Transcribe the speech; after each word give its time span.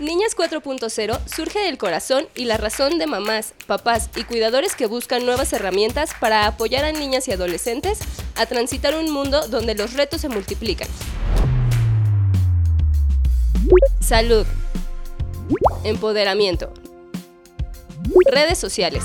Niñas 0.00 0.36
4.0 0.36 1.18
surge 1.26 1.58
del 1.58 1.76
corazón 1.76 2.28
y 2.34 2.44
la 2.44 2.56
razón 2.56 2.98
de 2.98 3.06
mamás, 3.06 3.52
papás 3.66 4.10
y 4.14 4.24
cuidadores 4.24 4.76
que 4.76 4.86
buscan 4.86 5.26
nuevas 5.26 5.52
herramientas 5.52 6.12
para 6.20 6.46
apoyar 6.46 6.84
a 6.84 6.92
niñas 6.92 7.26
y 7.28 7.32
adolescentes 7.32 7.98
a 8.36 8.46
transitar 8.46 8.96
un 8.96 9.10
mundo 9.10 9.48
donde 9.48 9.74
los 9.74 9.94
retos 9.94 10.20
se 10.20 10.28
multiplican. 10.28 10.88
Salud. 14.00 14.46
Empoderamiento. 15.84 16.72
Redes 18.32 18.58
sociales. 18.58 19.04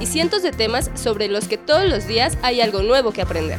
Y 0.00 0.06
cientos 0.06 0.42
de 0.42 0.50
temas 0.50 0.90
sobre 0.94 1.28
los 1.28 1.48
que 1.48 1.56
todos 1.56 1.88
los 1.88 2.06
días 2.06 2.36
hay 2.42 2.60
algo 2.60 2.82
nuevo 2.82 3.12
que 3.12 3.22
aprender. 3.22 3.58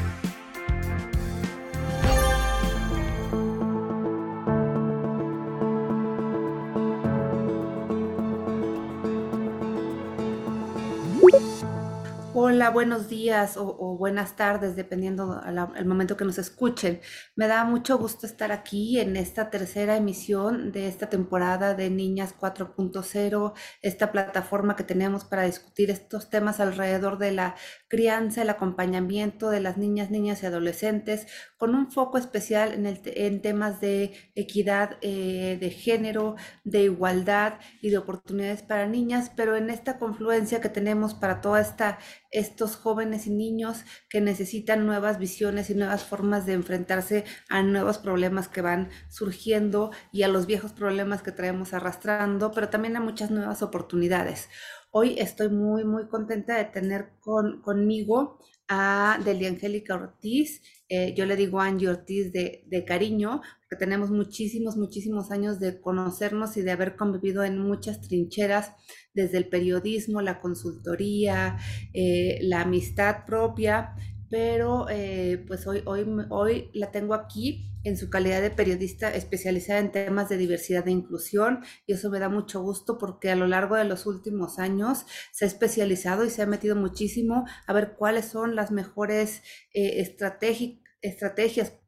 Hola, 12.39 12.69
buenos 12.69 13.09
días 13.09 13.57
o, 13.57 13.97
buenas 13.97 14.35
tardes, 14.35 14.75
dependiendo 14.75 15.41
del 15.73 15.85
momento 15.85 16.15
que 16.17 16.23
nos 16.23 16.37
escuchen. 16.37 17.01
Me 17.35 17.47
da 17.47 17.63
mucho 17.63 17.97
gusto 17.97 18.27
estar 18.27 18.51
aquí 18.51 18.99
en 18.99 19.15
esta 19.17 19.49
tercera 19.49 19.97
emisión 19.97 20.71
de 20.71 20.87
esta 20.87 21.09
temporada 21.09 21.73
de 21.73 21.89
Niñas 21.89 22.35
4.0, 22.39 23.53
esta 23.81 24.11
plataforma 24.11 24.75
que 24.75 24.83
tenemos 24.83 25.25
para 25.25 25.45
discutir 25.45 25.89
estos 25.89 26.29
temas 26.29 26.59
alrededor 26.59 27.17
de 27.17 27.31
la 27.31 27.55
crianza, 27.87 28.43
el 28.43 28.51
acompañamiento 28.51 29.49
de 29.49 29.59
las 29.59 29.77
niñas, 29.77 30.11
niñas 30.11 30.43
y 30.43 30.45
adolescentes, 30.45 31.25
con 31.57 31.73
un 31.73 31.91
foco 31.91 32.19
especial 32.19 32.71
en, 32.71 32.85
el, 32.85 33.01
en 33.03 33.41
temas 33.41 33.81
de 33.81 34.13
equidad 34.35 34.99
eh, 35.01 35.57
de 35.59 35.71
género, 35.71 36.35
de 36.63 36.83
igualdad 36.83 37.55
y 37.81 37.89
de 37.89 37.97
oportunidades 37.97 38.61
para 38.61 38.85
niñas, 38.85 39.31
pero 39.35 39.55
en 39.55 39.71
esta 39.71 39.97
confluencia 39.97 40.61
que 40.61 40.69
tenemos 40.69 41.15
para 41.15 41.41
toda 41.41 41.61
esta 41.61 41.97
estos 42.31 42.75
jóvenes 42.75 43.27
y 43.27 43.31
niños 43.31 43.83
que 44.09 44.21
necesitan 44.21 44.85
nuevas 44.85 45.19
visiones 45.19 45.69
y 45.69 45.75
nuevas 45.75 46.03
formas 46.03 46.45
de 46.45 46.53
enfrentarse 46.53 47.25
a 47.49 47.63
nuevos 47.63 47.97
problemas 47.97 48.47
que 48.47 48.61
van 48.61 48.89
surgiendo 49.09 49.91
y 50.11 50.23
a 50.23 50.27
los 50.27 50.45
viejos 50.45 50.73
problemas 50.73 51.21
que 51.21 51.31
traemos 51.31 51.73
arrastrando, 51.73 52.51
pero 52.51 52.69
también 52.69 52.97
a 52.97 53.01
muchas 53.01 53.31
nuevas 53.31 53.61
oportunidades. 53.61 54.49
Hoy 54.91 55.15
estoy 55.19 55.49
muy, 55.49 55.83
muy 55.85 56.07
contenta 56.07 56.57
de 56.57 56.65
tener 56.65 57.11
con, 57.19 57.61
conmigo 57.61 58.39
a 58.67 59.19
Delia 59.23 59.49
Angélica 59.49 59.95
Ortiz. 59.95 60.61
Eh, 60.89 61.13
yo 61.15 61.25
le 61.25 61.35
digo 61.35 61.59
Angie 61.59 61.89
Ortiz 61.89 62.31
de, 62.31 62.63
de, 62.67 62.85
cariño, 62.85 63.41
porque 63.61 63.83
tenemos 63.83 64.09
muchísimos, 64.09 64.77
muchísimos 64.77 65.31
años 65.31 65.59
de 65.59 65.81
conocernos 65.81 66.55
y 66.57 66.61
de 66.61 66.71
haber 66.71 66.95
convivido 66.95 67.43
en 67.43 67.59
muchas 67.59 68.01
trincheras, 68.01 68.71
desde 69.13 69.37
el 69.37 69.49
periodismo, 69.49 70.21
la 70.21 70.39
consultoría, 70.39 71.57
eh, 71.93 72.39
la 72.41 72.61
amistad 72.61 73.25
propia, 73.25 73.95
pero 74.29 74.87
eh, 74.89 75.43
pues 75.47 75.65
hoy, 75.67 75.81
hoy, 75.85 76.05
hoy 76.29 76.69
la 76.73 76.91
tengo 76.91 77.13
aquí 77.13 77.71
en 77.87 77.97
su 77.97 78.09
calidad 78.09 78.41
de 78.41 78.51
periodista 78.51 79.13
especializada 79.13 79.79
en 79.79 79.91
temas 79.91 80.29
de 80.29 80.37
diversidad 80.37 80.87
e 80.87 80.91
inclusión 80.91 81.63
y 81.85 81.93
eso 81.93 82.09
me 82.09 82.19
da 82.19 82.29
mucho 82.29 82.61
gusto 82.61 82.97
porque 82.97 83.31
a 83.31 83.35
lo 83.35 83.47
largo 83.47 83.75
de 83.75 83.85
los 83.85 84.05
últimos 84.05 84.59
años 84.59 85.05
se 85.31 85.45
ha 85.45 85.47
especializado 85.47 86.25
y 86.25 86.29
se 86.29 86.41
ha 86.41 86.45
metido 86.45 86.75
muchísimo 86.75 87.45
a 87.65 87.73
ver 87.73 87.93
cuáles 87.97 88.25
son 88.25 88.55
las 88.55 88.71
mejores 88.71 89.41
eh, 89.73 90.01
estrategias 90.01 90.81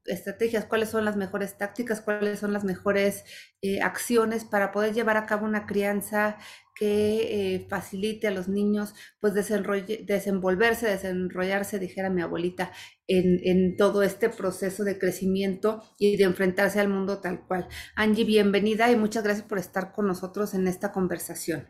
estrategias, 0.09 0.65
cuáles 0.65 0.89
son 0.89 1.05
las 1.05 1.15
mejores 1.15 1.57
tácticas, 1.57 2.01
cuáles 2.01 2.39
son 2.39 2.53
las 2.53 2.63
mejores 2.63 3.23
eh, 3.61 3.81
acciones 3.81 4.45
para 4.45 4.71
poder 4.71 4.93
llevar 4.93 5.17
a 5.17 5.25
cabo 5.25 5.45
una 5.45 5.65
crianza 5.65 6.37
que 6.79 7.55
eh, 7.55 7.67
facilite 7.69 8.27
a 8.27 8.31
los 8.31 8.47
niños 8.47 8.95
pues 9.19 9.33
desenvolverse, 9.33 10.87
desenrollarse, 10.87 11.77
dijera 11.77 12.09
mi 12.09 12.21
abuelita, 12.21 12.71
en, 13.07 13.39
en, 13.43 13.75
todo 13.75 14.01
este 14.01 14.29
proceso 14.29 14.83
de 14.83 14.97
crecimiento 14.97 15.83
y 15.97 16.15
de 16.15 16.23
enfrentarse 16.23 16.79
al 16.79 16.89
mundo 16.89 17.19
tal 17.19 17.45
cual. 17.45 17.67
Angie, 17.95 18.23
bienvenida 18.23 18.89
y 18.91 18.95
muchas 18.95 19.23
gracias 19.23 19.45
por 19.45 19.59
estar 19.59 19.91
con 19.91 20.07
nosotros 20.07 20.53
en 20.53 20.67
esta 20.67 20.91
conversación. 20.91 21.67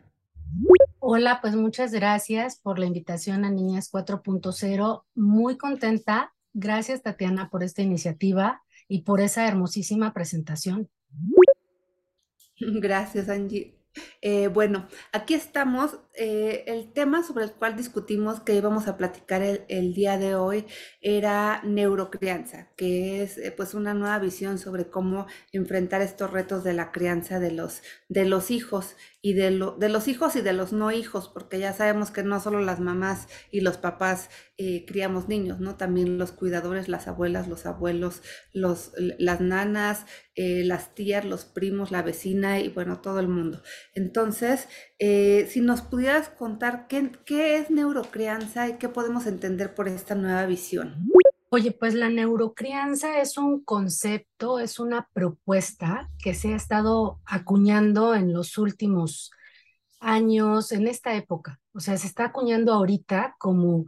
Hola, 1.00 1.40
pues 1.40 1.56
muchas 1.56 1.92
gracias 1.92 2.60
por 2.60 2.78
la 2.78 2.86
invitación 2.86 3.44
a 3.44 3.50
Niñas 3.50 3.90
4.0. 3.92 5.04
Muy 5.14 5.56
contenta 5.56 6.32
Gracias, 6.52 7.02
Tatiana, 7.02 7.48
por 7.48 7.62
esta 7.62 7.82
iniciativa 7.82 8.62
y 8.88 9.02
por 9.02 9.20
esa 9.20 9.46
hermosísima 9.46 10.12
presentación. 10.12 10.90
Gracias, 12.58 13.28
Angie. 13.28 13.79
Eh, 14.22 14.48
bueno, 14.48 14.88
aquí 15.12 15.34
estamos. 15.34 15.98
Eh, 16.14 16.64
el 16.66 16.92
tema 16.92 17.22
sobre 17.22 17.44
el 17.44 17.52
cual 17.52 17.76
discutimos 17.76 18.40
que 18.40 18.54
íbamos 18.54 18.88
a 18.88 18.96
platicar 18.96 19.42
el, 19.42 19.94
día 19.94 20.18
de 20.18 20.34
hoy 20.34 20.66
era 21.00 21.62
neurocrianza, 21.64 22.68
que 22.76 23.22
es 23.22 23.38
eh, 23.38 23.52
pues 23.52 23.74
una 23.74 23.94
nueva 23.94 24.18
visión 24.18 24.58
sobre 24.58 24.90
cómo 24.90 25.26
enfrentar 25.52 26.02
estos 26.02 26.30
retos 26.30 26.64
de 26.64 26.74
la 26.74 26.92
crianza 26.92 27.38
de 27.40 27.52
los, 27.52 27.82
de 28.08 28.26
los 28.26 28.50
hijos 28.50 28.96
y 29.22 29.34
de, 29.34 29.50
lo, 29.50 29.72
de 29.72 29.88
los 29.88 30.08
hijos 30.08 30.34
y 30.36 30.40
de 30.40 30.52
los 30.52 30.72
no 30.72 30.90
hijos, 30.92 31.28
porque 31.28 31.58
ya 31.58 31.72
sabemos 31.72 32.10
que 32.10 32.22
no 32.22 32.40
solo 32.40 32.60
las 32.60 32.80
mamás 32.80 33.28
y 33.50 33.60
los 33.60 33.76
papás 33.76 34.30
eh, 34.56 34.84
criamos 34.86 35.28
niños, 35.28 35.60
¿no? 35.60 35.76
También 35.76 36.16
los 36.18 36.32
cuidadores, 36.32 36.88
las 36.88 37.06
abuelas, 37.06 37.46
los 37.46 37.66
abuelos, 37.66 38.22
los, 38.52 38.92
las 38.96 39.40
nanas, 39.40 40.06
eh, 40.34 40.64
las 40.64 40.94
tías, 40.94 41.24
los 41.24 41.44
primos, 41.44 41.90
la 41.90 42.02
vecina 42.02 42.60
y 42.60 42.70
bueno, 42.70 43.00
todo 43.00 43.20
el 43.20 43.28
mundo. 43.28 43.62
Entonces, 43.94 44.68
eh, 44.98 45.46
si 45.50 45.60
nos 45.60 45.82
pudieras 45.82 46.30
contar 46.30 46.86
qué, 46.88 47.10
qué 47.26 47.56
es 47.56 47.70
neurocrianza 47.70 48.68
y 48.68 48.78
qué 48.78 48.88
podemos 48.88 49.26
entender 49.26 49.74
por 49.74 49.88
esta 49.88 50.14
nueva 50.14 50.46
visión. 50.46 51.06
Oye, 51.52 51.72
pues 51.72 51.94
la 51.94 52.08
neurocrianza 52.10 53.20
es 53.20 53.36
un 53.36 53.64
concepto, 53.64 54.60
es 54.60 54.78
una 54.78 55.08
propuesta 55.12 56.08
que 56.22 56.32
se 56.32 56.52
ha 56.52 56.56
estado 56.56 57.20
acuñando 57.26 58.14
en 58.14 58.32
los 58.32 58.56
últimos 58.56 59.32
años, 59.98 60.70
en 60.70 60.86
esta 60.86 61.16
época. 61.16 61.60
O 61.72 61.80
sea, 61.80 61.96
se 61.96 62.06
está 62.06 62.26
acuñando 62.26 62.72
ahorita 62.72 63.34
como, 63.38 63.86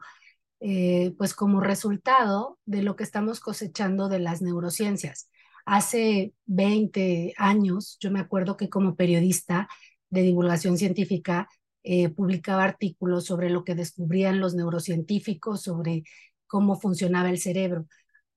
eh, 0.58 1.14
pues 1.18 1.34
como 1.34 1.60
resultado 1.60 2.58
de 2.66 2.82
lo 2.82 2.96
que 2.96 3.04
estamos 3.04 3.38
cosechando 3.38 4.08
de 4.08 4.18
las 4.18 4.42
neurociencias. 4.42 5.30
Hace 5.64 6.34
20 6.46 7.34
años, 7.36 7.96
yo 8.00 8.10
me 8.10 8.18
acuerdo 8.18 8.56
que 8.56 8.68
como 8.68 8.96
periodista 8.96 9.68
de 10.10 10.22
divulgación 10.22 10.78
científica, 10.78 11.48
eh, 11.84 12.08
publicaba 12.10 12.64
artículos 12.64 13.24
sobre 13.26 13.50
lo 13.50 13.64
que 13.64 13.74
descubrían 13.74 14.40
los 14.40 14.54
neurocientíficos, 14.54 15.62
sobre 15.62 16.04
cómo 16.52 16.78
funcionaba 16.78 17.30
el 17.30 17.38
cerebro. 17.38 17.86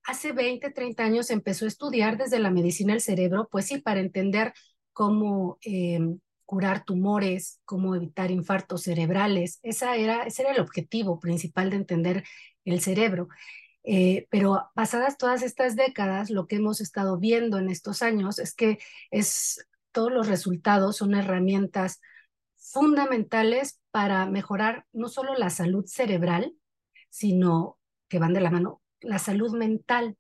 Hace 0.06 0.32
20, 0.32 0.72
30 0.72 1.04
años 1.04 1.30
empezó 1.30 1.66
a 1.66 1.68
estudiar 1.68 2.18
desde 2.18 2.40
la 2.40 2.50
medicina 2.50 2.94
el 2.94 3.02
cerebro, 3.02 3.50
pues 3.52 3.66
sí, 3.66 3.80
para 3.80 4.00
entender 4.00 4.54
cómo 4.94 5.58
eh, 5.66 6.00
curar 6.46 6.86
tumores, 6.86 7.60
cómo 7.66 7.94
evitar 7.94 8.32
infartos 8.32 8.84
cerebrales. 8.84 9.60
Esa 9.64 9.98
era, 9.98 10.24
ese 10.24 10.44
era 10.44 10.54
el 10.54 10.62
objetivo 10.62 11.20
principal 11.20 11.70
de 11.70 11.76
entender 11.76 12.24
el 12.64 12.80
cerebro. 12.80 13.28
Eh, 13.84 14.28
pero 14.30 14.70
pasadas 14.76 15.18
todas 15.18 15.42
estas 15.44 15.76
décadas, 15.76 16.30
lo 16.30 16.48
que 16.48 16.56
hemos 16.56 16.80
estado 16.80 17.20
viendo 17.20 17.58
en 17.58 17.70
estos 17.70 18.02
años 18.02 18.40
es 18.40 18.56
que 18.56 18.78
es, 19.12 19.68
todos 19.92 20.14
los 20.14 20.30
resultados 20.30 20.96
son 20.96 21.16
herramientas 21.16 22.00
fundamentales 22.56 23.82
para 23.92 24.26
mejorar 24.26 24.86
no 24.94 25.10
solo 25.10 25.36
la 25.36 25.50
salud 25.50 25.84
cerebral, 25.86 26.56
sino 27.10 27.78
que 28.08 28.20
van 28.20 28.34
de 28.34 28.42
la 28.42 28.52
mano, 28.52 28.82
la 29.02 29.20
salud 29.20 29.56
mental. 29.56 30.18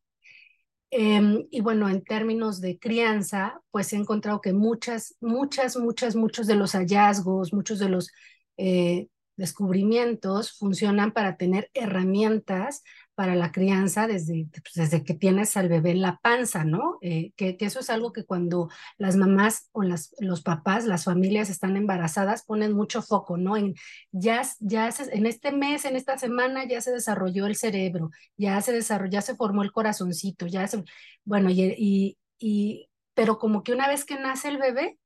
Em, 0.91 1.47
y 1.52 1.61
bueno, 1.61 1.90
en 1.90 2.03
términos 2.03 2.61
de 2.61 2.79
crianza, 2.79 3.61
pues 3.72 3.91
he 3.93 3.97
encontrado 3.97 4.41
que 4.41 4.53
muchas, 4.53 5.16
muchas, 5.20 5.76
muchas, 5.78 6.16
muchos 6.16 6.47
de 6.47 6.55
los 6.55 6.73
hallazgos, 6.73 7.53
muchos 7.53 7.79
de 7.79 7.90
los 7.90 8.11
eh, 8.58 9.08
descubrimientos 9.35 10.58
funcionan 10.58 11.11
para 11.11 11.37
tener 11.37 11.70
herramientas 11.73 12.84
para 13.16 13.35
la 13.35 13.52
crianza 13.52 14.08
desde, 14.08 14.47
pues, 14.52 14.73
desde 14.76 15.03
que 15.03 15.14
tienes 15.14 15.56
al 15.58 15.70
bebé 15.70 15.91
en 15.91 16.02
la 16.02 16.17
panza, 16.17 16.66
¿no? 16.66 16.97
Eh, 17.02 17.32
que, 17.35 17.58
eso 17.62 17.79
es 17.79 17.90
algo 17.90 18.12
que 18.12 18.26
cuando 18.26 18.70
las 18.97 19.16
mamás 19.16 19.70
o 19.72 19.84
las, 19.84 20.14
los 20.20 20.41
papás, 20.41 20.85
las 20.85 21.06
familias 21.06 21.50
están 21.50 21.78
embarazadas, 21.78 22.44
ponen 22.44 22.73
mucho 22.73 23.02
foco, 23.02 23.38
¿no? 23.38 23.58
En, 23.58 23.73
ya, 24.12 24.44
ya 24.59 24.90
en 25.12 25.26
este 25.26 25.52
mes, 25.52 25.85
en 25.85 25.96
esta 25.96 26.17
semana, 26.17 26.67
ya 26.67 26.82
se 26.82 26.91
desarrolló 26.91 27.47
el 27.47 27.56
cerebro, 27.56 28.12
ya 28.38 28.62
se 28.62 28.73
desarrolló, 28.73 29.12
ya 29.12 29.22
se 29.22 29.35
formó 29.35 29.64
el 29.64 29.72
corazoncito, 29.72 30.46
ya 30.47 30.68
se, 30.68 30.84
bueno, 31.23 31.50
y, 31.50 31.61
y, 31.78 32.18
y, 32.38 32.90
pero 33.14 33.40
como 33.40 33.64
que 33.64 33.72
una 33.72 33.88
vez 33.88 34.06
que 34.06 34.20
nace 34.20 34.50
el 34.50 34.58
bebé, 34.58 35.00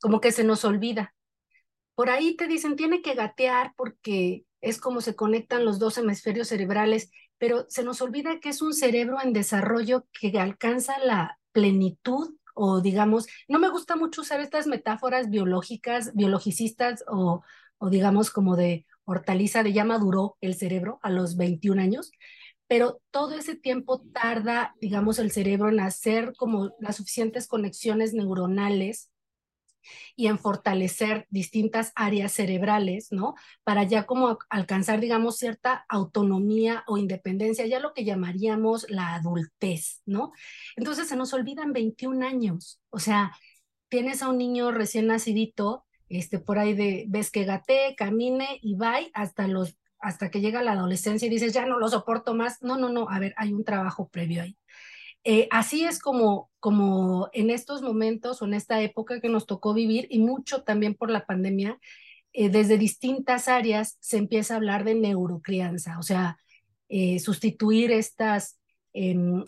como 0.00 0.20
que 0.20 0.32
se 0.32 0.44
nos 0.44 0.64
olvida. 0.66 1.14
Por 1.94 2.10
ahí 2.10 2.36
te 2.36 2.46
dicen, 2.46 2.76
tiene 2.76 3.00
que 3.00 3.14
gatear 3.14 3.72
porque 3.76 4.44
es 4.60 4.80
como 4.80 5.00
se 5.00 5.14
conectan 5.14 5.64
los 5.64 5.78
dos 5.78 5.98
hemisferios 5.98 6.48
cerebrales 6.48 7.10
pero 7.38 7.66
se 7.68 7.84
nos 7.84 8.00
olvida 8.02 8.40
que 8.40 8.50
es 8.50 8.62
un 8.62 8.74
cerebro 8.74 9.18
en 9.22 9.32
desarrollo 9.32 10.06
que 10.12 10.38
alcanza 10.38 10.98
la 10.98 11.38
plenitud 11.52 12.34
o 12.54 12.80
digamos, 12.80 13.26
no 13.48 13.58
me 13.58 13.68
gusta 13.68 13.96
mucho 13.96 14.22
usar 14.22 14.40
estas 14.40 14.66
metáforas 14.66 15.28
biológicas, 15.28 16.14
biologicistas 16.14 17.04
o, 17.08 17.42
o 17.78 17.90
digamos 17.90 18.30
como 18.30 18.56
de 18.56 18.86
hortaliza, 19.04 19.62
de 19.62 19.72
ya 19.72 19.84
maduró 19.84 20.36
el 20.40 20.54
cerebro 20.54 20.98
a 21.02 21.10
los 21.10 21.36
21 21.36 21.82
años, 21.82 22.12
pero 22.66 23.00
todo 23.10 23.34
ese 23.34 23.56
tiempo 23.56 24.00
tarda, 24.12 24.74
digamos, 24.80 25.18
el 25.18 25.30
cerebro 25.30 25.68
en 25.68 25.80
hacer 25.80 26.32
como 26.36 26.74
las 26.78 26.96
suficientes 26.96 27.46
conexiones 27.46 28.14
neuronales 28.14 29.10
y 30.16 30.26
en 30.26 30.38
fortalecer 30.38 31.26
distintas 31.30 31.92
áreas 31.94 32.32
cerebrales, 32.32 33.08
¿no? 33.10 33.34
Para 33.64 33.84
ya 33.84 34.04
como 34.06 34.38
alcanzar, 34.50 35.00
digamos, 35.00 35.36
cierta 35.36 35.84
autonomía 35.88 36.84
o 36.86 36.98
independencia, 36.98 37.66
ya 37.66 37.80
lo 37.80 37.92
que 37.94 38.04
llamaríamos 38.04 38.86
la 38.90 39.14
adultez, 39.14 40.02
¿no? 40.06 40.32
Entonces 40.76 41.08
se 41.08 41.16
nos 41.16 41.32
olvidan 41.32 41.72
21 41.72 42.26
años, 42.26 42.80
o 42.90 42.98
sea, 42.98 43.32
tienes 43.88 44.22
a 44.22 44.28
un 44.28 44.38
niño 44.38 44.72
recién 44.72 45.06
nacidito, 45.06 45.84
este, 46.08 46.38
por 46.38 46.58
ahí 46.58 46.74
de, 46.74 47.04
ves 47.08 47.30
que 47.30 47.44
gate, 47.44 47.94
camine 47.96 48.58
y 48.62 48.74
va 48.76 48.98
hasta 49.14 49.48
los 49.48 49.76
hasta 50.04 50.30
que 50.30 50.42
llega 50.42 50.62
la 50.62 50.72
adolescencia 50.72 51.26
y 51.26 51.30
dices, 51.30 51.54
ya 51.54 51.64
no 51.64 51.78
lo 51.78 51.88
soporto 51.88 52.34
más. 52.34 52.62
No, 52.62 52.76
no, 52.76 52.90
no, 52.90 53.08
a 53.08 53.18
ver, 53.18 53.32
hay 53.38 53.54
un 53.54 53.64
trabajo 53.64 54.08
previo 54.08 54.42
ahí. 54.42 54.54
Eh, 55.24 55.48
así 55.50 55.84
es 55.84 55.98
como, 55.98 56.50
como 56.60 57.30
en 57.32 57.50
estos 57.50 57.80
momentos 57.80 58.42
o 58.42 58.44
en 58.44 58.54
esta 58.54 58.80
época 58.82 59.20
que 59.20 59.30
nos 59.30 59.46
tocó 59.46 59.72
vivir 59.72 60.06
y 60.10 60.18
mucho 60.18 60.62
también 60.62 60.94
por 60.94 61.10
la 61.10 61.24
pandemia, 61.24 61.78
eh, 62.34 62.50
desde 62.50 62.76
distintas 62.78 63.48
áreas 63.48 63.96
se 64.00 64.18
empieza 64.18 64.54
a 64.54 64.56
hablar 64.58 64.84
de 64.84 64.94
neurocrianza, 64.94 65.98
o 65.98 66.02
sea, 66.02 66.36
eh, 66.88 67.18
sustituir 67.20 67.90
estas, 67.90 68.58
em, 68.92 69.44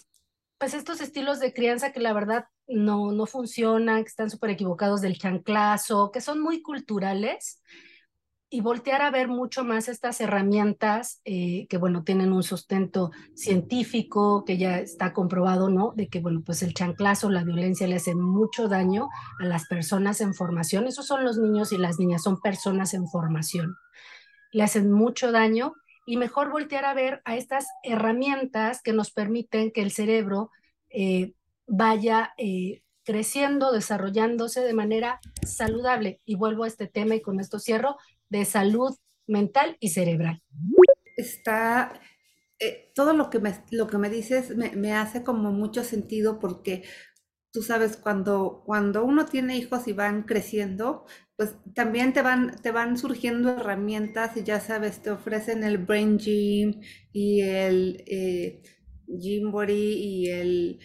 pues 0.58 0.72
estos 0.72 1.00
estilos 1.00 1.40
de 1.40 1.52
crianza 1.52 1.92
que 1.92 2.00
la 2.00 2.14
verdad 2.14 2.46
no, 2.66 3.12
no 3.12 3.26
funcionan, 3.26 4.02
que 4.02 4.08
están 4.08 4.30
súper 4.30 4.50
equivocados 4.50 5.02
del 5.02 5.18
chanclazo, 5.18 6.10
que 6.10 6.20
son 6.20 6.40
muy 6.40 6.62
culturales 6.62 7.60
y 8.48 8.60
voltear 8.60 9.02
a 9.02 9.10
ver 9.10 9.26
mucho 9.28 9.64
más 9.64 9.88
estas 9.88 10.20
herramientas 10.20 11.20
eh, 11.24 11.66
que, 11.68 11.78
bueno, 11.78 12.04
tienen 12.04 12.32
un 12.32 12.44
sustento 12.44 13.10
científico, 13.34 14.44
que 14.44 14.56
ya 14.56 14.78
está 14.78 15.12
comprobado, 15.12 15.68
¿no? 15.68 15.92
De 15.96 16.08
que, 16.08 16.20
bueno, 16.20 16.42
pues 16.46 16.62
el 16.62 16.72
chanclazo, 16.72 17.28
la 17.28 17.42
violencia 17.42 17.88
le 17.88 17.96
hace 17.96 18.14
mucho 18.14 18.68
daño 18.68 19.08
a 19.40 19.46
las 19.46 19.66
personas 19.66 20.20
en 20.20 20.32
formación. 20.32 20.86
Esos 20.86 21.06
son 21.06 21.24
los 21.24 21.38
niños 21.38 21.72
y 21.72 21.78
las 21.78 21.98
niñas, 21.98 22.22
son 22.22 22.40
personas 22.40 22.94
en 22.94 23.08
formación. 23.08 23.76
Le 24.52 24.62
hacen 24.62 24.92
mucho 24.92 25.32
daño 25.32 25.74
y 26.06 26.16
mejor 26.16 26.50
voltear 26.50 26.84
a 26.84 26.94
ver 26.94 27.22
a 27.24 27.36
estas 27.36 27.66
herramientas 27.82 28.80
que 28.80 28.92
nos 28.92 29.10
permiten 29.10 29.72
que 29.72 29.82
el 29.82 29.90
cerebro 29.90 30.50
eh, 30.88 31.34
vaya 31.66 32.32
eh, 32.38 32.82
creciendo, 33.02 33.72
desarrollándose 33.72 34.60
de 34.60 34.72
manera 34.72 35.20
saludable. 35.44 36.20
Y 36.24 36.36
vuelvo 36.36 36.62
a 36.62 36.68
este 36.68 36.86
tema 36.86 37.16
y 37.16 37.22
con 37.22 37.40
esto 37.40 37.58
cierro, 37.58 37.96
de 38.28 38.44
salud 38.44 38.94
mental 39.26 39.76
y 39.80 39.90
cerebral. 39.90 40.42
Está, 41.16 42.00
eh, 42.58 42.92
todo 42.94 43.12
lo 43.12 43.30
que 43.30 43.38
me, 43.38 43.54
lo 43.70 43.86
que 43.86 43.98
me 43.98 44.10
dices 44.10 44.56
me, 44.56 44.70
me, 44.72 44.92
hace 44.92 45.22
como 45.22 45.52
mucho 45.52 45.84
sentido 45.84 46.38
porque 46.38 46.84
tú 47.56 47.62
sabes, 47.62 47.96
cuando, 47.96 48.62
cuando 48.66 49.02
uno 49.02 49.24
tiene 49.24 49.56
hijos 49.56 49.88
y 49.88 49.94
van 49.94 50.24
creciendo, 50.24 51.06
pues 51.36 51.54
también 51.74 52.12
te 52.12 52.20
van, 52.20 52.54
te 52.62 52.70
van 52.70 52.98
surgiendo 52.98 53.50
herramientas 53.50 54.36
y 54.36 54.42
ya 54.44 54.60
sabes, 54.60 55.00
te 55.00 55.10
ofrecen 55.10 55.64
el 55.64 55.78
Brain 55.78 56.18
Gym 56.18 56.82
y 57.12 57.40
el 57.40 58.04
eh, 58.06 58.62
Gym 59.06 59.52
y 59.68 60.28
el 60.28 60.80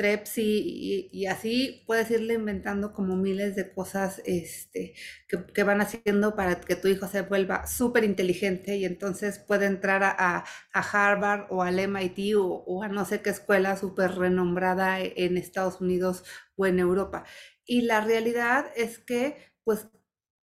Trepsi 0.00 1.10
y, 1.12 1.26
así 1.26 1.84
puedes 1.86 2.10
irle 2.10 2.32
inventando 2.32 2.94
como 2.94 3.16
miles 3.16 3.54
de 3.54 3.70
cosas 3.70 4.22
este, 4.24 4.94
que, 5.28 5.62
van 5.62 5.82
haciendo 5.82 6.34
para 6.34 6.58
que 6.58 6.74
tu 6.74 6.88
hijo 6.88 7.06
se 7.06 7.20
vuelva 7.20 7.66
súper 7.66 8.04
inteligente 8.04 8.78
y 8.78 8.86
entonces 8.86 9.38
puede 9.38 9.66
entrar 9.66 10.02
a, 10.02 10.44
Harvard 10.72 11.48
o 11.50 11.62
al 11.62 11.78
MIT 11.78 12.34
o, 12.38 12.82
a 12.82 12.88
no 12.88 13.04
sé 13.04 13.20
qué 13.20 13.28
escuela 13.28 13.76
súper 13.76 14.12
renombrada 14.12 15.02
e, 15.02 15.12
en 15.16 15.36
Estados 15.36 15.82
Unidos 15.82 16.24
o 16.56 16.64
en 16.64 16.78
Europa. 16.78 17.24
Y 17.66 17.82
la 17.82 18.00
realidad 18.00 18.72
es 18.76 18.98
que 18.98 19.36
pues 19.64 19.86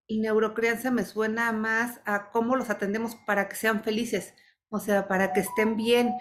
neurocrianza 0.07 0.92
me 0.92 1.04
suena 1.04 1.51
más 1.51 2.00
a 2.06 2.30
cómo 2.30 2.56
los 2.56 2.69
atendemos 2.69 3.15
para 3.25 3.50
que 3.50 3.56
sean 3.56 3.83
felices, 3.83 4.36
o 4.69 4.80
sea, 4.80 5.07
para 5.07 5.33
que 5.33 5.39
estén 5.39 5.77
bien, 5.77 6.13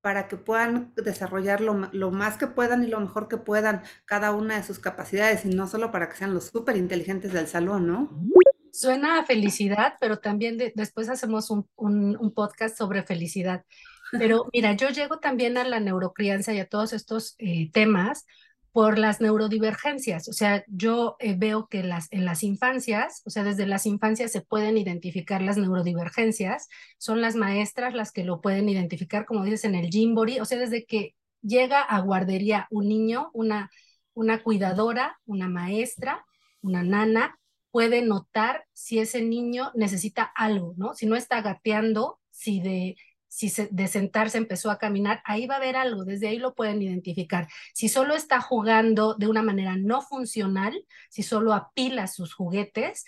para 0.00 0.28
que 0.28 0.36
puedan 0.36 0.92
desarrollar 0.96 1.60
lo, 1.60 2.10
más 2.10 2.36
que 2.36 2.46
puedan 2.46 2.84
y 2.84 2.86
lo 2.86 3.00
mejor 3.00 3.28
que 3.28 3.36
puedan 3.36 3.82
cada 4.04 4.32
una 4.32 4.56
de 4.56 4.62
sus 4.62 4.78
capacidades 4.78 5.44
y 5.44 5.48
no 5.48 5.66
solo 5.66 5.90
para 5.90 6.08
que 6.08 6.16
sean 6.16 6.34
los 6.34 6.46
súper 6.46 6.76
inteligentes 6.76 7.32
del 7.32 7.48
salón, 7.48 7.86
¿no? 7.86 8.10
Suena 8.72 9.18
a 9.18 9.24
felicidad, 9.24 9.94
pero 10.00 10.18
también 10.18 10.56
después 10.74 11.08
hacemos 11.08 11.50
un, 11.50 12.32
podcast 12.34 12.76
sobre 12.76 13.02
felicidad. 13.02 13.64
Pero 14.12 14.46
mira, 14.52 14.72
yo 14.72 14.88
llego 14.88 15.18
también 15.18 15.58
a 15.58 15.64
la 15.64 15.80
neurocrianza 15.80 16.54
y 16.54 16.60
a 16.60 16.68
todos 16.68 16.92
estos 16.92 17.34
eh, 17.38 17.70
temas 17.72 18.24
por 18.72 18.98
las 18.98 19.20
neurodivergencias. 19.20 20.28
O 20.28 20.32
sea, 20.32 20.64
yo 20.68 21.16
eh, 21.20 21.34
veo 21.36 21.68
que 21.68 21.82
las, 21.82 22.08
en 22.10 22.24
las 22.24 22.42
infancias, 22.42 23.22
o 23.24 23.30
sea, 23.30 23.44
desde 23.44 23.66
las 23.66 23.86
infancias 23.86 24.32
se 24.32 24.40
pueden 24.40 24.76
identificar 24.78 25.42
las 25.42 25.56
neurodivergencias. 25.56 26.68
Son 26.98 27.20
las 27.20 27.34
maestras 27.34 27.94
las 27.94 28.12
que 28.12 28.24
lo 28.24 28.40
pueden 28.40 28.68
identificar, 28.68 29.24
como 29.24 29.44
dices, 29.44 29.64
en 29.64 29.74
el 29.74 29.88
Jimbori. 29.88 30.40
O 30.40 30.44
sea, 30.44 30.58
desde 30.58 30.84
que 30.84 31.14
llega 31.42 31.82
a 31.82 32.00
guardería 32.00 32.66
un 32.70 32.88
niño, 32.88 33.30
una, 33.32 33.70
una 34.14 34.42
cuidadora, 34.42 35.18
una 35.26 35.48
maestra, 35.48 36.24
una 36.60 36.82
nana, 36.82 37.38
puede 37.70 38.02
notar 38.02 38.64
si 38.72 38.98
ese 38.98 39.22
niño 39.22 39.70
necesita 39.74 40.22
algo, 40.34 40.74
¿no? 40.76 40.94
Si 40.94 41.06
no 41.06 41.16
está 41.16 41.40
gateando, 41.42 42.18
si 42.30 42.60
de 42.60 42.96
si 43.28 43.52
de 43.70 43.86
sentarse 43.88 44.38
empezó 44.38 44.70
a 44.70 44.78
caminar, 44.78 45.20
ahí 45.24 45.46
va 45.46 45.54
a 45.54 45.58
haber 45.58 45.76
algo, 45.76 46.04
desde 46.04 46.28
ahí 46.28 46.38
lo 46.38 46.54
pueden 46.54 46.82
identificar. 46.82 47.48
Si 47.74 47.88
solo 47.88 48.14
está 48.14 48.40
jugando 48.40 49.14
de 49.14 49.28
una 49.28 49.42
manera 49.42 49.76
no 49.76 50.00
funcional, 50.02 50.84
si 51.10 51.22
solo 51.22 51.52
apila 51.52 52.06
sus 52.06 52.34
juguetes, 52.34 53.04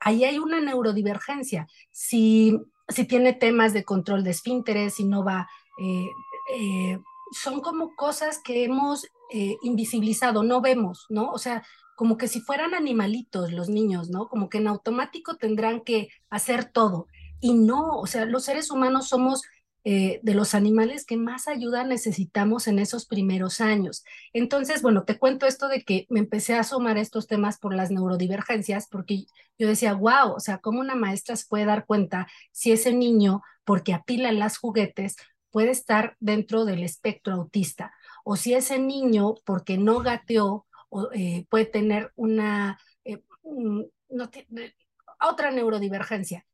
ahí 0.00 0.24
hay 0.24 0.38
una 0.38 0.60
neurodivergencia. 0.60 1.66
Si, 1.90 2.58
si 2.88 3.04
tiene 3.04 3.32
temas 3.32 3.72
de 3.72 3.84
control 3.84 4.24
de 4.24 4.30
esfínteres, 4.30 4.94
si 4.94 5.04
no 5.04 5.24
va, 5.24 5.48
eh, 5.80 6.08
eh, 6.54 6.98
son 7.32 7.60
como 7.60 7.94
cosas 7.94 8.40
que 8.42 8.64
hemos 8.64 9.06
eh, 9.32 9.56
invisibilizado, 9.62 10.42
no 10.42 10.60
vemos, 10.60 11.06
¿no? 11.08 11.30
O 11.30 11.38
sea, 11.38 11.62
como 11.94 12.16
que 12.16 12.28
si 12.28 12.40
fueran 12.40 12.74
animalitos 12.74 13.52
los 13.52 13.68
niños, 13.68 14.10
¿no? 14.10 14.28
Como 14.28 14.48
que 14.48 14.58
en 14.58 14.68
automático 14.68 15.36
tendrán 15.36 15.82
que 15.82 16.08
hacer 16.30 16.64
todo. 16.64 17.06
Y 17.40 17.54
no, 17.54 17.98
o 17.98 18.06
sea, 18.06 18.24
los 18.24 18.44
seres 18.44 18.70
humanos 18.70 19.08
somos 19.08 19.42
eh, 19.82 20.20
de 20.22 20.34
los 20.34 20.54
animales 20.54 21.06
que 21.06 21.16
más 21.16 21.48
ayuda 21.48 21.84
necesitamos 21.84 22.68
en 22.68 22.78
esos 22.78 23.06
primeros 23.06 23.62
años. 23.62 24.04
Entonces, 24.34 24.82
bueno, 24.82 25.04
te 25.04 25.18
cuento 25.18 25.46
esto 25.46 25.68
de 25.68 25.84
que 25.84 26.06
me 26.10 26.20
empecé 26.20 26.54
a 26.54 26.60
asomar 26.60 26.98
estos 26.98 27.26
temas 27.26 27.58
por 27.58 27.74
las 27.74 27.90
neurodivergencias, 27.90 28.88
porque 28.88 29.24
yo 29.58 29.68
decía, 29.68 29.94
wow, 29.94 30.34
o 30.36 30.40
sea, 30.40 30.58
¿cómo 30.58 30.80
una 30.80 30.96
maestra 30.96 31.34
se 31.34 31.46
puede 31.48 31.64
dar 31.64 31.86
cuenta 31.86 32.28
si 32.52 32.72
ese 32.72 32.92
niño, 32.92 33.42
porque 33.64 33.94
apila 33.94 34.32
las 34.32 34.58
juguetes, 34.58 35.16
puede 35.50 35.70
estar 35.70 36.14
dentro 36.20 36.66
del 36.66 36.82
espectro 36.82 37.32
autista? 37.32 37.94
O 38.22 38.36
si 38.36 38.52
ese 38.52 38.78
niño, 38.78 39.36
porque 39.46 39.78
no 39.78 40.00
gateó, 40.00 40.66
eh, 41.14 41.46
puede 41.48 41.64
tener 41.64 42.12
una, 42.16 42.78
eh, 43.04 43.22
otra 45.20 45.50
neurodivergencia. 45.50 46.44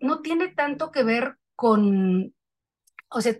no 0.00 0.22
tiene 0.22 0.48
tanto 0.48 0.90
que 0.90 1.02
ver 1.02 1.36
con, 1.54 2.34
o 3.10 3.20
sea, 3.20 3.36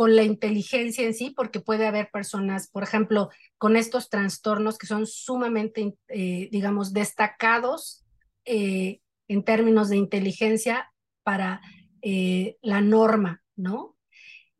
con 0.00 0.16
la 0.16 0.22
inteligencia 0.22 1.04
en 1.04 1.14
sí, 1.14 1.30
porque 1.30 1.60
puede 1.60 1.86
haber 1.86 2.10
personas, 2.10 2.70
por 2.70 2.82
ejemplo, 2.82 3.28
con 3.58 3.76
estos 3.76 4.08
trastornos 4.08 4.78
que 4.78 4.86
son 4.86 5.06
sumamente, 5.06 5.94
eh, 6.08 6.48
digamos, 6.50 6.92
destacados 6.92 8.04
eh, 8.44 9.00
en 9.28 9.44
términos 9.44 9.88
de 9.88 9.96
inteligencia 9.96 10.90
para 11.22 11.60
eh, 12.02 12.56
la 12.62 12.80
norma, 12.80 13.42
¿no? 13.56 13.96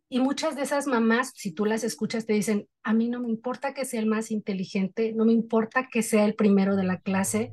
Y 0.09 0.19
muchas 0.19 0.57
de 0.57 0.63
esas 0.63 0.87
mamás, 0.87 1.33
si 1.37 1.53
tú 1.53 1.65
las 1.65 1.85
escuchas, 1.85 2.27
te 2.27 2.33
dicen, 2.33 2.69
a 2.83 2.93
mí 2.93 3.09
no 3.09 3.21
me 3.21 3.29
importa 3.29 3.73
que 3.73 3.85
sea 3.85 4.01
el 4.01 4.07
más 4.07 4.33
inteligente, 4.33 5.13
no 5.15 5.25
me 5.25 5.33
importa 5.33 5.89
que 5.91 6.03
sea 6.03 6.25
el 6.25 6.35
primero 6.35 6.75
de 6.75 6.85
la 6.85 7.01
clase, 7.01 7.53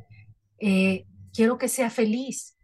quiero 0.58 1.60
que 1.60 1.68
sea 1.68 1.92
feliz, 1.92 2.57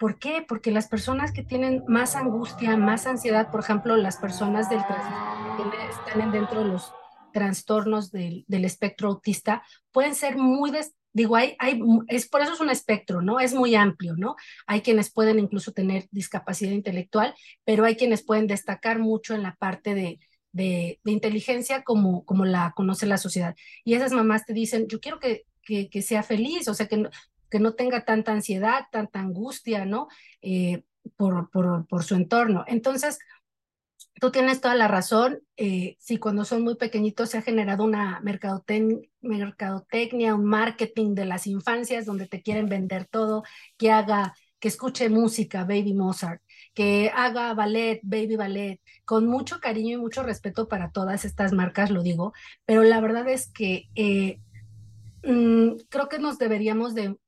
¿Por 0.00 0.18
qué? 0.18 0.42
Porque 0.48 0.70
las 0.70 0.88
personas 0.88 1.30
que 1.30 1.42
tienen 1.42 1.84
más 1.86 2.16
angustia, 2.16 2.74
más 2.78 3.06
ansiedad, 3.06 3.50
por 3.50 3.60
ejemplo, 3.60 3.98
las 3.98 4.16
personas 4.16 4.70
del 4.70 4.80
que 4.80 6.08
están 6.08 6.32
dentro 6.32 6.60
de 6.62 6.68
los 6.70 6.90
trastornos 7.34 8.10
del, 8.10 8.46
espectro 8.48 9.08
autista, 9.08 9.62
pueden 9.92 10.14
ser 10.14 10.38
muy 10.38 10.72
digo, 11.12 11.36
hay, 11.36 11.54
hay, 11.58 11.82
es, 12.08 12.26
por 12.28 12.40
eso 12.40 12.54
es 12.54 12.60
un 12.60 12.70
espectro, 12.70 13.20
¿no? 13.20 13.40
Es 13.40 13.52
muy 13.52 13.74
amplio, 13.74 14.14
¿no? 14.16 14.36
Hay 14.66 14.80
quienes 14.80 15.12
pueden 15.12 15.38
incluso 15.38 15.72
tener 15.72 16.08
discapacidad 16.12 16.72
intelectual, 16.72 17.34
pero 17.64 17.84
hay 17.84 17.96
quienes 17.96 18.24
pueden 18.24 18.46
destacar 18.46 19.00
mucho 19.00 19.34
en 19.34 19.42
la 19.42 19.54
parte 19.56 19.94
de, 19.94 20.18
de, 20.52 20.98
inteligencia 21.04 21.82
como, 21.82 22.24
como 22.24 22.46
la 22.46 22.72
conoce 22.74 23.04
la 23.04 23.18
sociedad. 23.18 23.54
Y 23.84 23.94
esas 23.94 24.12
mamás 24.12 24.46
te 24.46 24.54
dicen, 24.54 24.86
yo 24.88 24.98
quiero 24.98 25.18
que, 25.20 25.44
que, 25.62 26.02
sea 26.02 26.22
feliz, 26.22 26.68
o 26.68 26.74
sea, 26.74 26.88
que 26.88 27.04
que 27.50 27.60
no 27.60 27.74
tenga 27.74 28.04
tanta 28.04 28.32
ansiedad, 28.32 28.86
tanta 28.92 29.20
angustia, 29.20 29.84
¿no? 29.84 30.08
Eh, 30.42 30.84
por, 31.16 31.50
por, 31.50 31.86
por 31.86 32.04
su 32.04 32.14
entorno. 32.14 32.64
Entonces, 32.66 33.18
Tú 34.20 34.30
tienes 34.30 34.60
toda 34.60 34.74
la 34.74 34.86
razón. 34.86 35.40
Eh, 35.56 35.96
sí, 35.98 36.18
cuando 36.18 36.44
son 36.44 36.62
muy 36.62 36.76
pequeñitos 36.76 37.30
se 37.30 37.38
ha 37.38 37.42
generado 37.42 37.84
una 37.84 38.20
mercadotecnia, 38.20 40.34
un 40.34 40.44
marketing 40.44 41.14
de 41.14 41.24
las 41.24 41.46
infancias 41.46 42.04
donde 42.04 42.26
te 42.26 42.42
quieren 42.42 42.68
vender 42.68 43.06
todo, 43.06 43.44
que 43.78 43.90
haga, 43.90 44.34
que 44.58 44.68
escuche 44.68 45.08
música, 45.08 45.64
Baby 45.64 45.94
Mozart, 45.94 46.42
que 46.74 47.10
haga 47.14 47.54
ballet, 47.54 48.00
Baby 48.02 48.36
Ballet, 48.36 48.80
con 49.06 49.26
mucho 49.26 49.58
cariño 49.58 49.98
y 49.98 50.00
mucho 50.00 50.22
respeto 50.22 50.68
para 50.68 50.90
todas 50.90 51.24
estas 51.24 51.52
marcas, 51.52 51.90
lo 51.90 52.02
digo, 52.02 52.34
pero 52.66 52.82
la 52.82 53.00
verdad 53.00 53.26
es 53.28 53.50
que 53.50 53.88
eh, 53.94 54.38
Mm, 55.22 55.72
creo 55.90 56.08
que 56.08 56.18
nos 56.18 56.38
deberíamos 56.38 56.94
de, 56.94 57.18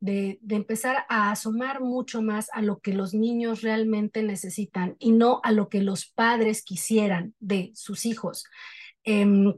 empezar 0.49 1.05
a 1.09 1.31
asomar 1.31 1.81
mucho 1.81 2.23
más 2.23 2.49
a 2.53 2.63
lo 2.63 2.81
que 2.81 2.95
los 2.95 3.13
niños 3.13 3.61
realmente 3.63 4.23
necesitan 4.23 4.97
y 4.99 5.13
no 5.13 5.41
a 5.45 5.53
lo 5.53 5.69
que 5.69 5.83
los 5.83 6.07
padres 6.07 6.63
quisieran 6.63 7.35
de 7.39 7.71
sus 7.75 8.07
hijos. 8.07 8.45
Em, 9.05 9.55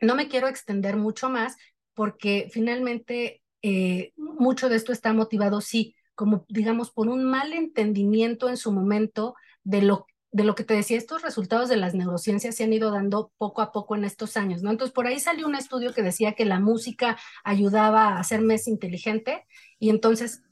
no 0.00 0.14
me 0.14 0.28
quiero 0.28 0.48
extender 0.48 0.96
mucho 0.96 1.30
más 1.30 1.56
porque 1.94 2.48
finalmente 2.52 3.42
eh, 3.62 4.12
mucho 4.16 4.68
de 4.68 4.76
esto 4.76 4.92
está 4.92 5.12
motivado, 5.12 5.60
sí, 5.60 5.96
como 6.14 6.44
digamos, 6.48 6.90
por 6.90 7.08
un 7.08 7.24
mal 7.24 7.52
entendimiento 7.52 8.48
en 8.48 8.56
su 8.56 8.72
momento 8.72 9.34
de 9.64 9.82
lo 9.82 10.06
de 10.30 10.44
lo 10.44 10.54
que 10.54 10.64
te 10.64 10.74
decía, 10.74 10.98
estos 10.98 11.22
resultados 11.22 11.68
de 11.68 11.76
las 11.76 11.94
neurociencias 11.94 12.54
se 12.54 12.64
han 12.64 12.72
ido 12.72 12.90
dando 12.90 13.32
poco 13.38 13.62
a 13.62 13.72
poco 13.72 13.96
en 13.96 14.04
estos 14.04 14.36
años, 14.36 14.62
¿no? 14.62 14.70
Entonces, 14.70 14.92
por 14.92 15.06
ahí 15.06 15.20
salió 15.20 15.46
un 15.46 15.54
estudio 15.54 15.94
que 15.94 16.02
decía 16.02 16.32
que 16.32 16.44
la 16.44 16.60
música 16.60 17.18
ayudaba 17.44 18.08
a 18.08 18.20
hacer 18.20 18.42
mes 18.42 18.68
inteligente 18.68 19.46
y 19.78 19.90
entonces 19.90 20.42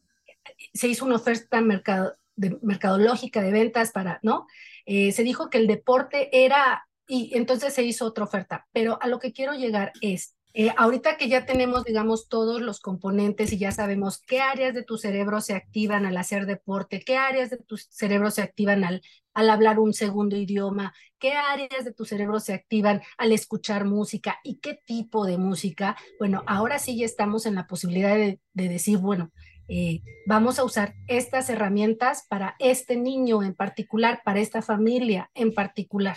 se 0.73 0.89
hizo 0.89 1.05
una 1.05 1.17
oferta 1.17 1.61
mercado, 1.61 2.15
de, 2.37 2.59
mercadológica 2.63 3.43
de 3.43 3.51
ventas 3.51 3.93
para, 3.93 4.19
¿no? 4.23 4.47
Eh, 4.87 5.13
se 5.13 5.25
dijo 5.25 5.51
que 5.51 5.59
el 5.59 5.67
deporte 5.67 6.45
era, 6.45 6.87
y 7.07 7.37
entonces 7.37 7.75
se 7.75 7.83
hizo 7.83 8.07
otra 8.07 8.25
oferta, 8.25 8.67
pero 8.73 8.99
a 9.03 9.09
lo 9.09 9.19
que 9.19 9.33
quiero 9.33 9.55
llegar 9.55 9.93
es, 10.01 10.36
eh, 10.59 10.73
ahorita 10.75 11.19
que 11.19 11.29
ya 11.29 11.45
tenemos, 11.45 11.85
digamos, 11.85 12.31
todos 12.31 12.63
los 12.63 12.81
componentes 12.81 13.53
y 13.53 13.59
ya 13.59 13.73
sabemos 13.73 14.23
qué 14.27 14.41
áreas 14.41 14.73
de 14.73 14.83
tu 14.83 14.97
cerebro 14.97 15.43
se 15.43 15.53
activan 15.53 16.07
al 16.07 16.17
hacer 16.17 16.47
deporte, 16.47 17.03
qué 17.05 17.19
áreas 17.19 17.51
de 17.51 17.59
tu 17.59 17.77
cerebro 17.77 18.31
se 18.31 18.41
activan 18.41 18.83
al, 18.83 19.03
al 19.35 19.51
hablar 19.51 19.79
un 19.79 19.93
segundo 19.93 20.35
idioma, 20.35 20.95
qué 21.19 21.33
áreas 21.33 21.85
de 21.85 21.93
tu 21.93 22.07
cerebro 22.07 22.41
se 22.41 22.55
activan 22.55 23.03
al 23.19 23.33
escuchar 23.33 23.85
música 23.85 24.41
y 24.43 24.57
qué 24.61 24.81
tipo 24.87 25.27
de 25.27 25.37
música. 25.37 25.95
Bueno, 26.19 26.43
ahora 26.47 26.79
sí 26.79 26.97
ya 26.97 27.05
estamos 27.05 27.45
en 27.45 27.55
la 27.55 27.67
posibilidad 27.67 28.17
de, 28.17 28.41
decir, 28.55 28.97
bueno, 28.97 29.33
eh, 29.69 30.01
vamos 30.25 30.59
a 30.59 30.65
usar 30.65 30.95
estas 31.07 31.51
herramientas 31.51 32.25
para 32.31 32.57
este 32.61 32.97
niño 32.97 33.43
en 33.43 33.53
particular, 33.53 34.23
para 34.25 34.41
esta 34.41 34.63
familia 34.63 35.31
en 35.35 35.53
particular. 35.53 36.17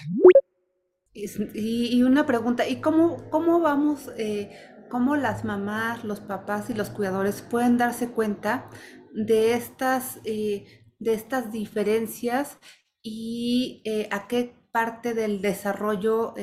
Y, 1.54 2.04
una 2.04 2.26
pregunta, 2.26 2.68
¿y 2.68 2.82
cómo, 2.82 3.30
cómo 3.30 3.60
vamos, 3.60 4.12
eh, 4.18 4.52
cómo 4.90 5.16
las 5.16 5.44
mamás, 5.46 6.04
los 6.04 6.20
papás 6.20 6.70
y 6.70 6.74
los 6.74 6.90
cuidadores 6.90 7.42
pueden 7.42 7.78
darse 7.78 8.10
cuenta 8.10 8.70
de 9.14 9.54
estas, 9.54 10.20
eh, 10.24 10.86
de 11.00 11.14
estas 11.14 11.52
diferencias 11.52 12.58
y 13.02 13.82
eh, 13.86 14.08
a 14.12 14.28
qué 14.28 14.56
parte 14.72 15.14
del 15.14 15.42
desarrollo 15.42 16.36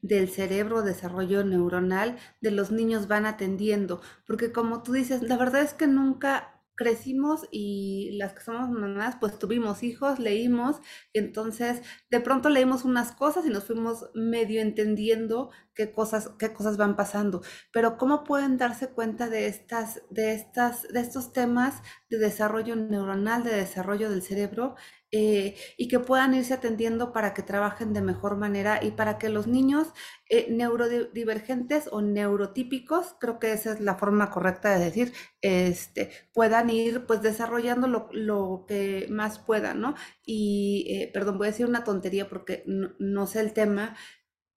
del 0.00 0.28
cerebro, 0.28 0.82
desarrollo 0.82 1.44
neuronal 1.44 2.18
de 2.40 2.52
los 2.52 2.70
niños 2.70 3.08
van 3.08 3.26
atendiendo? 3.26 4.00
Porque 4.26 4.52
como 4.52 4.82
tú 4.82 4.92
dices, 4.92 5.22
la 5.22 5.36
verdad 5.36 5.62
es 5.62 5.74
que 5.74 5.88
nunca 5.88 6.53
crecimos 6.74 7.46
y 7.50 8.10
las 8.18 8.32
que 8.32 8.42
somos 8.42 8.70
mamás, 8.70 9.16
pues 9.20 9.38
tuvimos 9.38 9.82
hijos, 9.82 10.18
leímos, 10.18 10.76
y 11.12 11.18
entonces 11.18 11.82
de 12.10 12.20
pronto 12.20 12.48
leímos 12.48 12.84
unas 12.84 13.12
cosas 13.12 13.46
y 13.46 13.50
nos 13.50 13.64
fuimos 13.64 14.10
medio 14.14 14.60
entendiendo 14.60 15.50
qué 15.74 15.92
cosas, 15.92 16.30
qué 16.38 16.52
cosas 16.52 16.76
van 16.76 16.96
pasando. 16.96 17.42
Pero 17.72 17.96
¿cómo 17.98 18.24
pueden 18.24 18.58
darse 18.58 18.88
cuenta 18.88 19.28
de 19.28 19.46
estas, 19.46 20.02
de 20.10 20.34
estas, 20.34 20.82
de 20.88 21.00
estos 21.00 21.32
temas 21.32 21.82
de 22.10 22.18
desarrollo 22.18 22.76
neuronal, 22.76 23.44
de 23.44 23.54
desarrollo 23.54 24.10
del 24.10 24.22
cerebro 24.22 24.76
eh, 25.16 25.54
y 25.76 25.86
que 25.86 26.00
puedan 26.00 26.34
irse 26.34 26.54
atendiendo 26.54 27.12
para 27.12 27.34
que 27.34 27.42
trabajen 27.42 27.92
de 27.92 28.02
mejor 28.02 28.36
manera 28.36 28.82
y 28.82 28.90
para 28.90 29.16
que 29.16 29.28
los 29.28 29.46
niños 29.46 29.92
eh, 30.28 30.48
neurodivergentes 30.50 31.88
o 31.92 32.02
neurotípicos, 32.02 33.14
creo 33.20 33.38
que 33.38 33.52
esa 33.52 33.74
es 33.74 33.80
la 33.80 33.94
forma 33.94 34.30
correcta 34.30 34.76
de 34.76 34.84
decir, 34.84 35.12
este, 35.40 36.10
puedan 36.32 36.68
ir 36.68 37.06
pues 37.06 37.22
desarrollando 37.22 37.86
lo, 38.12 38.66
que 38.66 39.06
más 39.08 39.38
puedan, 39.38 39.80
¿no? 39.80 39.94
Y, 40.26 40.86
eh, 40.88 41.10
perdón, 41.14 41.38
voy 41.38 41.46
a 41.46 41.50
decir 41.50 41.66
una 41.66 41.84
tontería 41.84 42.28
porque 42.28 42.64
no, 42.66 43.26
sé 43.28 43.38
el 43.38 43.52
tema. 43.52 43.96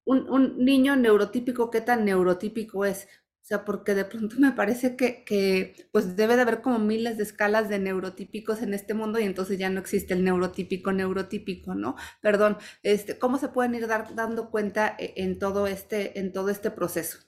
Un, 0.08 0.30
un, 0.30 0.64
niño 0.64 0.96
neurotípico, 0.96 1.70
¿qué 1.70 1.82
tan 1.82 2.06
neurotípico 2.06 2.86
es? 2.86 3.08
O 3.42 3.46
sea, 3.48 3.66
porque 3.66 3.94
de 3.94 4.06
pronto 4.06 4.38
me 4.40 4.54
parece 4.54 4.96
que, 4.96 5.26
que, 5.26 5.88
pues 5.92 6.16
debe 6.16 6.36
de 6.36 6.44
haber 6.44 6.62
como 6.62 6.80
miles 6.80 7.18
de 7.18 7.24
escalas 7.24 7.68
de 7.68 7.78
neurotípicos 7.78 8.62
en 8.62 8.74
este 8.74 8.94
mundo 8.94 9.20
y 9.20 9.24
entonces 9.24 9.58
ya 9.58 9.70
no 9.70 9.80
existe 9.82 10.14
el 10.14 10.24
neurotípico 10.24 10.92
neurotípico, 10.94 11.76
¿no? 11.76 11.96
Perdón, 12.22 12.58
este, 12.84 13.20
¿cómo 13.20 13.38
se 13.38 13.50
pueden 13.50 13.76
ir 13.76 13.88
dando 13.88 14.50
cuenta 14.50 14.96
e, 14.98 15.14
en 15.18 15.40
todo, 15.40 15.68
este, 15.68 16.20
en 16.20 16.32
todo 16.32 16.50
este 16.50 16.72
proceso? 16.72 17.20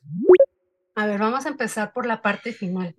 A 0.95 1.05
ver, 1.05 1.19
vamos 1.19 1.45
a 1.45 1.50
empezar 1.50 1.93
por 1.93 2.05
la 2.05 2.21
parte 2.21 2.53
final. 2.53 2.95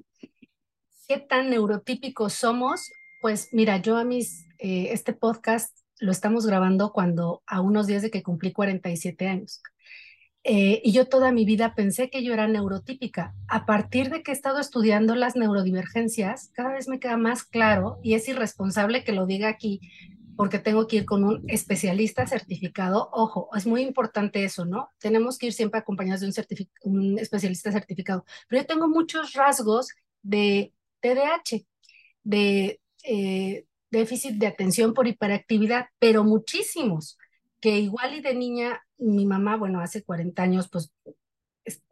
¿Qué 1.09 1.19
tan 1.19 1.51
neurotípicos 1.51 2.35
somos? 2.35 2.91
Pues 3.21 3.49
mira, 3.53 3.79
yo 3.79 3.97
a 3.97 4.05
mis, 4.05 4.47
eh, 4.59 4.93
este 4.93 5.13
podcast 5.13 5.77
lo 6.01 6.13
estamos 6.13 6.47
grabando 6.47 6.93
cuando 6.93 7.43
a 7.47 7.61
unos 7.61 7.87
días 7.87 8.03
de 8.03 8.11
que 8.11 8.23
cumplí 8.23 8.53
47 8.53 9.29
años. 9.29 9.63
Eh, 10.43 10.81
y 10.83 10.93
yo 10.93 11.07
toda 11.07 11.33
mi 11.33 11.45
vida 11.45 11.75
pensé 11.75 12.09
que 12.09 12.25
yo 12.25 12.33
era 12.33 12.49
neurotípica. 12.49 13.35
A 13.47 13.67
partir 13.67 14.11
de 14.11 14.23
que 14.23 14.31
he 14.31 14.35
estado 14.35 14.59
estudiando 14.59 15.15
las 15.15 15.37
neurodivergencias, 15.37 16.51
cada 16.55 16.73
vez 16.73 16.89
me 16.89 16.99
queda 16.99 17.19
más 17.19 17.45
claro 17.45 17.99
y 18.03 18.15
es 18.15 18.27
irresponsable 18.29 19.05
que 19.05 19.13
lo 19.13 19.27
diga 19.27 19.49
aquí 19.49 19.81
porque 20.37 20.59
tengo 20.59 20.87
que 20.87 20.97
ir 20.97 21.05
con 21.05 21.23
un 21.23 21.45
especialista 21.49 22.27
certificado. 22.27 23.11
Ojo, 23.13 23.51
es 23.55 23.67
muy 23.67 23.83
importante 23.83 24.43
eso, 24.43 24.65
¿no? 24.65 24.89
Tenemos 24.99 25.37
que 25.37 25.49
ir 25.49 25.53
siempre 25.53 25.81
acompañados 25.81 26.23
de 26.23 26.33
un, 26.85 27.19
especialista 27.19 27.71
certificado. 27.71 28.25
Pero 28.49 28.63
yo 28.63 28.67
tengo 28.67 28.89
muchos 28.89 29.35
rasgos 29.35 29.91
de 30.23 30.73
TDAH, 31.01 31.67
de 32.23 32.81
eh, 33.05 33.67
déficit 33.91 34.37
de 34.37 34.47
atención 34.47 34.95
por 34.95 35.07
hiperactividad, 35.09 35.87
pero 35.99 36.25
muchísimos 36.25 37.19
que 37.61 37.79
igual 37.79 38.15
y 38.15 38.21
de 38.23 38.35
niña, 38.35 38.83
mi 38.99 39.27
mamá, 39.27 39.57
bueno, 39.57 39.81
hace 39.81 40.03
40 40.03 40.43
años, 40.43 40.69
pues 40.71 40.93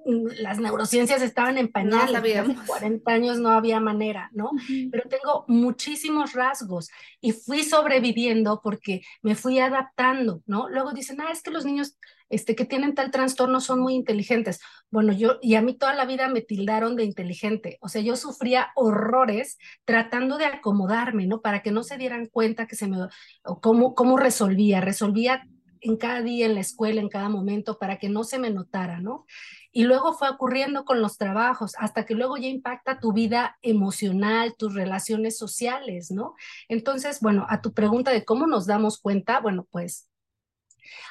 las 0.05 0.59
neurociencias 0.59 1.21
estaban 1.21 1.59
en 1.59 1.69
pañales, 1.69 2.17
hace 2.17 2.57
40 2.67 3.13
años 3.13 3.39
no 3.39 3.51
había 3.51 3.81
manera, 3.81 4.31
¿no? 4.33 4.51
Pero 4.91 5.09
tengo 5.09 5.45
muchísimos 5.49 6.33
rasgos 6.33 6.89
y 7.21 7.33
fui 7.33 7.63
sobreviviendo 7.63 8.61
porque 8.63 9.03
me 9.23 9.35
fui 9.35 9.59
adaptando, 9.59 10.43
¿no? 10.47 10.69
Luego 10.71 10.93
dicen, 10.93 11.21
ah, 11.21 11.31
es 11.31 11.43
que 11.43 11.51
los 11.51 11.67
niños 11.67 11.99
este, 12.31 12.55
que 12.55 12.65
tienen 12.65 12.95
tal 12.95 13.11
trastorno 13.11 13.61
son 13.61 13.81
muy 13.81 13.95
inteligentes. 13.95 14.61
Bueno, 14.91 15.13
yo, 15.13 15.39
y 15.43 15.55
a 15.55 15.63
mí 15.63 15.75
toda 15.75 15.95
la 15.95 16.05
vida 16.05 16.29
me 16.29 16.41
tildaron 16.41 16.97
de 16.97 17.05
inteligente, 17.05 17.79
o 17.81 17.89
sea, 17.89 18.03
yo 18.03 18.17
sufría 18.17 18.69
horrores 18.75 19.59
tratando 19.85 20.39
de 20.39 20.47
acomodarme, 20.47 21.27
¿no? 21.27 21.41
Para 21.41 21.63
que 21.63 21.71
no 21.71 21.83
se 21.83 21.99
dieran 21.99 22.27
cuenta 22.27 22.67
que 22.67 22.77
se 22.77 22.89
me, 22.89 22.99
o 23.45 23.61
cómo, 23.61 23.95
cómo 23.95 24.17
resolvía, 24.17 24.81
resolvía 24.81 25.47
en 25.81 25.97
cada 25.97 26.23
día 26.23 26.47
en 26.47 26.55
la 26.55 26.61
escuela, 26.61 27.01
en 27.01 27.09
cada 27.09 27.29
momento, 27.29 27.79
para 27.79 27.99
que 27.99 28.09
no 28.09 28.25
se 28.25 28.39
me 28.39 28.51
notara, 28.51 29.01
¿no? 29.01 29.27
Y 29.73 29.85
luego 29.85 30.13
fue 30.15 30.29
ocurriendo 30.29 30.85
con 30.85 31.01
los 31.01 31.19
trabajos, 31.19 31.75
hasta 31.79 32.05
que 32.05 32.15
luego 32.15 32.37
ya 32.37 32.49
impacta 32.49 32.99
tu 32.99 33.13
vida 33.13 33.59
emocional, 33.63 34.55
tus 34.57 34.75
relaciones 34.75 35.37
sociales, 35.37 36.11
¿no? 36.11 36.35
Entonces, 36.69 37.21
bueno, 37.21 37.47
a 37.49 37.61
tu 37.61 37.73
pregunta 37.75 38.11
de 38.11 38.25
cómo 38.25 38.47
nos 38.47 38.67
damos 38.67 38.99
cuenta, 38.99 39.41
bueno, 39.41 39.67
pues 39.71 40.08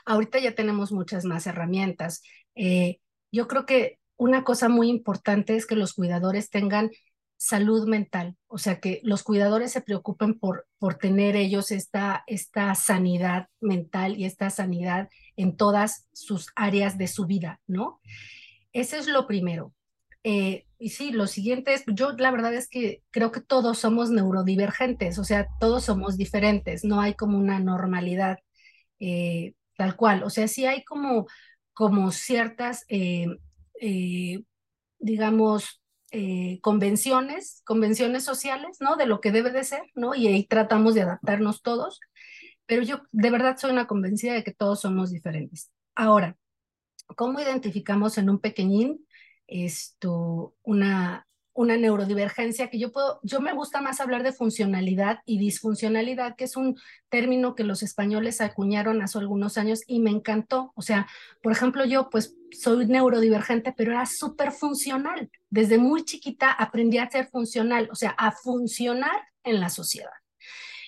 ahorita 0.05 0.39
ya 0.39 0.53
tenemos 0.55 0.91
muchas 0.91 1.25
más 1.25 1.47
herramientas. 1.47 2.21
Eh, 2.55 2.99
yo 3.31 3.47
creo 3.47 3.65
que 3.65 3.99
una 4.17 4.43
cosa 4.43 4.69
muy 4.69 4.89
importante 4.89 5.55
es 5.55 5.65
que 5.65 5.75
los 5.75 5.93
cuidadores 5.93 6.49
tengan 6.49 6.91
salud 7.39 7.87
mental, 7.87 8.35
o 8.47 8.57
sea, 8.57 8.79
que 8.79 8.99
los 9.03 9.21
cuidadores 9.23 9.71
se 9.71 9.81
preocupen 9.81 10.39
por, 10.39 10.65
por 10.79 10.95
tener 10.95 11.35
ellos 11.35 11.71
esta, 11.71 12.23
esta 12.25 12.73
sanidad 12.75 13.47
mental 13.61 14.17
y 14.17 14.25
esta 14.25 14.49
sanidad 14.49 15.09
en 15.35 15.55
todas 15.55 16.07
sus 16.13 16.47
áreas 16.55 16.97
de 16.97 17.07
su 17.07 17.27
vida, 17.27 17.61
¿no? 17.67 18.01
Eso 18.73 18.97
es 18.97 19.07
lo 19.07 19.27
primero. 19.27 19.73
eh, 20.23 20.65
y 20.79 20.89
sí, 20.89 21.11
lo 21.11 21.27
siguiente 21.27 21.73
es, 21.73 21.83
yo 21.87 22.11
la 22.13 22.31
verdad 22.31 22.53
es 22.53 22.69
que 22.69 23.01
creo 23.11 23.31
que 23.31 23.41
todos 23.41 23.79
somos 23.79 24.11
neurodivergentes, 24.11 25.17
o 25.19 25.23
sea, 25.23 25.47
todos 25.59 25.85
somos 25.85 26.17
diferentes, 26.17 26.83
no 26.83 27.01
hay 27.01 27.15
como 27.15 27.37
una 27.39 27.59
normalidad 27.59 28.37
eh, 28.99 29.53
tal 29.77 29.95
cual, 29.95 30.23
o 30.23 30.29
sea, 30.29 30.47
sí 30.47 30.65
hay 30.65 30.83
como, 30.83 31.27
como 31.73 32.11
ciertas, 32.11 32.85
eh, 32.89 33.27
digamos, 34.99 35.81
convenciones, 36.61 37.61
convenciones 37.65 38.23
sociales, 38.23 38.77
¿no? 38.79 38.95
De 38.95 39.05
lo 39.05 39.21
que 39.21 39.31
debe 39.31 39.51
de 39.51 39.63
ser, 39.63 39.83
¿no? 39.95 40.15
Y 40.15 40.27
ahí 40.27 40.45
tratamos 40.47 40.95
de 40.95 41.01
adaptarnos 41.01 41.61
todos, 41.61 41.99
pero 42.65 42.83
yo 42.83 43.01
de 43.11 43.29
verdad 43.29 43.57
soy 43.57 43.71
una 43.71 43.87
convencida 43.87 44.33
de 44.33 44.43
que 44.43 44.53
todos 44.53 44.81
somos 44.81 45.11
diferentes. 45.11 45.71
Ahora, 45.95 46.37
¿cómo 47.15 47.39
identificamos 47.39 48.17
en 48.17 48.29
un 48.29 48.39
pequeñín 48.39 49.07
esto, 49.47 50.55
una, 50.63 51.26
una 51.57 51.75
neurodivergencia 51.75 52.69
que 52.69 52.77
yo 52.77 52.91
puedo, 52.91 53.19
yo 53.23 53.41
me 53.41 53.51
gusta 53.51 53.81
más 53.81 53.99
hablar 53.99 54.21
de 54.21 54.31
funcionalidad 54.31 55.21
y 55.25 55.39
disfuncionalidad, 55.39 56.35
que 56.35 56.43
es 56.43 56.55
un 56.55 56.79
término 57.09 57.55
que 57.55 57.63
los 57.63 57.81
españoles 57.81 58.41
acuñaron 58.41 59.01
hace 59.01 59.17
algunos 59.17 59.57
años 59.57 59.81
y 59.87 59.99
me 59.99 60.11
encantó. 60.11 60.71
O 60.75 60.83
sea, 60.83 61.07
por 61.41 61.51
ejemplo, 61.51 61.83
yo 61.83 62.11
pues 62.11 62.37
soy 62.51 62.85
neurodivergente, 62.85 63.73
pero 63.75 63.91
era 63.91 64.05
súper 64.05 64.51
funcional. 64.51 65.31
Desde 65.49 65.79
muy 65.79 66.05
chiquita 66.05 66.51
aprendí 66.51 66.99
a 66.99 67.09
ser 67.09 67.27
funcional, 67.27 67.89
o 67.91 67.95
sea, 67.95 68.11
a 68.11 68.31
funcionar 68.31 69.19
en 69.43 69.59
la 69.59 69.69
sociedad. 69.69 70.11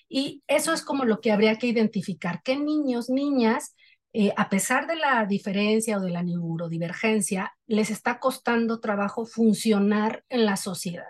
Y 0.07 0.43
eso 0.47 0.71
es 0.71 0.83
como 0.83 1.03
lo 1.03 1.19
que 1.19 1.31
habría 1.31 1.55
que 1.55 1.67
identificar, 1.67 2.41
qué 2.43 2.55
niños, 2.55 3.09
niñas 3.09 3.75
eh, 4.21 4.33
a 4.35 4.49
pesar 4.49 4.85
de 4.85 4.97
la 4.97 5.25
diferencia 5.25 5.95
o 5.95 6.01
de 6.01 6.09
la 6.09 6.23
neurodivergencia, 6.23 7.55
les 7.67 7.89
está 7.89 8.19
costando 8.19 8.81
trabajo 8.81 9.25
funcionar 9.25 10.25
en 10.27 10.45
la 10.45 10.57
sociedad. 10.57 11.07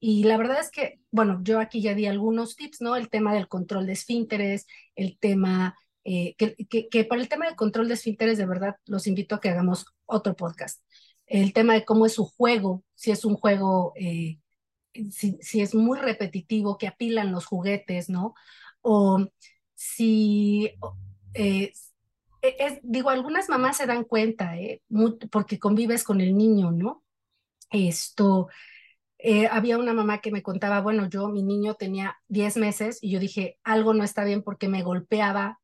Y 0.00 0.24
la 0.24 0.38
verdad 0.38 0.58
es 0.58 0.70
que, 0.70 0.98
bueno, 1.10 1.40
yo 1.42 1.60
aquí 1.60 1.82
ya 1.82 1.92
di 1.92 2.06
algunos 2.06 2.56
tips, 2.56 2.80
¿no? 2.80 2.96
El 2.96 3.10
tema 3.10 3.34
del 3.34 3.48
control 3.48 3.84
de 3.84 3.92
esfínteres, 3.92 4.66
el 4.94 5.18
tema, 5.18 5.76
eh, 6.04 6.36
que, 6.36 7.04
para 7.04 7.20
el 7.20 7.28
tema 7.28 7.44
del 7.44 7.54
control 7.54 7.86
de 7.86 7.94
esfínteres, 7.94 8.38
de 8.38 8.46
verdad, 8.46 8.76
los 8.86 9.06
invito 9.06 9.34
a 9.34 9.40
que 9.42 9.50
hagamos 9.50 9.84
otro 10.06 10.34
podcast. 10.34 10.82
El 11.26 11.52
tema 11.52 11.74
de 11.74 11.84
cómo 11.84 12.06
es 12.06 12.14
su 12.14 12.24
juego, 12.24 12.82
si 12.94 13.10
es 13.10 13.26
un 13.26 13.34
juego, 13.34 13.92
eh, 13.94 14.38
si, 15.10 15.60
es 15.60 15.74
muy 15.74 15.98
repetitivo, 15.98 16.78
que 16.78 16.86
apilan 16.86 17.30
los 17.30 17.44
juguetes, 17.44 18.08
¿no? 18.08 18.32
O 18.80 19.26
si, 19.74 20.72
e, 21.34 21.72
es, 22.42 22.78
digo, 22.82 23.10
algunas 23.10 23.48
mamás 23.48 23.76
se 23.76 23.86
dan 23.86 24.04
cuenta, 24.04 24.56
¿eh? 24.58 24.82
porque 25.30 25.58
convives 25.58 26.04
con 26.04 26.20
el 26.20 26.36
niño, 26.36 26.70
¿no? 26.70 27.02
Esto, 27.70 28.48
eh, 29.18 29.48
había 29.48 29.78
una 29.78 29.92
mamá 29.92 30.20
que 30.20 30.30
me 30.30 30.42
contaba, 30.42 30.80
bueno, 30.80 31.08
yo, 31.08 31.28
mi 31.28 31.42
niño 31.42 31.74
tenía 31.74 32.16
10 32.28 32.56
meses 32.56 32.98
y 33.02 33.10
yo 33.10 33.18
dije, 33.18 33.58
algo 33.64 33.92
no 33.92 34.04
está 34.04 34.24
bien 34.24 34.42
porque 34.42 34.68
me 34.68 34.82
golpeaba, 34.82 35.60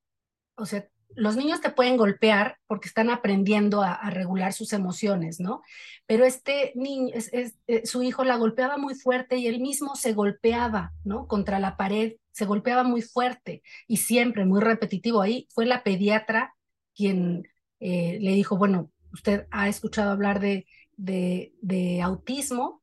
o 0.57 0.67
sea, 0.67 0.89
los 1.17 1.37
niños 1.37 1.61
te 1.61 1.71
pueden 1.71 1.97
golpear 1.97 2.59
porque 2.67 2.89
están 2.89 3.09
aprendiendo 3.09 3.83
a, 3.83 4.11
regular 4.11 4.53
sus 4.53 4.73
emociones, 4.73 5.39
¿no? 5.39 5.63
Pero 6.07 6.25
este 6.25 6.73
niño, 6.75 7.15
eh, 7.15 7.87
su 7.87 8.03
hijo 8.03 8.25
la 8.25 8.37
golpeaba 8.37 8.77
muy 8.79 8.97
fuerte 8.97 9.37
y 9.37 9.47
él 9.47 9.61
mismo 9.61 9.95
se 9.95 10.13
golpeaba, 10.13 10.93
¿no? 11.05 11.29
Contra 11.29 11.61
la 11.61 11.77
pared, 11.77 12.15
se 12.33 12.47
golpeaba 12.47 12.83
muy 12.83 13.03
fuerte 13.03 13.63
y 13.87 13.99
siempre 13.99 14.45
muy 14.45 14.61
repetitivo. 14.61 15.23
Ahí 15.23 15.47
fue 15.51 15.67
la 15.67 15.85
pediatra 15.85 16.55
quien 16.95 17.49
eh, 17.81 18.19
le 18.21 18.33
dijo, 18.33 18.57
bueno, 18.57 18.91
usted 19.13 19.47
ha 19.51 19.69
escuchado 19.69 20.11
hablar 20.11 20.41
de, 20.41 20.67
de, 20.97 22.03
autismo 22.03 22.83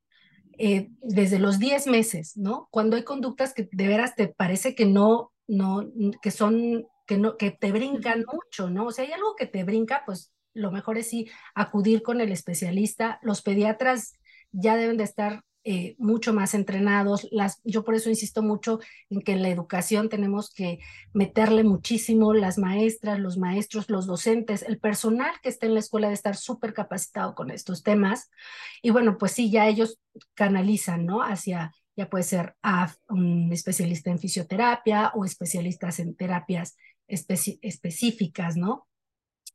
eh, 0.57 0.89
desde 1.01 1.39
los 1.39 1.59
10 1.59 1.87
meses, 1.87 2.37
¿no? 2.37 2.67
Cuando 2.71 2.95
hay 2.95 3.03
conductas 3.03 3.53
que 3.53 3.69
de 3.71 3.87
veras 3.87 4.15
te 4.15 4.27
parece 4.27 4.75
que 4.75 4.85
no, 4.85 5.31
no, 5.47 5.89
que 6.21 6.31
son, 6.31 6.85
que 7.07 7.17
no, 7.17 7.37
que 7.37 7.51
te 7.51 7.71
brincan 7.71 8.25
mucho, 8.31 8.69
¿no? 8.69 8.87
O 8.87 8.91
sea, 8.91 9.05
hay 9.05 9.11
algo 9.11 9.35
que 9.35 9.47
te 9.47 9.63
brinca, 9.63 10.03
pues 10.05 10.33
lo 10.53 10.71
mejor 10.71 10.97
es 10.97 11.09
sí 11.09 11.29
acudir 11.55 12.01
con 12.01 12.21
el 12.21 12.31
especialista. 12.31 13.19
Los 13.21 13.41
pediatras 13.41 14.13
ya 14.51 14.75
deben 14.75 14.97
de 14.97 15.05
estar 15.05 15.43
eh, 15.63 15.95
mucho 15.99 16.33
más 16.33 16.55
entrenados. 16.55 17.27
Las, 17.29 17.61
yo 17.63 17.83
por 17.83 17.93
eso 17.93 18.09
insisto 18.09 18.41
mucho 18.41 18.79
en 19.11 19.21
que 19.21 19.33
en 19.33 19.43
la 19.43 19.49
educación 19.49 20.09
tenemos 20.09 20.51
que 20.51 20.79
meterle 21.13 21.63
muchísimo 21.63 22.33
las 22.33 22.57
maestras, 22.57 23.19
los 23.19 23.37
maestros, 23.37 23.87
los 23.87 24.07
docentes, 24.07 24.63
el 24.63 24.79
personal 24.79 25.31
que 25.43 25.49
esté 25.49 25.67
en 25.67 25.75
la 25.75 25.79
escuela 25.81 26.07
de 26.07 26.15
estar 26.15 26.35
súper 26.35 26.73
capacitado 26.73 27.35
con 27.35 27.51
estos 27.51 27.83
temas. 27.83 28.31
Y 28.81 28.89
bueno, 28.89 29.19
pues 29.19 29.33
sí, 29.33 29.51
ya 29.51 29.67
ellos 29.67 29.99
canalizan, 30.33 31.05
¿no? 31.05 31.21
Hacia, 31.21 31.71
ya 31.95 32.09
puede 32.09 32.23
ser 32.23 32.55
a 32.63 32.91
un 33.09 33.53
especialista 33.53 34.09
en 34.09 34.17
fisioterapia 34.17 35.11
o 35.13 35.25
especialistas 35.25 35.99
en 35.99 36.15
terapias 36.15 36.75
específicas, 37.07 38.57
¿no? 38.57 38.87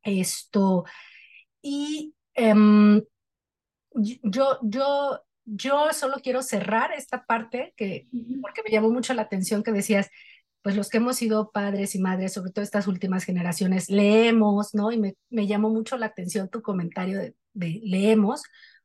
Esto, 0.05 0.85
y 1.63 2.15
em, 2.35 3.03
yo, 3.93 4.59
yo 4.63 5.26
yo 5.47 5.93
solo 5.93 6.17
quiero 6.23 6.43
cerrar 6.43 6.93
esta 6.93 7.25
parte 7.25 7.73
que, 7.77 8.09
porque 8.43 8.63
me 8.65 8.71
llamó 8.71 8.91
mucho 8.91 9.15
la 9.15 9.23
atención 9.23 9.63
que 9.63 9.73
decías, 9.73 10.11
pues 10.63 10.77
los 10.77 10.89
que 10.91 10.97
hemos 10.97 11.17
sido 11.17 11.53
padres 11.53 11.95
y 11.95 12.01
madres, 12.01 12.33
sobre 12.33 12.51
todo 12.51 12.65
estas 12.65 12.89
últimas 12.89 13.25
generaciones, 13.25 13.89
leemos, 13.89 14.75
¿no? 14.75 14.91
Y 14.91 14.99
me, 14.99 15.15
me 15.31 15.47
llamó 15.47 15.71
mucho 15.71 15.97
la 15.97 16.07
atención 16.07 16.49
tu 16.49 16.61
comentario 16.61 17.21
de, 17.21 17.35
leemos. 17.85 18.43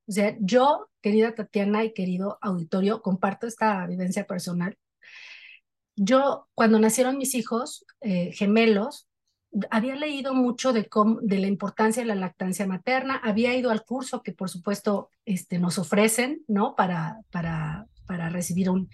O 0.08 0.12
sea, 0.12 0.36
yo, 0.40 0.90
querida 1.02 1.34
Tatiana 1.34 1.84
y 1.84 1.94
querido 1.94 2.38
auditorio, 2.42 3.02
comparto 3.02 3.48
esta 3.48 3.86
vivencia 3.88 4.26
personal. 4.28 4.78
Yo, 5.96 6.48
cuando 6.54 6.80
nacieron 6.80 7.18
mis 7.18 7.34
hijos 7.34 7.86
eh, 8.02 8.32
gemelos, 8.34 9.08
había 9.70 9.96
leído 9.96 10.34
mucho 10.34 10.74
de, 10.74 10.90
de 11.22 11.40
la 11.40 11.48
importancia 11.48 12.02
de 12.02 12.08
la 12.08 12.16
lactancia 12.16 12.66
materna, 12.68 13.20
había 13.24 13.56
ido 13.56 13.70
al 13.70 13.84
curso 13.84 14.22
que 14.22 14.32
por 14.32 14.50
supuesto 14.50 15.10
este, 15.26 15.60
nos 15.60 15.78
ofrecen, 15.78 16.44
¿no? 16.48 16.76
Para, 16.76 17.20
para, 17.32 17.88
para 18.06 18.30
recibir 18.30 18.70
un, 18.70 18.90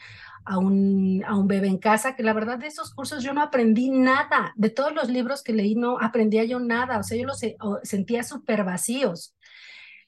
a, 0.46 0.58
un, 0.58 1.24
a 1.26 1.36
un 1.36 1.48
bebé 1.48 1.68
en 1.68 1.78
casa, 1.78 2.16
que 2.16 2.24
la 2.24 2.34
verdad 2.34 2.58
de 2.58 2.68
esos 2.68 2.94
cursos 2.94 3.24
yo 3.24 3.34
no 3.34 3.42
aprendí 3.42 3.90
nada, 3.90 4.54
de 4.56 4.70
todos 4.70 4.94
los 4.94 5.10
libros 5.10 5.44
que 5.44 5.54
leí 5.54 5.76
no 5.76 6.00
aprendía 6.00 6.44
yo 6.46 6.60
nada, 6.60 7.00
o 7.00 7.04
sea, 7.04 7.18
yo 7.18 7.28
los 7.28 7.40
sentía 7.84 8.24
súper 8.24 8.64
vacíos. 8.64 9.36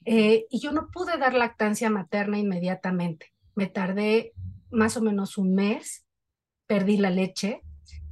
Eh, 0.06 0.46
y 0.48 0.60
yo 0.60 0.72
no 0.72 0.88
pude 0.88 1.18
dar 1.18 1.34
lactancia 1.34 1.90
materna 1.90 2.38
inmediatamente, 2.38 3.32
me 3.54 3.66
tardé 3.66 4.32
más 4.70 4.96
o 4.96 5.02
menos 5.02 5.36
un 5.36 5.54
mes, 5.54 6.06
perdí 6.66 6.96
la 6.96 7.10
leche 7.10 7.60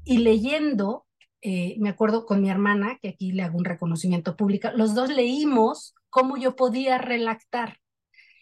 y 0.05 0.19
leyendo 0.19 1.07
eh, 1.43 1.77
me 1.79 1.89
acuerdo 1.89 2.27
con 2.27 2.41
mi 2.43 2.51
hermana, 2.51 2.99
que 3.01 3.09
aquí 3.09 3.33
le 3.33 3.43
hago 3.43 3.59
un 3.59 3.65
reconocimiento 3.65 4.37
público, 4.37 4.71
los 4.75 4.95
dos 4.95 5.11
leímos 5.11 5.95
cómo 6.11 6.37
yo 6.37 6.57
podía 6.57 6.99
relactar 6.99 7.79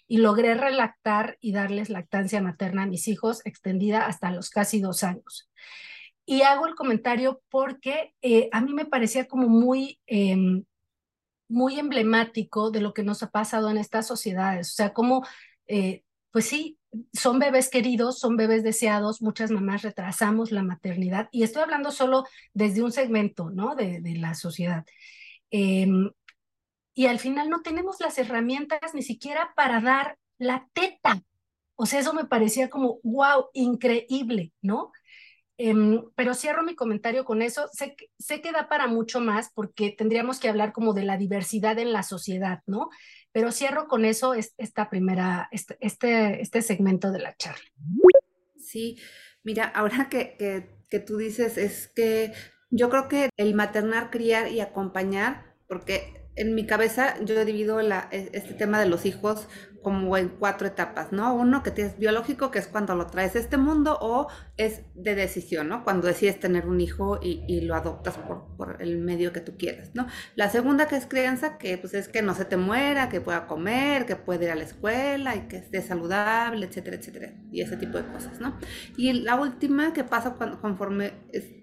y 0.09 0.19
logré 0.19 0.55
relactar 0.55 1.37
y 1.41 1.53
darles 1.53 1.91
lactancia 1.91 2.41
materna 2.41 2.85
a 2.85 2.87
mis 2.87 3.09
hijos 3.09 3.45
extendida 3.45 4.07
hasta 4.07 4.31
los 4.31 4.51
casi 4.51 4.81
dos 4.81 5.03
años. 5.03 5.51
Y 6.25 6.43
hago 6.43 6.67
el 6.67 6.75
comentario 6.75 7.43
porque 7.51 8.15
eh, 8.23 8.49
a 8.53 8.61
mí 8.61 8.73
me 8.73 8.87
parecía 8.87 9.27
como 9.27 9.49
muy, 9.49 10.01
em, 10.07 10.65
muy 11.49 11.79
emblemático 11.79 12.71
de 12.71 12.81
lo 12.81 12.95
que 12.95 13.03
nos 13.03 13.23
ha 13.23 13.31
pasado 13.31 13.71
en 13.71 13.79
estas 13.79 14.07
sociedades. 14.07 14.73
O 14.73 14.75
sea, 14.75 14.93
como, 14.93 15.25
eh, 15.67 16.03
pues 16.33 16.47
sí, 16.47 16.79
son 17.13 17.39
bebés 17.39 17.69
queridos, 17.69 18.19
son 18.19 18.37
bebés 18.37 18.63
deseados, 18.63 19.23
muchas 19.23 19.51
mamás 19.51 19.83
retrasamos 19.83 20.53
la 20.53 20.63
maternidad 20.63 21.29
y 21.33 21.43
estoy 21.43 21.63
hablando 21.63 21.91
solo 21.91 22.25
desde 22.55 22.83
un 22.83 22.93
segmento, 22.93 23.51
¿no? 23.51 23.75
De, 23.75 24.01
la 24.17 24.35
sociedad. 24.35 24.85
Em, 25.51 26.11
y 26.95 27.07
al 27.07 27.19
final 27.19 27.51
no 27.51 27.63
tenemos 27.63 28.01
las 28.01 28.19
herramientas 28.19 28.95
ni 28.95 29.03
siquiera 29.03 29.53
para 29.57 29.81
dar 29.81 30.19
la 30.39 30.69
teta. 30.73 31.23
O 31.75 31.87
sea, 31.87 32.01
eso 32.01 32.15
me 32.15 32.25
parecía 32.25 32.71
como, 32.71 33.01
wow, 33.03 33.47
increíble, 33.53 34.53
¿no? 34.63 34.93
Em, 35.59 36.03
pero 36.15 36.35
cierro 36.35 36.63
mi 36.63 36.75
comentario 36.75 37.25
con 37.25 37.43
eso. 37.43 37.69
Sé, 37.73 37.97
sé 38.19 38.41
que 38.41 38.53
da 38.53 38.69
para 38.69 38.87
mucho 38.87 39.21
más 39.21 39.51
porque 39.55 39.91
tendríamos 39.91 40.39
que 40.39 40.49
hablar 40.49 40.73
como 40.73 40.93
de 40.93 41.05
la 41.05 41.17
diversidad 41.17 41.79
en 41.79 41.93
la 41.93 42.03
sociedad, 42.03 42.61
¿no? 42.67 42.91
Pero 43.37 43.53
cierro 43.53 43.87
con 43.87 44.07
eso 44.07 44.33
esta 44.33 44.89
primera, 44.89 45.51
este, 45.53 45.77
este, 45.81 46.41
este 46.41 46.63
segmento 46.63 47.13
de 47.13 47.19
la 47.19 47.37
charla. 47.37 47.71
Sí, 48.57 48.99
mira, 49.43 49.67
ahora 49.67 50.09
que, 50.09 50.39
que, 50.39 50.71
que 50.89 51.01
tú 51.01 51.19
dices 51.19 51.59
es 51.59 51.89
que 51.89 52.33
yo 52.71 52.89
creo 52.89 53.09
que 53.09 53.29
el 53.37 53.55
maternar, 53.55 54.09
criar 54.09 54.51
y 54.51 54.61
acompañar, 54.61 55.55
porque 55.69 56.31
en 56.35 56.55
mi 56.55 56.65
cabeza 56.65 57.23
yo 57.27 57.45
divido 57.45 57.83
la, 57.83 58.09
e, 58.11 58.31
este 58.33 58.55
tema 58.55 58.81
de 58.81 58.89
los 58.89 59.05
hijos 59.05 59.49
como 59.87 60.17
en 60.17 60.31
cuatro 60.31 60.67
etapas, 60.67 61.13
¿no? 61.13 61.33
Uno 61.33 61.63
que 61.63 61.71
tienes 61.71 61.97
biológico, 61.97 62.51
que 62.51 62.59
es 62.59 62.67
cuando 62.67 62.97
lo 62.97 63.07
traes 63.07 63.37
a 63.37 63.39
este 63.39 63.57
mundo, 63.57 63.97
o 64.01 64.27
es 64.57 64.83
de 64.97 65.15
decisión, 65.15 65.69
¿no? 65.69 65.85
Cuando 65.85 66.09
decides 66.09 66.41
tener 66.41 66.67
un 66.67 66.81
hijo 66.81 67.21
y, 67.23 67.61
lo 67.61 67.77
adoptas 67.77 68.19
por, 68.19 68.49
por, 68.57 68.83
el 68.83 68.99
medio 68.99 69.33
que 69.33 69.39
tú 69.39 69.57
quieras, 69.57 69.93
¿no? 69.95 70.09
La 70.35 70.51
segunda 70.51 70.89
que 70.89 70.97
es 70.97 71.07
crianza, 71.07 71.57
que 71.57 71.79
pues 71.79 71.95
es 71.95 72.09
que 72.09 72.21
no 72.21 72.35
se 72.35 72.45
te 72.45 72.57
muera, 72.57 73.09
que 73.09 73.21
pueda 73.21 73.47
comer, 73.47 74.07
que 74.07 74.17
pueda 74.17 74.47
ir 74.47 74.51
a 74.51 74.57
la 74.57 74.65
escuela 74.65 75.37
y 75.37 75.43
que 75.43 75.59
esté 75.59 75.81
saludable, 75.83 76.67
etcétera, 76.67 76.97
etcétera, 76.97 77.35
y 77.53 77.61
ese 77.61 77.77
tipo 77.77 77.97
de 77.97 78.09
cosas, 78.09 78.41
¿no? 78.41 78.59
Y 78.97 79.13
la 79.13 79.37
última 79.37 79.93
que 79.93 80.03
pasa 80.03 80.35
cuando, 80.35 80.61
conforme 80.61 81.13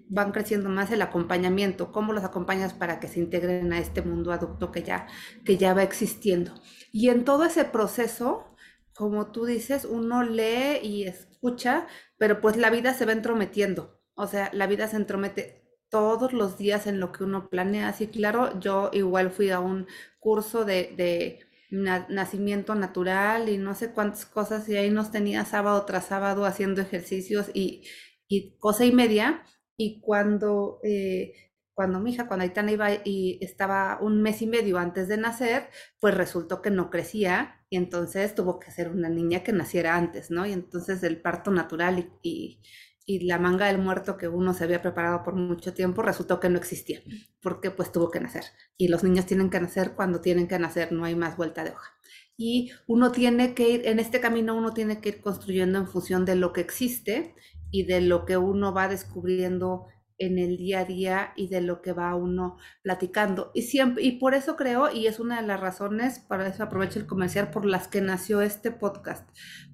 van 0.08 0.32
creciendo 0.32 0.68
más 0.68 0.90
el 0.90 1.02
acompañamiento, 1.02 1.92
cómo 1.92 2.12
los 2.12 2.24
acompañas 2.24 2.72
para 2.72 3.00
que 3.00 3.08
se 3.08 3.20
integren 3.20 3.72
a 3.72 3.78
este 3.78 4.00
mundo 4.00 4.32
adulto 4.32 4.70
que 4.70 4.82
ya, 4.82 5.06
que 5.44 5.56
ya 5.56 5.74
va 5.74 5.82
existiendo. 5.82 6.54
Y 6.94 7.08
en 7.08 7.24
todo 7.24 7.44
ese 7.44 7.64
proceso, 7.64 8.46
como 8.94 9.32
tú 9.32 9.46
dices, 9.46 9.84
uno 9.84 10.22
lee 10.22 10.78
y 10.80 11.08
escucha, 11.08 11.88
pero 12.18 12.40
pues 12.40 12.56
la 12.56 12.70
vida 12.70 12.94
se 12.94 13.04
va 13.04 13.10
entrometiendo. 13.10 14.00
O 14.14 14.28
sea, 14.28 14.48
la 14.52 14.68
vida 14.68 14.86
se 14.86 14.94
entromete 14.94 15.64
todos 15.88 16.32
los 16.32 16.56
días 16.56 16.86
en 16.86 17.00
lo 17.00 17.10
que 17.10 17.24
uno 17.24 17.50
planea. 17.50 17.88
Así, 17.88 18.06
claro, 18.06 18.60
yo 18.60 18.90
igual 18.92 19.32
fui 19.32 19.50
a 19.50 19.58
un 19.58 19.88
curso 20.20 20.64
de, 20.64 21.40
nacimiento 21.70 22.76
natural 22.76 23.48
y 23.48 23.58
no 23.58 23.74
sé 23.74 23.90
cuántas 23.92 24.24
cosas 24.26 24.68
y 24.68 24.76
ahí 24.76 24.90
nos 24.90 25.10
tenía 25.10 25.44
sábado 25.44 25.84
tras 25.86 26.06
sábado 26.06 26.44
haciendo 26.44 26.80
ejercicios 26.80 27.50
y, 27.54 27.82
y 28.28 28.56
cosa 28.58 28.84
y 28.84 28.92
media. 28.92 29.42
Y 29.76 30.00
cuando 30.00 30.78
eh, 30.84 31.32
cuando 31.74 32.00
mi 32.00 32.12
hija, 32.12 32.28
cuando 32.28 32.44
Aitana 32.44 32.72
iba 32.72 32.88
y 33.04 33.38
estaba 33.42 33.98
un 34.00 34.22
mes 34.22 34.40
y 34.42 34.46
medio 34.46 34.78
antes 34.78 35.08
de 35.08 35.16
nacer, 35.16 35.68
pues 36.00 36.14
resultó 36.14 36.62
que 36.62 36.70
no 36.70 36.88
crecía 36.88 37.64
y 37.68 37.76
entonces 37.76 38.34
tuvo 38.34 38.60
que 38.60 38.70
ser 38.70 38.88
una 38.90 39.08
niña 39.08 39.42
que 39.42 39.52
naciera 39.52 39.96
antes, 39.96 40.30
¿no? 40.30 40.46
Y 40.46 40.52
entonces 40.52 41.02
el 41.02 41.20
parto 41.20 41.50
natural 41.50 42.12
y, 42.22 42.60
y, 43.04 43.26
la 43.26 43.38
manga 43.38 43.66
del 43.66 43.78
muerto 43.78 44.16
que 44.16 44.28
uno 44.28 44.54
se 44.54 44.64
había 44.64 44.80
preparado 44.80 45.24
por 45.24 45.34
mucho 45.34 45.74
tiempo 45.74 46.02
resultó 46.02 46.38
que 46.40 46.48
no 46.48 46.58
existía, 46.58 47.02
porque 47.42 47.70
pues 47.70 47.90
tuvo 47.90 48.10
que 48.10 48.20
nacer. 48.20 48.44
Y 48.76 48.88
los 48.88 49.02
niños 49.02 49.26
tienen 49.26 49.50
que 49.50 49.60
nacer 49.60 49.94
cuando 49.94 50.20
tienen 50.20 50.46
que 50.46 50.58
nacer, 50.58 50.92
no 50.92 51.04
hay 51.04 51.16
más 51.16 51.36
vuelta 51.36 51.64
de 51.64 51.70
hoja. 51.70 51.92
Y 52.36 52.72
uno 52.86 53.12
tiene 53.12 53.54
que 53.54 53.68
ir, 53.68 53.86
en 53.86 53.98
este 53.98 54.20
camino 54.20 54.56
uno 54.56 54.72
tiene 54.72 55.00
que 55.00 55.08
ir 55.10 55.20
construyendo 55.20 55.78
en 55.78 55.88
función 55.88 56.24
de 56.24 56.36
lo 56.36 56.52
que 56.52 56.60
existe 56.60 57.34
y 57.70 57.84
de 57.84 58.00
lo 58.00 58.24
que 58.24 58.36
uno 58.36 58.72
va 58.72 58.88
descubriendo 58.88 59.86
en 60.18 60.38
el 60.38 60.56
día 60.56 60.80
a 60.80 60.84
día 60.84 61.32
y 61.36 61.48
de 61.48 61.60
lo 61.60 61.82
que 61.82 61.92
va 61.92 62.14
uno 62.14 62.56
platicando. 62.82 63.50
Y 63.54 63.62
siempre, 63.62 64.02
y 64.04 64.12
por 64.18 64.34
eso 64.34 64.56
creo, 64.56 64.90
y 64.92 65.06
es 65.06 65.20
una 65.20 65.40
de 65.40 65.46
las 65.46 65.60
razones, 65.60 66.20
para 66.20 66.46
eso 66.48 66.62
aprovecho 66.62 66.98
el 66.98 67.06
comercial, 67.06 67.50
por 67.50 67.64
las 67.66 67.88
que 67.88 68.00
nació 68.00 68.40
este 68.40 68.70
podcast, 68.70 69.28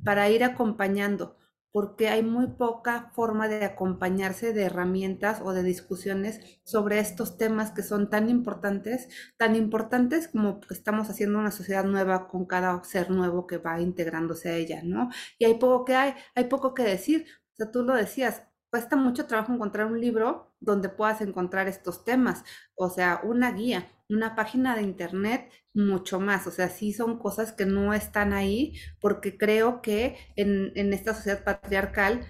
para 0.04 0.28
ir 0.30 0.44
acompañando, 0.44 1.36
porque 1.72 2.08
hay 2.08 2.22
muy 2.22 2.48
poca 2.48 3.10
forma 3.14 3.48
de 3.48 3.64
acompañarse 3.64 4.52
de 4.52 4.64
herramientas 4.64 5.40
o 5.44 5.52
de 5.52 5.62
discusiones 5.62 6.60
sobre 6.64 6.98
estos 6.98 7.36
temas 7.38 7.70
que 7.70 7.82
son 7.82 8.10
tan 8.10 8.28
importantes, 8.28 9.08
tan 9.36 9.54
importantes 9.54 10.28
como 10.28 10.60
que 10.60 10.74
estamos 10.74 11.08
haciendo 11.10 11.38
una 11.38 11.52
sociedad 11.52 11.84
nueva 11.84 12.26
con 12.28 12.46
cada 12.46 12.82
ser 12.84 13.10
nuevo 13.10 13.46
que 13.46 13.58
va 13.58 13.80
integrándose 13.80 14.48
a 14.50 14.56
ella, 14.56 14.80
¿no? 14.84 15.10
Y 15.38 15.44
hay 15.44 15.54
poco 15.54 15.84
que 15.84 15.94
hay, 15.94 16.14
hay 16.34 16.44
poco 16.44 16.74
que 16.74 16.82
decir. 16.82 17.26
O 17.52 17.56
sea, 17.56 17.70
tú 17.70 17.82
lo 17.84 17.94
decías, 17.94 18.42
cuesta 18.70 18.96
mucho 18.96 19.26
trabajo 19.26 19.52
encontrar 19.52 19.86
un 19.86 20.00
libro 20.00 20.54
donde 20.60 20.88
puedas 20.88 21.20
encontrar 21.20 21.68
estos 21.68 22.04
temas, 22.04 22.44
o 22.76 22.88
sea, 22.88 23.20
una 23.24 23.52
guía, 23.52 23.88
una 24.08 24.34
página 24.36 24.76
de 24.76 24.82
internet, 24.82 25.50
mucho 25.74 26.20
más, 26.20 26.46
o 26.46 26.50
sea, 26.50 26.68
sí 26.68 26.92
son 26.92 27.18
cosas 27.18 27.52
que 27.52 27.66
no 27.66 27.94
están 27.94 28.32
ahí 28.32 28.74
porque 29.00 29.36
creo 29.36 29.82
que 29.82 30.16
en, 30.36 30.72
en 30.76 30.92
esta 30.92 31.14
sociedad 31.14 31.44
patriarcal 31.44 32.26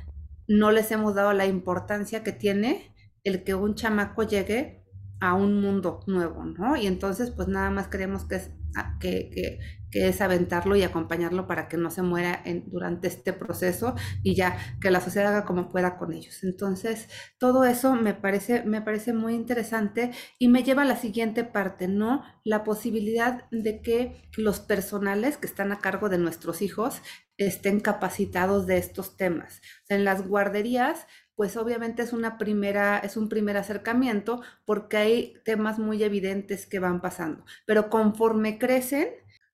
no 0.49 0.71
les 0.73 0.91
hemos 0.91 1.15
dado 1.15 1.33
la 1.33 1.47
importancia 1.47 2.23
que 2.23 2.33
tiene 2.33 2.95
el 3.25 3.45
que 3.45 3.55
un 3.55 3.75
chamaco 3.75 4.23
llegue 4.23 4.85
a 5.21 5.35
un 5.35 5.61
mundo 5.61 6.01
nuevo, 6.07 6.45
¿no? 6.45 6.77
Y 6.77 6.87
entonces, 6.87 7.31
pues 7.31 7.49
nada 7.49 7.71
más 7.71 7.89
creemos 7.89 8.25
que 8.25 8.37
es 8.37 8.51
Ah, 8.77 8.97
que, 9.01 9.59
es 9.93 10.21
aventarlo 10.21 10.77
y 10.77 10.85
acompañarlo 10.85 11.49
para 11.49 11.67
que 11.67 11.77
no 11.77 11.91
se 11.91 12.03
muera 12.03 12.45
durante 12.67 13.09
este 13.09 13.33
proceso 13.33 13.97
y 14.23 14.37
ya 14.37 14.57
que 14.81 14.89
la 14.93 15.01
sociedad 15.01 15.35
haga 15.35 15.45
como 15.45 15.69
pueda 15.69 15.99
con 15.99 16.13
ellos. 16.13 16.45
Entonces, 16.45 17.09
todo 17.39 17.65
eso 17.65 17.97
me 17.97 18.15
parece, 18.15 18.63
me 18.63 18.83
parece 18.83 19.13
muy 19.13 19.35
interesante 19.35 20.13
y 20.39 20.47
me 20.47 20.63
lleva 20.63 20.83
a 20.83 20.85
la 20.85 20.95
siguiente 20.95 21.43
parte, 21.43 21.89
¿no? 21.89 22.23
La 22.45 22.63
posibilidad 22.63 23.51
de 23.51 23.83
que 23.83 24.31
los 24.37 24.61
personales 24.61 25.37
que 25.37 25.49
están 25.49 25.73
a 25.73 25.81
cargo 25.81 26.09
de 26.09 26.19
nuestros 26.19 26.63
hijos 26.63 27.03
estén 27.37 27.81
capacitados 27.81 28.67
de 28.67 28.79
estos 28.79 29.17
temas. 29.17 29.61
en 29.89 30.05
las 30.05 30.29
guarderías 30.29 31.07
pues 31.41 31.57
obviamente 31.57 32.03
es 32.03 32.13
una 32.13 32.37
primera, 32.37 32.99
es 32.99 33.17
un 33.17 33.31
primer 33.31 33.57
acercamiento 33.57 34.43
porque 34.67 34.99
hay 34.99 35.35
temas 35.43 35.79
muy 35.79 36.03
evidentes 36.03 36.67
que 36.67 36.81
van 36.81 37.01
pasando. 37.01 37.47
Pero 37.65 37.89
conforme 37.89 38.59
crecen, 38.59 39.09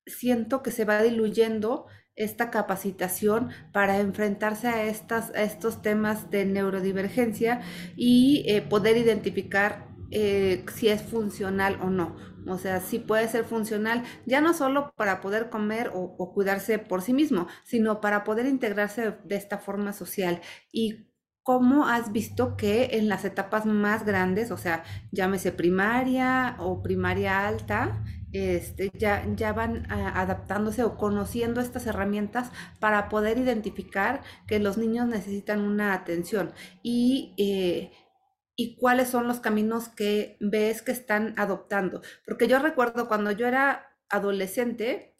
siento 0.04 0.64
que 0.64 0.72
se 0.72 0.84
va 0.84 1.00
diluyendo 1.00 1.86
esta 2.16 2.50
capacitación 2.50 3.50
para 3.72 4.00
enfrentarse 4.00 4.66
a, 4.66 4.82
estas, 4.82 5.30
a 5.36 5.44
estos 5.44 5.80
temas 5.80 6.28
de 6.28 6.44
neurodivergencia 6.44 7.60
y 7.94 8.44
eh, 8.48 8.62
poder 8.62 8.96
identificar 8.96 9.86
eh, 10.10 10.64
si 10.74 10.88
es 10.88 11.02
funcional 11.02 11.78
o 11.80 11.88
no. 11.88 12.16
O 12.48 12.58
sea, 12.58 12.80
si 12.80 12.98
puede 12.98 13.28
ser 13.28 13.44
funcional, 13.44 14.02
ya 14.24 14.40
no 14.40 14.54
solo 14.54 14.92
para 14.96 15.20
poder 15.20 15.50
comer 15.50 15.92
o, 15.94 16.16
o, 16.18 16.34
cuidarse 16.34 16.80
por 16.80 17.00
sí 17.00 17.12
mismo, 17.12 17.46
sino 17.62 18.00
para 18.00 18.24
poder 18.24 18.46
integrarse 18.46 19.14
de 19.22 19.36
esta 19.36 19.58
forma 19.58 19.92
social. 19.92 20.40
Y 20.72 21.06
¿Cómo 21.46 21.86
has 21.86 22.10
visto 22.10 22.56
que 22.56 22.88
en 22.94 23.08
las 23.08 23.24
etapas 23.24 23.66
más 23.66 24.04
grandes, 24.04 24.50
o 24.50 24.56
sea, 24.56 24.82
llámese 25.12 25.52
primaria 25.52 26.56
o 26.58 26.82
primaria 26.82 27.46
alta, 27.46 28.02
este, 28.32 28.90
ya, 28.98 29.24
ya 29.36 29.52
van 29.52 29.86
ah, 29.88 30.20
adaptándose 30.20 30.82
o 30.82 30.96
conociendo 30.96 31.60
estas 31.60 31.86
herramientas 31.86 32.50
para 32.80 33.08
poder 33.08 33.38
identificar 33.38 34.22
que 34.48 34.58
los 34.58 34.76
niños 34.76 35.06
necesitan 35.06 35.60
una 35.60 35.94
atención 35.94 36.52
y, 36.82 37.32
eh, 37.38 37.92
y 38.56 38.76
cuáles 38.76 39.08
son 39.08 39.28
los 39.28 39.38
caminos 39.38 39.88
que 39.88 40.36
ves 40.40 40.82
que 40.82 40.90
están 40.90 41.32
adoptando. 41.38 42.02
Porque 42.26 42.48
yo 42.48 42.58
recuerdo 42.58 43.06
cuando 43.06 43.30
yo 43.30 43.46
era 43.46 43.96
adolescente, 44.08 45.14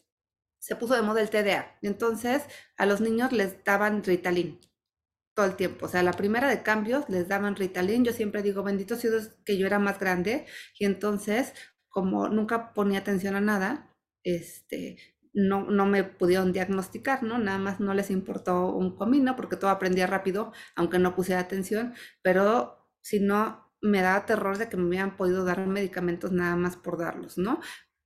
se 0.59 0.75
puso 0.75 0.97
de 0.97 1.03
moda 1.03 1.21
el 1.21 1.31
TDA. 1.31 1.79
Entonces 1.83 2.43
a 2.77 2.85
los 2.85 3.01
niños 3.01 3.31
les 3.31 3.63
daban 3.63 4.03
Ritalin 4.03 4.59
todo 5.37 5.47
el 5.47 5.57
tiempo. 5.57 5.87
O 5.87 5.89
sea, 5.89 6.03
la 6.03 6.15
primera 6.15 6.49
de 6.49 6.63
cambios 6.63 7.09
les 7.11 7.29
daban 7.29 7.57
Ritalin. 7.57 8.05
Yo 8.05 8.13
siempre 8.13 8.43
digo, 8.43 8.63
bendito 8.65 8.97
sea 8.97 9.13
que 9.45 9.59
yo 9.59 9.67
era 9.67 9.79
más 9.79 10.01
grande 10.01 10.47
y 10.79 10.87
entonces, 10.87 11.53
como 11.89 12.29
nunca 12.29 12.73
ponía 12.73 13.01
atención 13.01 13.37
a 13.37 13.41
nada, 13.41 13.95
este, 14.25 14.97
no, 15.35 15.65
no 15.71 15.87
me 15.87 16.05
pudieron 16.05 16.53
diagnosticar, 16.53 17.23
¿no? 17.23 17.39
Nada 17.39 17.59
más 17.59 17.81
no 17.81 17.95
les 17.95 18.11
importó 18.11 18.75
un 18.75 18.97
comino 18.97 19.37
porque 19.37 19.57
todo 19.57 19.71
aprendía 19.71 20.07
rápido, 20.07 20.53
aunque 20.75 20.99
no 20.99 21.15
pusiera 21.15 21.41
atención, 21.43 21.95
pero 22.23 22.89
si 23.03 23.21
no, 23.21 23.67
me 23.83 24.01
da 24.03 24.25
terror 24.27 24.59
de 24.59 24.69
que 24.69 24.77
me 24.79 24.87
hubieran 24.87 25.17
podido 25.17 25.45
dar 25.45 25.65
medicamentos 25.67 26.33
nada 26.33 26.57
más 26.57 26.77
por 26.77 26.99
darlos, 26.99 27.39
¿no? 27.39 27.61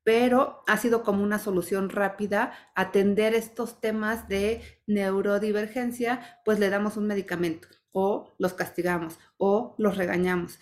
Pero 0.05 0.63
ha 0.67 0.77
sido 0.79 1.03
como 1.03 1.23
una 1.23 1.39
solución 1.39 1.91
rápida 1.91 2.53
atender 2.75 3.35
estos 3.35 3.81
temas 3.81 4.29
de 4.29 4.63
neurodivergencia, 4.87 6.41
pues 6.45 6.59
le 6.59 6.71
damos 6.71 6.97
un 6.97 7.07
medicamento 7.07 7.69
o 7.93 8.35
los 8.39 8.55
castigamos 8.55 9.19
o 9.37 9.75
los 9.79 9.97
regañamos. 9.97 10.59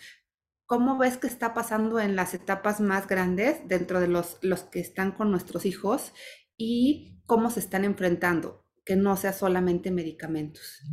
¿Cómo 0.65 0.97
ves 0.97 1.17
que 1.17 1.27
está 1.27 1.53
pasando 1.53 1.99
en 1.99 2.15
las 2.15 2.33
etapas 2.33 2.79
más 2.79 3.07
grandes 3.07 3.67
dentro 3.67 3.99
de 3.99 4.07
los, 4.07 4.37
los 4.41 4.63
que 4.63 4.79
están 4.79 5.11
con 5.11 5.31
nuestros 5.31 5.65
hijos 5.65 6.13
y 6.57 7.21
cómo 7.25 7.49
se 7.49 7.59
están 7.59 7.85
enfrentando? 7.85 8.65
Que 8.85 8.95
no 8.95 9.15
sea 9.17 9.33
solamente 9.33 9.89
medicamentos. 9.89 10.83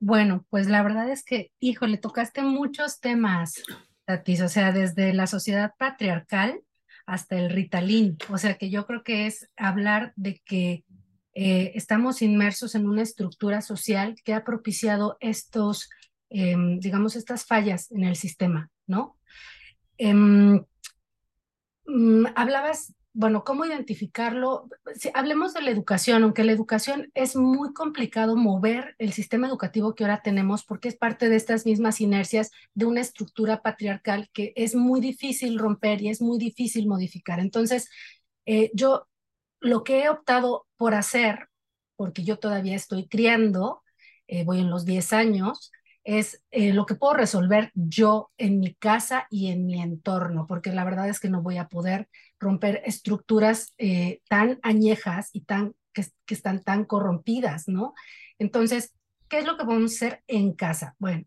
Bueno, 0.00 0.46
pues 0.50 0.68
la 0.68 0.82
verdad 0.82 1.10
es 1.10 1.24
que, 1.24 1.52
hijo, 1.60 1.86
le 1.86 1.98
tocaste 1.98 2.42
muchos 2.42 3.00
temas, 3.00 3.62
Tatis, 4.04 4.42
o 4.42 4.48
sea, 4.48 4.72
desde 4.72 5.14
la 5.14 5.26
sociedad 5.26 5.72
patriarcal, 5.78 6.60
hasta 7.06 7.36
el 7.38 7.50
Ritalin. 7.50 8.16
O 8.30 8.38
sea 8.38 8.56
que 8.56 8.70
yo 8.70 8.86
creo 8.86 9.02
que 9.02 9.26
es 9.26 9.50
hablar 9.56 10.12
de 10.16 10.40
que 10.44 10.84
eh, 11.34 11.72
estamos 11.74 12.22
inmersos 12.22 12.74
en 12.74 12.88
una 12.88 13.02
estructura 13.02 13.60
social 13.60 14.14
que 14.24 14.34
ha 14.34 14.44
propiciado 14.44 15.16
estos, 15.20 15.90
em, 16.30 16.78
digamos, 16.78 17.16
estas 17.16 17.44
fallas 17.44 17.90
en 17.90 18.04
el 18.04 18.16
sistema, 18.16 18.70
¿no? 18.86 19.18
Em, 19.98 20.64
mm, 21.86 22.26
hablabas 22.36 22.94
bueno, 23.14 23.44
¿cómo 23.44 23.64
identificarlo? 23.64 24.68
Si 24.96 25.08
hablemos 25.14 25.54
de 25.54 25.62
la 25.62 25.70
educación, 25.70 26.24
aunque 26.24 26.42
la 26.42 26.50
educación 26.50 27.12
es 27.14 27.36
muy 27.36 27.72
complicado 27.72 28.34
mover 28.36 28.96
el 28.98 29.12
sistema 29.12 29.46
educativo 29.46 29.94
que 29.94 30.02
ahora 30.02 30.20
tenemos 30.22 30.64
porque 30.64 30.88
es 30.88 30.96
parte 30.96 31.28
de 31.28 31.36
estas 31.36 31.64
mismas 31.64 32.00
inercias 32.00 32.50
de 32.74 32.86
una 32.86 33.00
estructura 33.00 33.62
patriarcal 33.62 34.28
que 34.32 34.52
es 34.56 34.74
muy 34.74 35.00
difícil 35.00 35.60
romper 35.60 36.02
y 36.02 36.08
es 36.08 36.20
muy 36.20 36.38
difícil 36.38 36.88
modificar. 36.88 37.38
Entonces, 37.38 37.88
eh, 38.46 38.72
yo 38.74 39.06
lo 39.60 39.84
que 39.84 40.02
he 40.02 40.08
optado 40.10 40.66
por 40.76 40.94
hacer, 40.94 41.48
porque 41.96 42.24
yo 42.24 42.38
todavía 42.40 42.74
estoy 42.74 43.06
criando, 43.06 43.82
eh, 44.26 44.44
voy 44.44 44.58
en 44.60 44.70
los 44.70 44.84
10 44.84 45.12
años, 45.12 45.70
es 46.04 46.42
eh, 46.50 46.72
lo 46.72 46.84
que 46.84 46.94
puedo 46.94 47.14
resolver 47.14 47.72
yo 47.74 48.30
en 48.36 48.60
mi 48.60 48.74
casa 48.74 49.26
y 49.30 49.50
en 49.50 49.64
mi 49.64 49.80
entorno, 49.80 50.46
porque 50.46 50.70
la 50.70 50.84
verdad 50.84 51.08
es 51.08 51.18
que 51.18 51.30
no 51.30 51.42
voy 51.42 51.56
a 51.56 51.68
poder 51.68 52.08
romper 52.38 52.82
estructuras 52.84 53.74
eh, 53.78 54.20
tan 54.28 54.60
añejas 54.62 55.30
y 55.32 55.40
tan, 55.40 55.74
que, 55.94 56.04
están 56.28 56.62
tan 56.62 56.84
corrompidas, 56.84 57.68
¿no? 57.68 57.94
Entonces, 58.38 58.94
¿qué 59.28 59.38
es 59.38 59.46
lo 59.46 59.56
que 59.56 59.64
a 59.64 59.84
hacer 59.84 60.22
en 60.26 60.52
casa? 60.52 60.94
Bueno, 60.98 61.24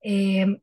em, 0.00 0.60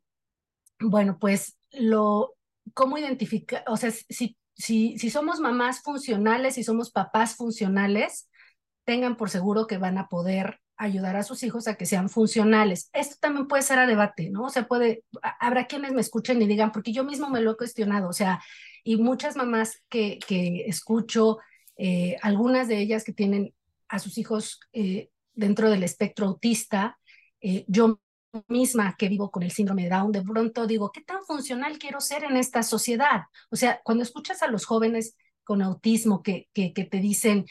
bueno, 0.79 1.17
pues 1.19 1.57
lo, 1.71 2.35
¿cómo 2.73 2.97
identificar? 2.97 3.65
O 3.67 3.75
sea, 3.75 3.91
si, 3.91 4.37
si, 4.55 4.97
si 4.97 5.09
somos 5.09 5.41
mamás 5.41 5.81
funcionales 5.81 6.57
y 6.57 6.63
somos 6.63 6.91
papás 6.91 7.35
funcionales, 7.35 8.29
tengan 8.85 9.17
por 9.17 9.29
seguro 9.29 9.67
que 9.67 9.77
van 9.77 9.97
a 9.97 10.07
poder 10.07 10.61
ayudar 10.77 11.15
a 11.15 11.23
sus 11.23 11.43
hijos 11.43 11.67
a 11.67 11.75
que 11.75 11.85
sean 11.85 12.09
funcionales. 12.09 12.89
Esto 12.93 13.15
también 13.19 13.47
puede 13.47 13.63
ser 13.63 13.79
a 13.79 13.87
debate, 13.87 14.29
¿no? 14.29 14.45
O 14.45 14.49
sea, 14.49 14.67
puede, 14.67 15.03
habrá 15.39 15.65
quienes 15.65 15.91
me 15.91 16.01
escuchen 16.01 16.41
y 16.41 16.47
digan, 16.47 16.71
porque 16.71 16.93
yo 16.93 17.03
mismo 17.03 17.29
me 17.29 17.41
lo 17.41 17.51
he 17.51 17.57
cuestionado, 17.57 18.09
o 18.09 18.13
sea, 18.13 18.41
y 18.83 18.97
muchas 18.97 19.35
mamás 19.35 19.83
que, 19.89 20.19
que 20.25 20.65
escucho, 20.67 21.39
eh, 21.77 22.17
algunas 22.21 22.67
de 22.67 22.79
ellas 22.79 23.03
que 23.03 23.13
tienen 23.13 23.53
a 23.87 23.99
sus 23.99 24.17
hijos 24.17 24.59
eh, 24.73 25.09
dentro 25.33 25.69
del 25.69 25.83
espectro 25.83 26.27
autista, 26.27 26.97
eh, 27.41 27.65
yo 27.67 27.99
misma 28.47 28.95
que 28.97 29.09
vivo 29.09 29.31
con 29.31 29.43
el 29.43 29.51
síndrome 29.51 29.83
de 29.83 29.89
Down, 29.89 30.11
de 30.11 30.21
pronto 30.21 30.67
digo, 30.67 30.91
¿qué 30.91 31.01
tan 31.01 31.23
funcional 31.23 31.77
quiero 31.79 32.01
ser 32.01 32.23
en 32.23 32.37
esta 32.37 32.61
sociedad? 32.63 33.21
O 33.49 33.55
sea, 33.55 33.81
cuando 33.83 34.03
escuchas 34.03 34.43
a 34.43 34.47
los 34.47 34.65
jóvenes 34.65 35.15
con 35.43 35.61
autismo 35.61 36.21
que, 36.21 36.49
que, 36.53 36.73
que 36.73 36.83
te 36.83 36.99
dicen, 36.99 37.45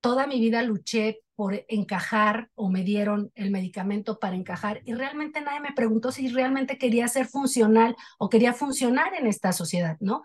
toda 0.00 0.26
mi 0.26 0.38
vida 0.38 0.62
luché 0.62 1.23
por 1.36 1.64
encajar 1.68 2.50
o 2.54 2.70
me 2.70 2.82
dieron 2.82 3.32
el 3.34 3.50
medicamento 3.50 4.18
para 4.18 4.36
encajar 4.36 4.82
y 4.84 4.94
realmente 4.94 5.40
nadie 5.40 5.60
me 5.60 5.72
preguntó 5.72 6.12
si 6.12 6.28
realmente 6.28 6.78
quería 6.78 7.08
ser 7.08 7.26
funcional 7.26 7.96
o 8.18 8.28
quería 8.28 8.52
funcionar 8.52 9.14
en 9.14 9.26
esta 9.26 9.52
sociedad, 9.52 9.96
¿no? 10.00 10.22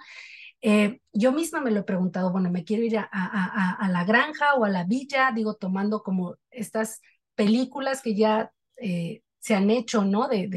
Eh, 0.61 0.99
yo 1.13 1.31
misma 1.31 1.61
me 1.61 1.71
lo 1.71 1.79
he 1.79 1.83
preguntado, 1.83 2.31
bueno, 2.31 2.51
me 2.51 2.65
quiero 2.65 2.83
ir 2.83 2.97
a, 2.97 3.87
la 3.89 4.03
granja 4.03 4.55
o 4.55 4.65
a 4.65 4.69
la 4.69 4.83
villa, 4.83 5.31
digo, 5.33 5.55
tomando 5.55 6.03
como 6.03 6.35
estas 6.51 7.01
películas 7.35 8.01
que 8.01 8.15
ya 8.15 8.51
eh, 8.77 9.21
se 9.39 9.55
han 9.55 9.69
hecho, 9.69 10.03
¿no? 10.03 10.27
De, 10.27 10.49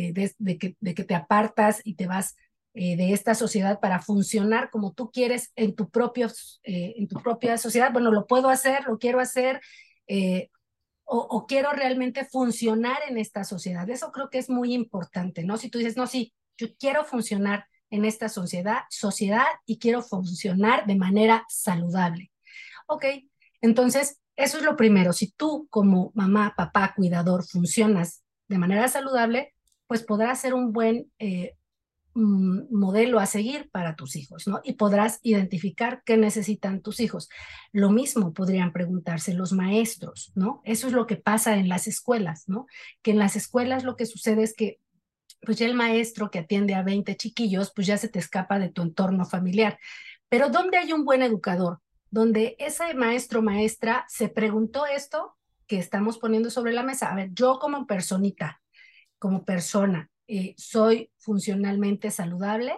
que, 0.58 1.04
te 1.04 1.14
apartas 1.14 1.80
y 1.84 1.94
te 1.94 2.06
vas 2.06 2.36
eh, 2.74 2.96
de 2.96 3.12
esta 3.12 3.34
sociedad 3.34 3.78
para 3.78 4.00
funcionar 4.00 4.70
como 4.70 4.92
tú 4.92 5.10
quieres 5.12 5.52
en 5.54 5.76
tu, 5.76 5.88
propio, 5.88 6.28
en 6.64 7.06
tu 7.06 7.22
propia 7.22 7.56
sociedad. 7.56 7.92
Bueno, 7.92 8.10
lo 8.10 8.26
puedo 8.26 8.48
hacer, 8.48 8.84
lo 8.86 8.98
quiero 8.98 9.20
hacer, 9.20 9.60
eh, 10.06 10.50
o, 11.04 11.46
quiero 11.46 11.72
realmente 11.72 12.24
funcionar 12.24 12.96
en 13.06 13.18
esta 13.18 13.44
sociedad. 13.44 13.88
Eso 13.90 14.12
creo 14.12 14.30
que 14.30 14.38
es 14.38 14.48
muy 14.48 14.72
importante, 14.72 15.44
¿no? 15.44 15.58
Si 15.58 15.68
tú 15.68 15.78
dices, 15.78 15.96
no, 15.96 16.06
sí, 16.06 16.32
yo 16.56 16.68
quiero 16.78 17.04
funcionar 17.04 17.66
en 17.90 18.06
esta 18.06 18.30
sociedad, 18.30 18.84
sociedad 18.88 19.44
y 19.66 19.78
quiero 19.78 20.00
funcionar 20.00 20.86
de 20.86 20.96
manera 20.96 21.44
saludable. 21.48 22.32
Ok, 22.86 23.04
entonces, 23.60 24.20
eso 24.36 24.58
es 24.58 24.64
lo 24.64 24.76
primero. 24.76 25.12
Si 25.12 25.32
tú 25.32 25.66
como 25.70 26.12
mamá, 26.14 26.54
papá, 26.56 26.94
cuidador 26.96 27.44
funcionas 27.44 28.24
de 28.48 28.58
manera 28.58 28.88
saludable, 28.88 29.54
pues 29.86 30.02
podrás 30.02 30.40
ser 30.40 30.54
un 30.54 30.72
buen 30.72 31.12
eh, 31.18 31.56
modelo 32.14 33.18
a 33.18 33.26
seguir 33.26 33.70
para 33.70 33.96
tus 33.96 34.16
hijos, 34.16 34.46
¿no? 34.46 34.60
Y 34.64 34.74
podrás 34.74 35.18
identificar 35.22 36.02
qué 36.04 36.16
necesitan 36.16 36.82
tus 36.82 37.00
hijos. 37.00 37.28
Lo 37.72 37.90
mismo 37.90 38.32
podrían 38.32 38.72
preguntarse 38.72 39.34
los 39.34 39.52
maestros, 39.52 40.32
¿no? 40.34 40.60
Eso 40.64 40.86
es 40.86 40.92
lo 40.92 41.06
que 41.06 41.16
pasa 41.16 41.56
en 41.56 41.68
las 41.68 41.86
escuelas, 41.86 42.44
¿no? 42.48 42.66
Que 43.02 43.12
en 43.12 43.18
las 43.18 43.36
escuelas 43.36 43.84
lo 43.84 43.96
que 43.96 44.06
sucede 44.06 44.42
es 44.42 44.54
que 44.54 44.78
pues 45.44 45.58
ya 45.58 45.66
el 45.66 45.74
maestro 45.74 46.30
que 46.30 46.38
atiende 46.38 46.74
a 46.74 46.82
20 46.82 47.16
chiquillos, 47.16 47.72
pues 47.74 47.86
ya 47.86 47.98
se 47.98 48.08
te 48.08 48.18
escapa 48.18 48.58
de 48.58 48.68
tu 48.68 48.82
entorno 48.82 49.24
familiar. 49.24 49.78
Pero 50.28 50.50
¿dónde 50.50 50.78
hay 50.78 50.92
un 50.92 51.04
buen 51.04 51.22
educador? 51.22 51.80
Donde 52.10 52.54
ese 52.58 52.94
maestro 52.94 53.42
maestra 53.42 54.04
se 54.08 54.28
preguntó 54.28 54.86
esto 54.86 55.36
que 55.66 55.78
estamos 55.78 56.18
poniendo 56.18 56.50
sobre 56.50 56.72
la 56.72 56.82
mesa. 56.82 57.10
A 57.10 57.16
ver, 57.16 57.30
yo 57.32 57.58
como 57.58 57.86
personita, 57.86 58.60
como 59.18 59.44
persona, 59.44 60.10
eh, 60.28 60.54
soy 60.56 61.10
funcionalmente 61.18 62.10
saludable. 62.10 62.74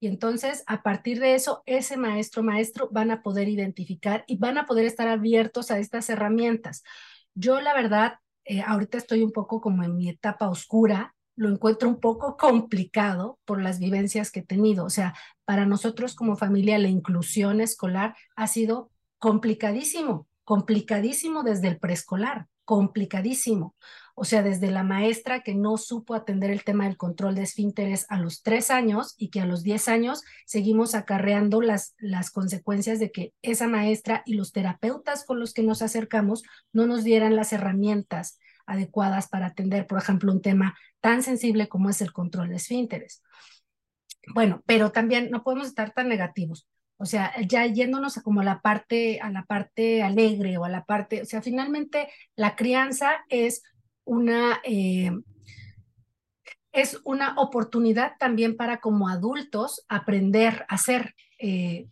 Y 0.00 0.06
entonces, 0.06 0.64
a 0.66 0.82
partir 0.82 1.20
de 1.20 1.34
eso, 1.34 1.62
ese 1.66 1.96
maestro, 1.96 2.42
maestro, 2.42 2.88
van 2.90 3.10
a 3.10 3.22
poder 3.22 3.48
identificar 3.48 4.24
y 4.26 4.38
van 4.38 4.56
a 4.58 4.66
poder 4.66 4.86
estar 4.86 5.08
abiertos 5.08 5.70
a 5.70 5.78
estas 5.78 6.08
herramientas. 6.08 6.82
Yo, 7.34 7.60
la 7.60 7.74
verdad, 7.74 8.14
eh, 8.44 8.62
ahorita 8.62 8.98
estoy 8.98 9.22
un 9.22 9.32
poco 9.32 9.60
como 9.60 9.84
en 9.84 9.96
mi 9.96 10.08
etapa 10.08 10.48
oscura, 10.48 11.14
lo 11.36 11.48
encuentro 11.48 11.88
un 11.88 12.00
poco 12.00 12.36
complicado 12.36 13.38
por 13.44 13.62
las 13.62 13.78
vivencias 13.78 14.30
que 14.30 14.40
he 14.40 14.44
tenido. 14.44 14.84
O 14.84 14.90
sea, 14.90 15.14
para 15.44 15.66
nosotros 15.66 16.14
como 16.14 16.36
familia, 16.36 16.78
la 16.78 16.88
inclusión 16.88 17.60
escolar 17.60 18.14
ha 18.36 18.46
sido 18.46 18.90
complicadísimo, 19.18 20.28
complicadísimo 20.44 21.42
desde 21.42 21.68
el 21.68 21.78
preescolar, 21.78 22.46
complicadísimo. 22.70 23.74
O 24.14 24.24
sea, 24.24 24.44
desde 24.44 24.70
la 24.70 24.84
maestra 24.84 25.40
que 25.40 25.56
no 25.56 25.76
supo 25.76 26.14
atender 26.14 26.52
el 26.52 26.62
tema 26.62 26.84
del 26.84 26.96
control 26.96 27.34
de 27.34 27.42
esfínteres 27.42 28.06
a 28.08 28.16
los 28.16 28.44
tres 28.44 28.70
años 28.70 29.16
y 29.18 29.30
que 29.30 29.40
a 29.40 29.44
los 29.44 29.64
diez 29.64 29.88
años 29.88 30.22
seguimos 30.46 30.94
acarreando 30.94 31.62
las, 31.62 31.96
las 31.98 32.30
consecuencias 32.30 33.00
de 33.00 33.10
que 33.10 33.32
esa 33.42 33.66
maestra 33.66 34.22
y 34.24 34.34
los 34.34 34.52
terapeutas 34.52 35.24
con 35.24 35.40
los 35.40 35.52
que 35.52 35.64
nos 35.64 35.82
acercamos 35.82 36.44
no 36.72 36.86
nos 36.86 37.02
dieran 37.02 37.34
las 37.34 37.52
herramientas 37.52 38.38
adecuadas 38.66 39.26
para 39.26 39.46
atender, 39.46 39.88
por 39.88 39.98
ejemplo, 39.98 40.30
un 40.30 40.40
tema 40.40 40.78
tan 41.00 41.24
sensible 41.24 41.68
como 41.68 41.90
es 41.90 42.00
el 42.02 42.12
control 42.12 42.50
de 42.50 42.56
esfínteres. 42.56 43.20
Bueno, 44.32 44.62
pero 44.64 44.92
también 44.92 45.28
no 45.32 45.42
podemos 45.42 45.66
estar 45.66 45.90
tan 45.92 46.08
negativos. 46.08 46.68
O 47.00 47.06
sea, 47.06 47.32
ya 47.48 47.64
yéndonos 47.64 48.18
a 48.18 48.22
como 48.22 48.42
la 48.42 48.60
parte, 48.60 49.20
a 49.20 49.30
la 49.30 49.44
parte 49.44 50.02
alegre 50.02 50.58
o 50.58 50.64
a 50.64 50.68
la 50.68 50.84
parte, 50.84 51.22
o 51.22 51.24
sea, 51.24 51.40
finalmente 51.40 52.08
la 52.36 52.56
crianza 52.56 53.24
es 53.30 53.62
una, 54.04 54.60
eh, 54.64 55.10
es 56.72 57.00
una 57.04 57.34
oportunidad 57.38 58.12
también 58.18 58.54
para 58.54 58.80
como 58.80 59.08
adultos 59.08 59.82
aprender 59.88 60.66
a 60.68 60.76
ser 60.76 61.14
eh, 61.38 61.88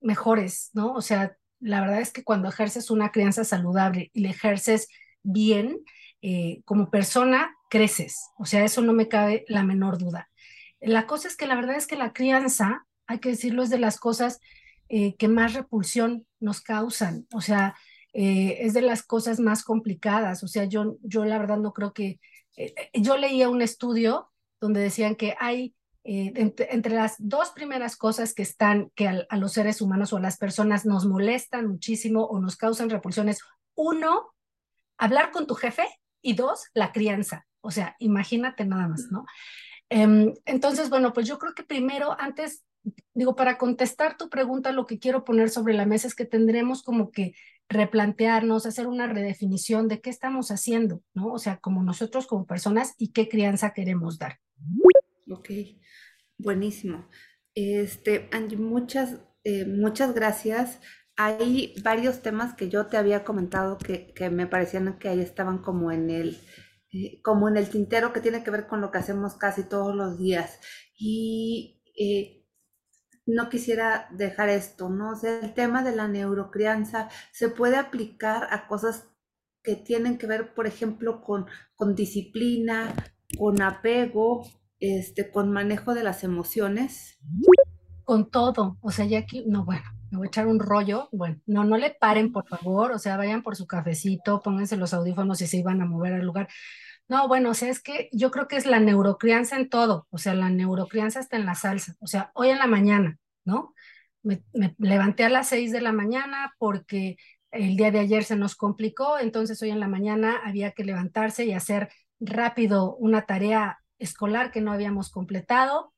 mejores, 0.00 0.70
¿no? 0.74 0.92
O 0.92 1.02
sea, 1.02 1.36
la 1.58 1.80
verdad 1.80 2.00
es 2.00 2.12
que 2.12 2.22
cuando 2.22 2.48
ejerces 2.48 2.88
una 2.88 3.10
crianza 3.10 3.42
saludable 3.42 4.10
y 4.14 4.20
le 4.20 4.30
ejerces 4.30 4.86
bien, 5.24 5.80
eh, 6.22 6.62
como 6.64 6.88
persona, 6.88 7.52
creces. 7.68 8.30
O 8.38 8.46
sea, 8.46 8.64
eso 8.64 8.80
no 8.80 8.92
me 8.92 9.08
cabe 9.08 9.44
la 9.48 9.64
menor 9.64 9.98
duda. 9.98 10.30
La 10.80 11.06
cosa 11.08 11.26
es 11.26 11.36
que 11.36 11.46
la 11.46 11.56
verdad 11.56 11.74
es 11.74 11.88
que 11.88 11.96
la 11.96 12.12
crianza, 12.12 12.86
hay 13.06 13.18
que 13.18 13.30
decirlo, 13.30 13.62
es 13.62 13.70
de 13.70 13.78
las 13.78 13.98
cosas 13.98 14.40
que 14.88 15.28
más 15.28 15.54
repulsión 15.54 16.26
nos 16.38 16.60
causan. 16.60 17.26
O 17.34 17.40
sea, 17.40 17.74
eh, 18.18 18.64
es 18.64 18.72
de 18.72 18.80
las 18.80 19.02
cosas 19.02 19.40
más 19.40 19.62
complicadas. 19.62 20.42
O 20.42 20.48
sea, 20.48 20.64
yo, 20.64 20.96
yo 21.02 21.26
la 21.26 21.36
verdad 21.36 21.58
no 21.58 21.74
creo 21.74 21.92
que... 21.92 22.18
Eh, 22.56 22.72
eh, 22.74 22.90
yo 22.94 23.18
leía 23.18 23.50
un 23.50 23.60
estudio 23.60 24.32
donde 24.58 24.80
decían 24.80 25.16
que 25.16 25.36
hay 25.38 25.74
entre, 26.08 26.94
las 26.94 27.16
dos 27.18 27.50
primeras 27.50 27.96
cosas 27.96 28.32
que 28.32 28.42
están, 28.42 28.90
que 28.94 29.08
a, 29.08 29.36
los 29.36 29.52
seres 29.52 29.82
humanos 29.82 30.12
o 30.12 30.16
a 30.16 30.20
las 30.20 30.38
personas 30.38 30.86
nos 30.86 31.04
molestan 31.04 31.66
muchísimo 31.66 32.24
o 32.24 32.40
nos 32.40 32.56
causan 32.56 32.88
repulsiones, 32.88 33.40
uno, 33.74 34.32
hablar 34.96 35.30
con 35.30 35.46
tu 35.46 35.54
jefe 35.54 35.86
y 36.22 36.34
dos, 36.34 36.70
la 36.72 36.92
crianza. 36.92 37.44
O 37.60 37.70
sea, 37.70 37.96
imagínate 37.98 38.64
nada 38.64 38.88
más, 38.88 39.08
¿no? 39.10 39.26
Em, 39.90 40.32
entonces, 40.46 40.88
bueno, 40.88 41.12
pues 41.12 41.26
yo 41.26 41.38
creo 41.38 41.54
que 41.54 41.64
primero, 41.64 42.16
antes, 42.18 42.64
digo, 43.14 43.36
para 43.36 43.58
contestar 43.58 44.16
tu 44.16 44.28
pregunta, 44.28 44.72
lo 44.72 44.86
que 44.86 44.98
quiero 44.98 45.24
poner 45.24 45.50
sobre 45.50 45.74
la 45.74 45.86
mesa 45.86 46.06
es 46.06 46.14
que 46.14 46.24
tendremos 46.24 46.82
como 46.82 47.10
que 47.10 47.34
replantearnos, 47.68 48.66
hacer 48.66 48.86
una 48.86 49.06
redefinición 49.06 49.88
de 49.88 50.00
qué 50.00 50.10
estamos 50.10 50.50
haciendo, 50.50 51.02
¿no? 51.14 51.32
O 51.32 51.38
sea, 51.38 51.58
como 51.58 51.82
nosotros 51.82 52.26
como 52.26 52.46
personas 52.46 52.94
y 52.98 53.12
qué 53.12 53.28
crianza 53.28 53.72
queremos 53.72 54.18
dar. 54.18 54.38
Ok, 55.28 55.50
buenísimo. 56.38 57.08
Este, 57.54 58.28
Angie, 58.32 58.58
muchas, 58.58 59.20
eh, 59.42 59.64
muchas 59.64 60.14
gracias. 60.14 60.80
Hay 61.16 61.74
varios 61.82 62.20
temas 62.22 62.54
que 62.54 62.68
yo 62.68 62.86
te 62.86 62.98
había 62.98 63.24
comentado 63.24 63.78
que, 63.78 64.12
que 64.14 64.30
me 64.30 64.46
parecían 64.46 64.98
que 64.98 65.08
ahí 65.08 65.20
estaban 65.20 65.58
como 65.58 65.90
en 65.90 66.10
el, 66.10 66.38
eh, 66.92 67.20
como 67.22 67.48
en 67.48 67.56
el 67.56 67.68
tintero 67.68 68.12
que 68.12 68.20
tiene 68.20 68.44
que 68.44 68.50
ver 68.50 68.66
con 68.66 68.80
lo 68.80 68.90
que 68.90 68.98
hacemos 68.98 69.34
casi 69.34 69.64
todos 69.64 69.94
los 69.94 70.18
días. 70.18 70.60
Y 70.96 71.82
eh, 71.98 72.45
no 73.26 73.48
quisiera 73.48 74.08
dejar 74.12 74.48
esto, 74.48 74.88
¿no? 74.88 75.10
O 75.10 75.16
sea, 75.16 75.40
el 75.40 75.52
tema 75.52 75.82
de 75.82 75.94
la 75.94 76.08
neurocrianza 76.08 77.08
se 77.32 77.48
puede 77.48 77.76
aplicar 77.76 78.46
a 78.50 78.68
cosas 78.68 79.08
que 79.62 79.74
tienen 79.74 80.16
que 80.16 80.28
ver, 80.28 80.54
por 80.54 80.66
ejemplo, 80.66 81.22
con, 81.22 81.46
con 81.74 81.96
disciplina, 81.96 82.94
con 83.36 83.60
apego, 83.60 84.46
este, 84.78 85.30
con 85.30 85.50
manejo 85.50 85.92
de 85.94 86.04
las 86.04 86.22
emociones. 86.22 87.18
Con 88.04 88.30
todo, 88.30 88.78
o 88.80 88.90
sea, 88.92 89.04
ya 89.06 89.18
aquí, 89.18 89.44
no, 89.48 89.64
bueno, 89.64 89.82
me 90.12 90.18
voy 90.18 90.26
a 90.26 90.28
echar 90.28 90.46
un 90.46 90.60
rollo. 90.60 91.08
Bueno, 91.10 91.40
no, 91.46 91.64
no 91.64 91.76
le 91.76 91.90
paren, 91.90 92.30
por 92.30 92.46
favor, 92.46 92.92
o 92.92 92.98
sea, 93.00 93.16
vayan 93.16 93.42
por 93.42 93.56
su 93.56 93.66
cafecito, 93.66 94.40
pónganse 94.40 94.76
los 94.76 94.94
audífonos 94.94 95.40
y 95.40 95.48
se 95.48 95.56
iban 95.56 95.80
a 95.80 95.86
mover 95.86 96.14
al 96.14 96.24
lugar. 96.24 96.48
No, 97.08 97.28
bueno, 97.28 97.50
o 97.50 97.54
sea, 97.54 97.70
es 97.70 97.80
que 97.80 98.08
yo 98.12 98.30
creo 98.30 98.48
que 98.48 98.56
es 98.56 98.66
la 98.66 98.80
neurocrianza 98.80 99.56
en 99.56 99.68
todo, 99.68 100.06
o 100.10 100.18
sea, 100.18 100.34
la 100.34 100.50
neurocrianza 100.50 101.20
está 101.20 101.36
en 101.36 101.46
la 101.46 101.54
salsa, 101.54 101.94
o 102.00 102.06
sea, 102.08 102.32
hoy 102.34 102.50
en 102.50 102.58
la 102.58 102.66
mañana, 102.66 103.18
¿no? 103.44 103.74
Me, 104.22 104.42
levanté 104.78 105.24
a 105.24 105.28
las 105.28 105.48
seis 105.48 105.70
de 105.70 105.80
la 105.80 105.92
mañana 105.92 106.54
porque 106.58 107.16
el 107.52 107.76
día 107.76 107.92
de 107.92 108.00
ayer 108.00 108.24
se 108.24 108.34
nos 108.36 108.56
complicó, 108.56 109.18
entonces 109.18 109.62
hoy 109.62 109.70
en 109.70 109.78
la 109.80 109.88
mañana 109.88 110.40
había 110.44 110.72
que 110.72 110.84
levantarse 110.84 111.44
y 111.44 111.52
hacer 111.52 111.90
rápido 112.18 112.96
una 112.96 113.24
tarea 113.26 113.78
escolar 113.98 114.50
que 114.50 114.60
no 114.60 114.72
habíamos 114.72 115.10
completado. 115.10 115.92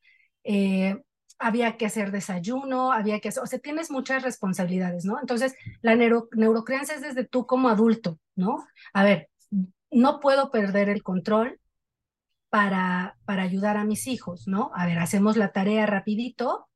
Eh, 0.44 1.02
había 1.38 1.76
que 1.76 1.86
hacer 1.86 2.10
desayuno, 2.10 2.92
había 2.92 3.20
que 3.20 3.28
hacer, 3.28 3.42
o 3.42 3.46
sea, 3.46 3.58
tienes 3.60 3.90
muchas 3.90 4.22
responsabilidades, 4.22 5.04
¿no? 5.04 5.20
Entonces, 5.20 5.54
la 5.82 5.94
neuro, 5.94 6.28
neurocrianza 6.32 6.94
es 6.94 7.02
desde 7.02 7.24
tú 7.24 7.46
como 7.46 7.68
adulto, 7.68 8.18
¿no? 8.34 8.66
A 8.92 9.04
ver, 9.04 9.28
no 9.90 10.20
puedo 10.20 10.50
perder 10.50 10.88
el 10.88 11.02
control 11.02 11.60
para, 12.50 13.16
para 13.24 13.42
ayudar 13.42 13.76
a 13.76 13.84
mis 13.84 14.06
hijos, 14.06 14.48
¿no? 14.48 14.70
A 14.74 14.86
ver, 14.86 14.98
hacemos 14.98 15.36
la 15.36 15.52
tarea 15.52 15.86
rapidito, 15.86 16.68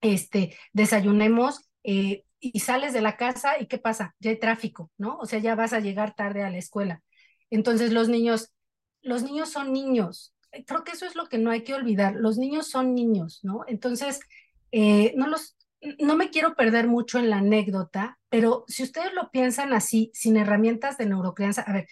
este, 0.00 0.56
desayunemos 0.72 1.70
eh, 1.82 2.24
y 2.40 2.60
sales 2.60 2.92
de 2.92 3.00
la 3.00 3.16
casa 3.16 3.60
y 3.60 3.66
¿qué 3.66 3.78
pasa? 3.78 4.14
Ya 4.20 4.30
hay 4.30 4.38
tráfico, 4.38 4.90
¿no? 4.98 5.16
O 5.18 5.26
sea, 5.26 5.38
ya 5.38 5.54
vas 5.54 5.72
a 5.72 5.80
llegar 5.80 6.14
tarde 6.14 6.42
a 6.44 6.50
la 6.50 6.58
escuela. 6.58 7.02
Entonces, 7.50 7.92
los 7.92 8.08
niños, 8.08 8.52
los 9.00 9.22
niños 9.22 9.50
son 9.50 9.72
niños, 9.72 10.34
creo 10.66 10.84
que 10.84 10.92
eso 10.92 11.06
es 11.06 11.14
lo 11.14 11.26
que 11.26 11.38
no 11.38 11.50
hay 11.50 11.62
que 11.62 11.74
olvidar. 11.74 12.14
Los 12.14 12.38
niños 12.38 12.68
son 12.68 12.94
niños, 12.94 13.40
¿no? 13.42 13.64
Entonces, 13.66 14.20
eh, 14.72 15.12
no 15.16 15.26
los, 15.26 15.56
no 15.98 16.16
me 16.16 16.30
quiero 16.30 16.54
perder 16.54 16.88
mucho 16.88 17.18
en 17.18 17.30
la 17.30 17.38
anécdota, 17.38 18.18
pero 18.28 18.64
si 18.68 18.82
ustedes 18.82 19.12
lo 19.14 19.30
piensan 19.30 19.72
así, 19.72 20.10
sin 20.14 20.36
herramientas 20.36 20.98
de 20.98 21.06
neurocrianza, 21.06 21.62
a 21.62 21.72
ver, 21.72 21.88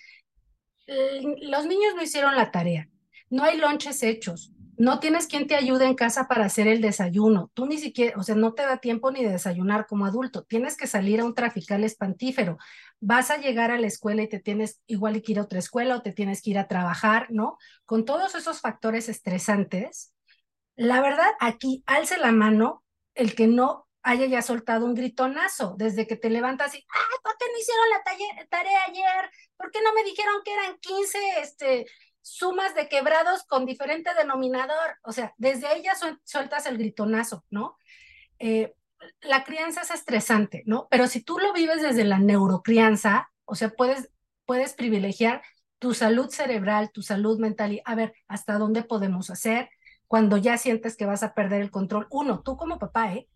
los 0.87 1.67
niños 1.67 1.95
no 1.95 2.03
hicieron 2.03 2.37
la 2.37 2.51
tarea, 2.51 2.89
no 3.31 3.45
hay 3.45 3.59
lonches 3.59 4.03
hechos, 4.03 4.53
no 4.79 5.01
tienes 5.01 5.27
quien 5.27 5.47
te 5.47 5.57
ayude 5.57 5.87
en 5.87 5.95
casa 5.95 6.29
para 6.29 6.45
hacer 6.45 6.69
el 6.69 6.83
desayuno. 6.83 7.51
Tú 7.55 7.67
ni 7.67 7.79
siquiera, 7.79 8.19
o 8.19 8.23
sea, 8.23 8.35
no 8.35 8.53
te 8.53 8.63
da 8.63 8.77
tiempo 8.77 9.11
ni 9.11 9.25
de 9.25 9.31
desayunar 9.31 9.87
como 9.87 10.05
adulto. 10.05 10.45
Tienes 10.45 10.77
que 10.77 10.87
salir 10.87 11.21
a 11.21 11.25
un 11.25 11.35
trafical 11.35 11.83
espantífero. 11.83 12.59
Vas 13.01 13.31
a 13.31 13.39
llegar 13.39 13.71
a 13.71 13.79
la 13.79 13.87
escuela 13.87 14.23
y 14.23 14.29
te 14.29 14.39
tienes 14.39 14.83
igual 14.87 15.23
que 15.23 15.33
ir 15.33 15.39
a 15.39 15.43
otra 15.43 15.59
escuela 15.59 15.97
o 15.97 16.03
te 16.03 16.13
tienes 16.13 16.43
que 16.43 16.51
ir 16.51 16.59
a 16.59 16.69
trabajar, 16.69 17.29
¿no? 17.31 17.57
Con 17.87 18.05
todos 18.05 18.35
esos 18.35 18.61
factores 18.61 19.09
estresantes, 19.09 20.13
la 20.77 21.01
verdad, 21.01 21.31
aquí 21.41 21.83
alce 21.87 22.19
la 22.19 22.33
mano 22.33 22.85
el 23.15 23.35
que 23.35 23.47
no 23.47 23.86
haya 24.07 24.27
ya 24.27 24.41
soltado 24.41 24.87
un 24.87 24.95
gritonazo 24.95 25.75
desde 25.77 26.07
que 26.07 26.17
te 26.17 26.31
levantas 26.31 26.75
y, 26.77 26.87
¿por 27.23 27.37
qué 27.39 27.47
no 27.53 27.59
hicieron 27.59 27.87
la 27.91 28.47
tarea 28.49 28.85
ayer? 28.87 29.31
¿Por 29.57 29.73
qué 29.73 29.81
no 29.83 29.93
me 29.93 30.05
dijeron 30.05 30.37
que 30.45 30.53
eran 30.53 30.79
15 30.79 31.19
este, 31.41 31.87
sumas 32.23 32.75
de 32.77 32.89
quebrados 32.89 33.43
con 33.45 33.67
diferente 33.67 34.11
denominador, 34.17 34.97
o 35.03 35.11
sea, 35.11 35.35
desde 35.39 35.77
ella 35.77 35.95
sueltas 36.23 36.67
el 36.67 36.79
gritonazo, 36.79 37.45
¿no? 37.51 37.77
Eh, 38.39 38.75
la 39.23 39.43
crianza 39.43 39.83
es 39.83 39.91
estresante, 39.91 40.63
¿no? 40.67 40.87
Pero 40.89 41.09
si 41.09 41.21
tú 41.21 41.39
lo 41.41 41.53
vives 41.53 41.83
desde 41.83 42.05
la 42.05 42.21
neurocrianza, 42.21 43.31
o 43.45 43.57
sea, 43.57 43.71
puedes, 43.71 44.11
puedes 44.45 44.75
privilegiar 44.75 45.43
tu 45.81 45.95
salud 45.95 46.31
cerebral, 46.31 46.93
tu 46.93 47.03
salud 47.03 47.41
mental 47.41 47.73
y 47.73 47.83
a 47.85 47.97
ver 47.97 48.15
hasta 48.29 48.57
dónde 48.57 48.85
podemos 48.85 49.31
hacer 49.31 49.69
cuando 50.07 50.37
ya 50.37 50.59
sientes 50.59 50.97
que 50.97 51.07
vas 51.07 51.25
a 51.25 51.35
perder 51.35 51.61
el 51.61 51.73
control. 51.73 52.07
Uno, 52.11 52.43
tú 52.43 52.57
como 52.57 52.79
papá, 52.79 53.13
¿eh? 53.15 53.29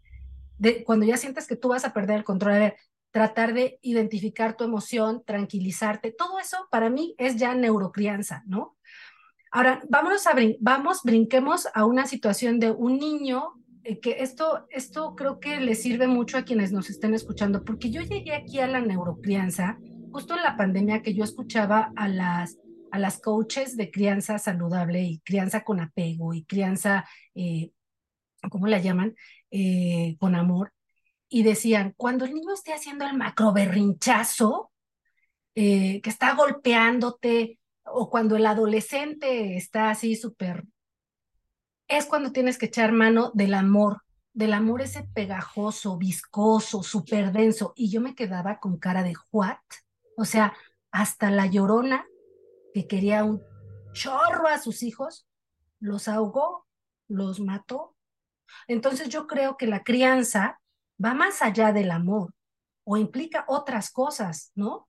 De, 0.60 0.84
cuando 0.84 1.06
ya 1.06 1.16
sientes 1.16 1.46
que 1.46 1.56
tú 1.56 1.68
vas 1.68 1.84
a 1.84 1.92
perder 1.92 2.18
el 2.18 2.24
control, 2.24 2.52
a 2.52 2.58
ver, 2.58 2.76
tratar 3.10 3.54
de 3.54 3.78
identificar 3.82 4.56
tu 4.56 4.64
emoción, 4.64 5.24
tranquilizarte, 5.24 6.12
todo 6.12 6.38
eso 6.38 6.68
para 6.70 6.90
mí 6.90 7.14
es 7.18 7.36
ya 7.36 7.54
neurocrianza, 7.54 8.44
¿no? 8.46 8.76
Ahora, 9.50 9.80
vámonos 9.88 10.26
a 10.28 10.36
vamos, 10.60 11.00
brinquemos 11.02 11.66
a 11.74 11.84
una 11.84 12.06
situación 12.06 12.60
de 12.60 12.70
un 12.70 12.98
niño, 12.98 13.54
eh, 13.82 13.98
que 13.98 14.16
esto, 14.20 14.66
esto 14.70 15.16
creo 15.16 15.40
que 15.40 15.58
le 15.60 15.74
sirve 15.74 16.06
mucho 16.06 16.38
a 16.38 16.44
quienes 16.44 16.70
nos 16.70 16.90
estén 16.90 17.14
escuchando, 17.14 17.64
porque 17.64 17.90
yo 17.90 18.02
llegué 18.02 18.34
aquí 18.34 18.60
a 18.60 18.68
la 18.68 18.80
neurocrianza 18.80 19.78
justo 20.12 20.36
en 20.36 20.42
la 20.42 20.56
pandemia 20.56 21.02
que 21.02 21.14
yo 21.14 21.24
escuchaba 21.24 21.92
a 21.96 22.08
las, 22.08 22.58
a 22.90 22.98
las 22.98 23.20
coaches 23.20 23.76
de 23.76 23.90
crianza 23.90 24.38
saludable 24.38 25.02
y 25.02 25.20
crianza 25.20 25.62
con 25.62 25.80
apego 25.80 26.34
y 26.34 26.44
crianza, 26.44 27.04
eh, 27.34 27.70
¿cómo 28.48 28.66
la 28.66 28.78
llaman? 28.78 29.14
Eh, 29.50 30.16
con 30.18 30.34
amor. 30.34 30.72
Y 31.28 31.42
decían, 31.42 31.94
cuando 31.96 32.24
el 32.24 32.34
niño 32.34 32.52
esté 32.52 32.72
haciendo 32.72 33.04
el 33.06 33.16
macro 33.16 33.52
berrinchazo, 33.52 34.72
que 35.54 36.00
está 36.04 36.34
golpeándote, 36.34 37.58
o 37.84 38.08
cuando 38.08 38.36
el 38.36 38.46
adolescente 38.46 39.56
está 39.56 39.90
así 39.90 40.16
súper, 40.16 40.64
es 41.90 42.06
cuando 42.06 42.32
tienes 42.32 42.56
que 42.56 42.66
echar 42.66 42.92
mano 42.92 43.32
del 43.34 43.52
amor, 43.52 44.02
del 44.32 44.52
amor 44.52 44.80
ese 44.80 45.02
pegajoso, 45.12 45.98
viscoso, 45.98 46.82
súper 46.82 47.32
denso. 47.32 47.72
Y 47.74 47.90
yo 47.90 48.00
me 48.00 48.14
quedaba 48.14 48.60
con 48.60 48.78
cara 48.78 49.02
de 49.02 49.14
what? 49.32 49.58
O 50.16 50.24
sea, 50.24 50.54
hasta 50.92 51.30
la 51.30 51.46
llorona 51.46 52.06
que 52.72 52.86
quería 52.86 53.24
un 53.24 53.42
chorro 53.92 54.46
a 54.46 54.58
sus 54.58 54.82
hijos, 54.82 55.26
los 55.80 56.06
ahogó, 56.06 56.66
los 57.08 57.40
mató. 57.40 57.96
Entonces 58.66 59.08
yo 59.08 59.26
creo 59.26 59.56
que 59.56 59.66
la 59.66 59.82
crianza 59.82 60.60
va 61.02 61.14
más 61.14 61.42
allá 61.42 61.72
del 61.72 61.90
amor 61.90 62.34
o 62.84 62.96
implica 62.96 63.44
otras 63.48 63.90
cosas, 63.90 64.52
¿no? 64.54 64.86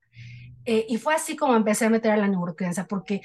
Eh, 0.64 0.86
y 0.88 0.98
fue 0.98 1.14
así 1.14 1.36
como 1.36 1.56
empecé 1.56 1.86
a 1.86 1.90
meter 1.90 2.12
a 2.12 2.16
la 2.16 2.28
neurocrianza, 2.28 2.86
porque 2.86 3.22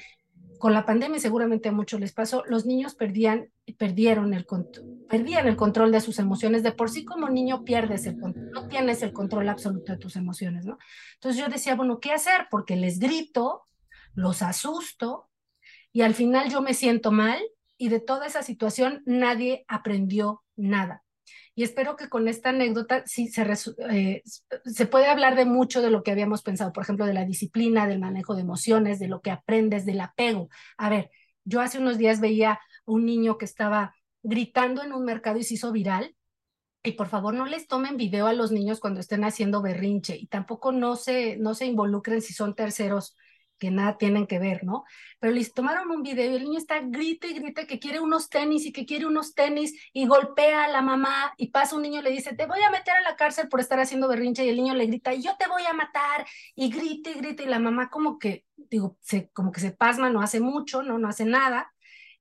con 0.58 0.74
la 0.74 0.84
pandemia 0.84 1.20
seguramente 1.20 1.68
a 1.68 1.72
muchos 1.72 2.00
les 2.00 2.12
pasó, 2.12 2.42
los 2.46 2.66
niños 2.66 2.94
perdían, 2.94 3.50
perdieron 3.78 4.34
el, 4.34 4.44
perdían 5.08 5.46
el 5.46 5.56
control 5.56 5.92
de 5.92 6.00
sus 6.00 6.18
emociones. 6.18 6.62
De 6.62 6.72
por 6.72 6.90
sí 6.90 7.04
como 7.04 7.28
niño 7.28 7.64
pierdes 7.64 8.06
el 8.06 8.18
control, 8.18 8.50
no 8.50 8.68
tienes 8.68 9.02
el 9.02 9.12
control 9.12 9.48
absoluto 9.48 9.92
de 9.92 9.98
tus 9.98 10.16
emociones, 10.16 10.66
¿no? 10.66 10.78
Entonces 11.14 11.40
yo 11.40 11.48
decía, 11.48 11.76
bueno, 11.76 12.00
¿qué 12.00 12.12
hacer? 12.12 12.48
Porque 12.50 12.76
les 12.76 12.98
grito, 12.98 13.66
los 14.14 14.42
asusto 14.42 15.30
y 15.92 16.02
al 16.02 16.14
final 16.14 16.50
yo 16.50 16.60
me 16.60 16.74
siento 16.74 17.12
mal 17.12 17.40
y 17.78 17.88
de 17.88 18.00
toda 18.00 18.26
esa 18.26 18.42
situación 18.42 19.02
nadie 19.06 19.64
aprendió 19.68 20.42
nada 20.56 21.04
y 21.58 21.64
espero 21.64 21.96
que 21.96 22.08
con 22.08 22.28
esta 22.28 22.50
anécdota 22.50 23.02
sí 23.04 23.26
se, 23.26 23.44
eh, 23.90 24.22
se 24.64 24.86
puede 24.86 25.06
hablar 25.06 25.34
de 25.34 25.44
mucho 25.44 25.82
de 25.82 25.90
lo 25.90 26.04
que 26.04 26.12
habíamos 26.12 26.42
pensado, 26.42 26.72
por 26.72 26.84
ejemplo, 26.84 27.04
de 27.04 27.14
la 27.14 27.24
disciplina, 27.24 27.88
del 27.88 27.98
manejo 27.98 28.36
de 28.36 28.42
emociones, 28.42 29.00
de 29.00 29.08
lo 29.08 29.22
que 29.22 29.32
aprendes, 29.32 29.84
del 29.84 30.00
apego. 30.00 30.50
A 30.76 30.88
ver, 30.88 31.10
yo 31.42 31.60
hace 31.60 31.80
unos 31.80 31.98
días 31.98 32.20
veía 32.20 32.60
un 32.84 33.04
niño 33.04 33.38
que 33.38 33.44
estaba 33.44 33.92
gritando 34.22 34.84
en 34.84 34.92
un 34.92 35.04
mercado 35.04 35.38
y 35.38 35.42
se 35.42 35.54
hizo 35.54 35.72
viral. 35.72 36.14
Y 36.84 36.92
por 36.92 37.08
favor 37.08 37.34
no 37.34 37.44
les 37.44 37.66
tomen 37.66 37.96
video 37.96 38.28
a 38.28 38.34
los 38.34 38.52
niños 38.52 38.78
cuando 38.78 39.00
estén 39.00 39.24
haciendo 39.24 39.60
berrinche 39.60 40.16
y 40.16 40.28
tampoco 40.28 40.70
no 40.70 40.94
se, 40.94 41.38
no 41.38 41.54
se 41.54 41.66
involucren 41.66 42.22
si 42.22 42.34
son 42.34 42.54
terceros 42.54 43.16
que 43.58 43.70
nada 43.70 43.98
tienen 43.98 44.26
que 44.26 44.38
ver, 44.38 44.64
¿no? 44.64 44.84
Pero 45.18 45.32
les 45.32 45.52
tomaron 45.52 45.90
un 45.90 46.02
video 46.02 46.30
y 46.30 46.36
el 46.36 46.44
niño 46.44 46.58
está 46.58 46.80
grita 46.80 47.26
y 47.26 47.34
grita 47.34 47.66
que 47.66 47.78
quiere 47.78 48.00
unos 48.00 48.28
tenis 48.28 48.64
y 48.66 48.72
que 48.72 48.86
quiere 48.86 49.06
unos 49.06 49.34
tenis 49.34 49.74
y 49.92 50.06
golpea 50.06 50.64
a 50.64 50.68
la 50.68 50.82
mamá 50.82 51.34
y 51.36 51.50
pasa 51.50 51.76
un 51.76 51.82
niño 51.82 52.00
y 52.00 52.04
le 52.04 52.10
dice, 52.10 52.34
te 52.34 52.46
voy 52.46 52.60
a 52.62 52.70
meter 52.70 52.94
a 52.94 53.02
la 53.02 53.16
cárcel 53.16 53.48
por 53.48 53.60
estar 53.60 53.80
haciendo 53.80 54.08
berrinche 54.08 54.44
y 54.44 54.48
el 54.48 54.56
niño 54.56 54.74
le 54.74 54.86
grita, 54.86 55.12
yo 55.14 55.36
te 55.38 55.48
voy 55.48 55.64
a 55.64 55.72
matar 55.72 56.26
y 56.54 56.70
grita 56.70 57.10
y 57.10 57.14
grita 57.14 57.42
y 57.42 57.46
la 57.46 57.58
mamá 57.58 57.90
como 57.90 58.18
que, 58.18 58.44
digo, 58.56 58.96
se, 59.00 59.28
como 59.30 59.52
que 59.52 59.60
se 59.60 59.72
pasma, 59.72 60.10
no 60.10 60.22
hace 60.22 60.40
mucho, 60.40 60.82
¿no? 60.82 60.98
No 60.98 61.08
hace 61.08 61.24
nada 61.24 61.72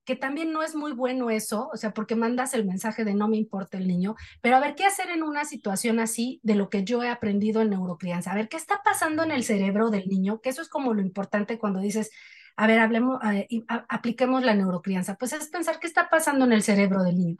que 0.08 0.15
también 0.15 0.54
no 0.54 0.63
es 0.63 0.74
muy 0.74 0.93
bueno 0.93 1.30
eso, 1.30 1.70
o 1.74 1.76
sea, 1.76 1.93
porque 1.93 2.15
mandas 2.15 2.54
el 2.54 2.65
mensaje 2.65 3.04
de 3.04 3.13
no 3.13 3.28
me 3.28 3.36
importa 3.36 3.78
el 3.78 3.89
niño, 3.89 4.15
pero 4.39 4.56
a 4.56 4.62
ver, 4.62 4.74
¿qué 4.74 4.86
hacer 4.86 5.10
en 5.10 5.22
una 5.22 5.43
situación 5.43 6.00
así 6.00 6.39
de 6.43 6.56
lo 6.56 6.70
que 6.70 6.86
yo 6.86 7.04
he 7.04 7.10
aprendido 7.10 7.62
en 7.62 7.72
neurocrianza? 7.72 8.32
A 8.32 8.36
ver, 8.36 8.48
¿qué 8.48 8.56
está 8.56 8.82
pasando 8.86 9.24
en 9.24 9.32
el 9.32 9.43
cerebro 9.43 9.89
del 9.89 10.08
niño? 10.08 10.39
Que 10.39 10.48
eso 10.48 10.62
es 10.62 10.70
como 10.70 10.93
lo 10.93 11.02
importante 11.02 11.60
cuando 11.60 11.82
dices, 11.82 12.10
a 12.56 12.67
ver, 12.67 12.80
hablemos, 12.80 13.20
apliquemos 13.89 14.46
la 14.46 14.56
neurocrianza. 14.56 15.15
Pues 15.15 15.34
es 15.34 15.50
pensar 15.50 15.78
qué 15.82 15.88
está 15.88 16.10
pasando 16.10 16.46
en 16.46 16.54
el 16.54 16.63
cerebro 16.63 17.04
del 17.04 17.17
niño. 17.17 17.36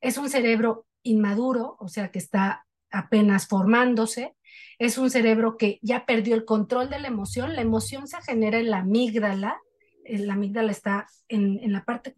Es 0.00 0.18
un 0.18 0.28
cerebro 0.28 0.86
inmaduro, 1.04 1.76
o 1.78 1.86
sea, 1.86 2.10
que 2.10 2.18
está 2.18 2.66
apenas 2.90 3.46
formándose, 3.46 4.34
es 4.80 4.98
un 4.98 5.10
cerebro 5.10 5.56
que 5.56 5.78
ya 5.80 6.06
perdió 6.06 6.34
el 6.34 6.44
control 6.44 6.90
de 6.90 6.98
la 6.98 7.06
emoción, 7.06 7.54
la 7.54 7.62
emoción 7.62 8.08
se 8.08 8.20
genera 8.22 8.58
en 8.58 8.70
la 8.70 8.78
amígdala, 8.78 9.60
la 10.06 10.34
amígdala 10.34 10.70
está 10.70 11.06
en, 11.28 11.60
en 11.62 11.72
la 11.72 11.84
parte 11.84 12.14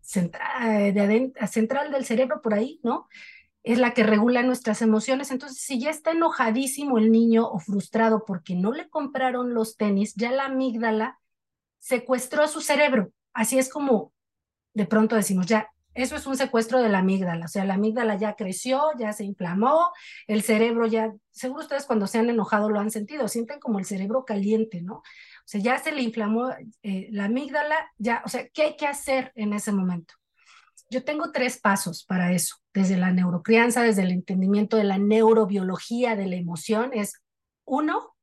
central, 0.00 0.94
de 0.94 1.32
central 1.48 1.92
del 1.92 2.04
cerebro, 2.04 2.40
por 2.42 2.54
ahí, 2.54 2.80
¿no? 2.82 3.08
Es 3.62 3.78
la 3.78 3.92
que 3.92 4.02
regula 4.02 4.42
nuestras 4.42 4.82
emociones. 4.82 5.30
Entonces, 5.30 5.60
si 5.60 5.80
ya 5.80 5.90
está 5.90 6.12
enojadísimo 6.12 6.98
el 6.98 7.10
niño 7.12 7.48
o 7.48 7.58
frustrado 7.58 8.24
porque 8.26 8.54
no 8.54 8.72
le 8.72 8.88
compraron 8.88 9.54
los 9.54 9.76
tenis, 9.76 10.14
ya 10.14 10.30
la 10.32 10.46
amígdala 10.46 11.18
secuestró 11.78 12.48
su 12.48 12.60
cerebro. 12.60 13.12
Así 13.32 13.58
es 13.58 13.68
como 13.68 14.12
de 14.74 14.86
pronto 14.86 15.16
decimos, 15.16 15.46
ya, 15.46 15.68
Eso 15.94 16.14
es 16.14 16.26
un 16.26 16.36
secuestro 16.36 16.80
de 16.80 16.88
la 16.88 17.00
amígdala, 17.00 17.46
o 17.46 17.48
sea, 17.48 17.64
la 17.64 17.74
amígdala 17.74 18.16
ya 18.16 18.36
creció, 18.36 18.80
ya 18.98 19.12
se 19.12 19.24
inflamó, 19.24 19.90
el 20.28 20.42
cerebro 20.42 20.86
ya, 20.86 21.12
seguro 21.32 21.62
ustedes 21.62 21.86
cuando 21.86 22.06
se 22.06 22.18
han 22.18 22.30
enojado 22.30 22.70
lo 22.70 22.78
han 22.78 22.92
sentido, 22.92 23.26
sienten 23.26 23.58
como 23.58 23.80
el 23.80 23.84
cerebro 23.84 24.24
caliente, 24.24 24.80
¿no? 24.80 25.02
Sea, 25.48 25.62
ya 25.62 25.78
se 25.78 25.92
le 25.92 26.02
inflamó 26.02 26.50
eh, 26.82 27.08
la 27.10 27.24
amígdala, 27.24 27.74
ya, 27.96 28.20
o 28.22 28.28
sea, 28.28 28.46
¿qué 28.50 28.64
hay 28.64 28.76
que 28.76 28.86
hacer 28.86 29.32
en 29.34 29.54
ese 29.54 29.72
momento? 29.72 30.12
Yo 30.90 31.04
tengo 31.04 31.32
tres 31.32 31.58
pasos 31.58 32.04
para 32.04 32.32
eso, 32.32 32.56
desde 32.74 32.98
la 32.98 33.12
neurocrianza, 33.12 33.82
desde 33.82 34.02
el 34.02 34.10
entendimiento 34.10 34.76
de 34.76 34.84
la 34.84 34.98
neurobiología 34.98 36.16
de 36.16 36.26
la 36.26 36.36
emoción, 36.36 36.90
es 36.92 37.14
uno, 37.64 38.14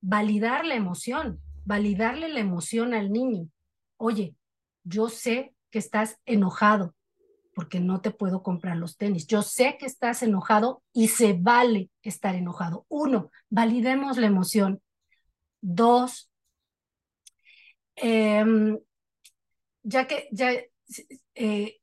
validar 0.00 0.64
la 0.64 0.74
emoción, 0.74 1.38
validarle 1.66 2.30
la 2.30 2.40
emoción 2.40 2.94
al 2.94 3.12
niño. 3.12 3.50
Oye, 3.98 4.34
yo 4.84 5.10
sé 5.10 5.54
que 5.70 5.78
estás 5.78 6.16
enojado 6.24 6.94
porque 7.54 7.78
no 7.78 8.00
te 8.00 8.10
puedo 8.10 8.42
comprar 8.42 8.78
los 8.78 8.96
tenis. 8.96 9.26
Yo 9.26 9.42
sé 9.42 9.76
que 9.78 9.84
estás 9.84 10.22
enojado 10.22 10.82
y 10.94 11.08
se 11.08 11.34
vale 11.34 11.90
estar 12.00 12.36
enojado. 12.36 12.86
Uno, 12.88 13.30
validemos 13.50 14.16
la 14.16 14.28
emoción. 14.28 14.80
Dos, 15.60 16.27
em, 18.00 18.78
ya 19.82 20.06
que 20.06 20.28
ya 20.32 20.52
eh, 21.34 21.80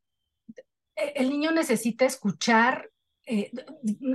el 0.95 1.30
niño 1.30 1.51
necesita 1.51 2.05
escuchar, 2.05 2.89
eh, 3.26 3.51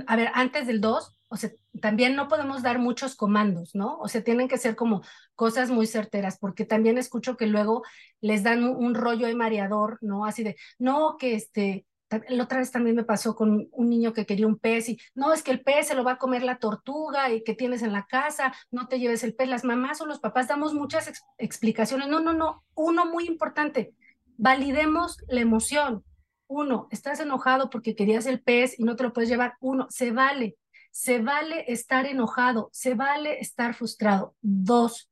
a 0.07 0.15
ver, 0.15 0.31
antes 0.33 0.67
del 0.67 0.81
dos, 0.81 1.17
o 1.29 1.37
sea, 1.37 1.51
también 1.79 2.15
no 2.15 2.27
podemos 2.27 2.61
dar 2.61 2.79
muchos 2.79 3.15
comandos, 3.15 3.73
¿no? 3.75 3.97
O 3.99 4.07
sea, 4.07 4.23
tienen 4.23 4.47
que 4.47 4.57
ser 4.57 4.75
como 4.75 5.01
cosas 5.35 5.69
muy 5.69 5.87
certeras, 5.87 6.37
porque 6.37 6.65
también 6.65 6.97
escucho 6.97 7.37
que 7.37 7.47
luego 7.47 7.83
les 8.19 8.43
dan 8.43 8.63
un, 8.63 8.95
rollo 8.95 9.27
de 9.27 9.35
mareador, 9.35 9.97
¿no? 10.01 10.25
Así 10.25 10.43
de, 10.43 10.57
no, 10.77 11.17
que 11.17 11.35
este, 11.35 11.85
la 12.29 12.43
otra 12.43 12.59
vez 12.59 12.71
también 12.71 12.95
me 12.95 13.03
pasó 13.03 13.35
con 13.35 13.69
un 13.71 13.89
niño 13.89 14.13
que 14.13 14.25
quería 14.25 14.47
un 14.47 14.57
pez 14.57 14.89
y 14.89 14.99
no, 15.15 15.33
es 15.33 15.43
que 15.43 15.51
el 15.51 15.61
pez 15.61 15.87
se 15.87 15.95
lo 15.95 16.03
va 16.03 16.13
a 16.13 16.17
comer 16.17 16.43
la 16.43 16.57
tortuga 16.57 17.31
y 17.31 17.43
que 17.43 17.53
tienes 17.53 17.81
en 17.81 17.93
la 17.93 18.05
casa, 18.05 18.53
no 18.69 18.87
te 18.87 18.99
lleves 18.99 19.23
el 19.23 19.33
pez. 19.33 19.47
Las 19.47 19.63
mamás 19.63 20.01
o 20.01 20.05
los 20.05 20.19
papás 20.19 20.47
damos 20.47 20.73
muchas 20.73 21.11
explicaciones. 21.37 22.07
No, 22.07 22.19
no, 22.19 22.33
no. 22.33 22.63
Uno 22.75 23.05
muy 23.05 23.25
importante, 23.25 23.93
validemos 24.37 25.17
la 25.27 25.41
emoción. 25.41 26.03
Uno, 26.47 26.87
estás 26.91 27.19
enojado 27.19 27.69
porque 27.69 27.95
querías 27.95 28.25
el 28.25 28.41
pez 28.41 28.77
y 28.77 28.83
no 28.83 28.95
te 28.95 29.03
lo 29.03 29.13
puedes 29.13 29.29
llevar. 29.29 29.55
Uno, 29.61 29.87
se 29.89 30.11
vale 30.11 30.57
se 30.91 31.21
vale 31.21 31.63
estar 31.71 32.05
enojado, 32.05 32.69
se 32.73 32.93
vale 32.93 33.39
estar 33.39 33.73
frustrado. 33.73 34.35
Dos, 34.41 35.09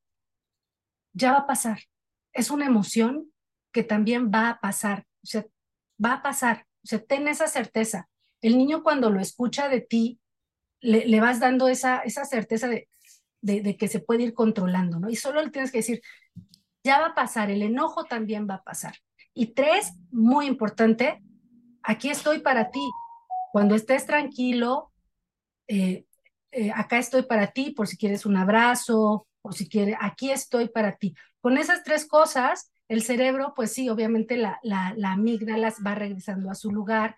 ya 1.13 1.31
va 1.31 1.39
a 1.39 1.47
pasar. 1.47 1.79
Es 2.33 2.51
una 2.51 2.65
emoción 2.65 3.31
que 3.71 3.83
también 3.83 4.29
va 4.29 4.49
a 4.49 4.59
pasar. 4.59 5.05
O 5.23 5.25
sea, 5.25 5.45
va 6.03 6.13
a 6.13 6.21
pasar. 6.21 6.65
O 6.83 6.87
sea, 6.87 6.99
ten 6.99 7.27
esa 7.27 7.47
certeza. 7.47 8.09
El 8.41 8.57
niño 8.57 8.83
cuando 8.83 9.09
lo 9.09 9.19
escucha 9.19 9.69
de 9.69 9.81
ti, 9.81 10.19
le, 10.81 11.19
vas 11.19 11.39
dando 11.39 11.67
esa, 11.67 11.99
esa 11.99 12.25
certeza 12.25 12.67
de, 12.67 12.87
de, 13.41 13.77
que 13.77 13.87
se 13.87 13.99
puede 13.99 14.23
ir 14.23 14.33
controlando, 14.33 14.99
¿no? 14.99 15.09
Y 15.09 15.15
solo 15.15 15.41
le 15.41 15.49
tienes 15.49 15.71
que 15.71 15.79
decir, 15.79 16.01
ya 16.83 16.99
va 16.99 17.07
a 17.07 17.15
pasar, 17.15 17.49
el 17.51 17.61
enojo 17.61 18.05
también 18.05 18.47
va 18.49 18.55
a 18.55 18.63
pasar. 18.63 18.95
Y 19.33 19.47
tres, 19.47 19.93
muy 20.11 20.47
importante, 20.47 21.21
aquí 21.83 22.09
estoy 22.09 22.39
para 22.39 22.71
ti. 22.71 22.87
Cuando 23.51 23.75
estés 23.75 24.05
tranquilo, 24.05 24.91
eh, 25.67 26.05
eh, 26.51 26.71
acá 26.73 26.97
estoy 26.97 27.23
para 27.23 27.47
ti 27.47 27.71
por 27.71 27.87
si 27.87 27.97
quieres 27.97 28.25
un 28.25 28.37
abrazo 28.37 29.27
o 29.41 29.51
si 29.51 29.67
quieres, 29.67 29.95
aquí 29.99 30.31
estoy 30.31 30.69
para 30.69 30.97
ti. 30.97 31.15
Con 31.41 31.57
esas 31.57 31.83
tres 31.83 32.05
cosas, 32.05 32.71
el 32.89 33.03
cerebro, 33.03 33.53
pues 33.55 33.71
sí, 33.71 33.87
obviamente 33.87 34.35
la, 34.35 34.59
la, 34.63 34.93
la 34.97 35.13
amígdala 35.13 35.73
va 35.85 35.95
regresando 35.95 36.51
a 36.51 36.55
su 36.55 36.71
lugar. 36.71 37.15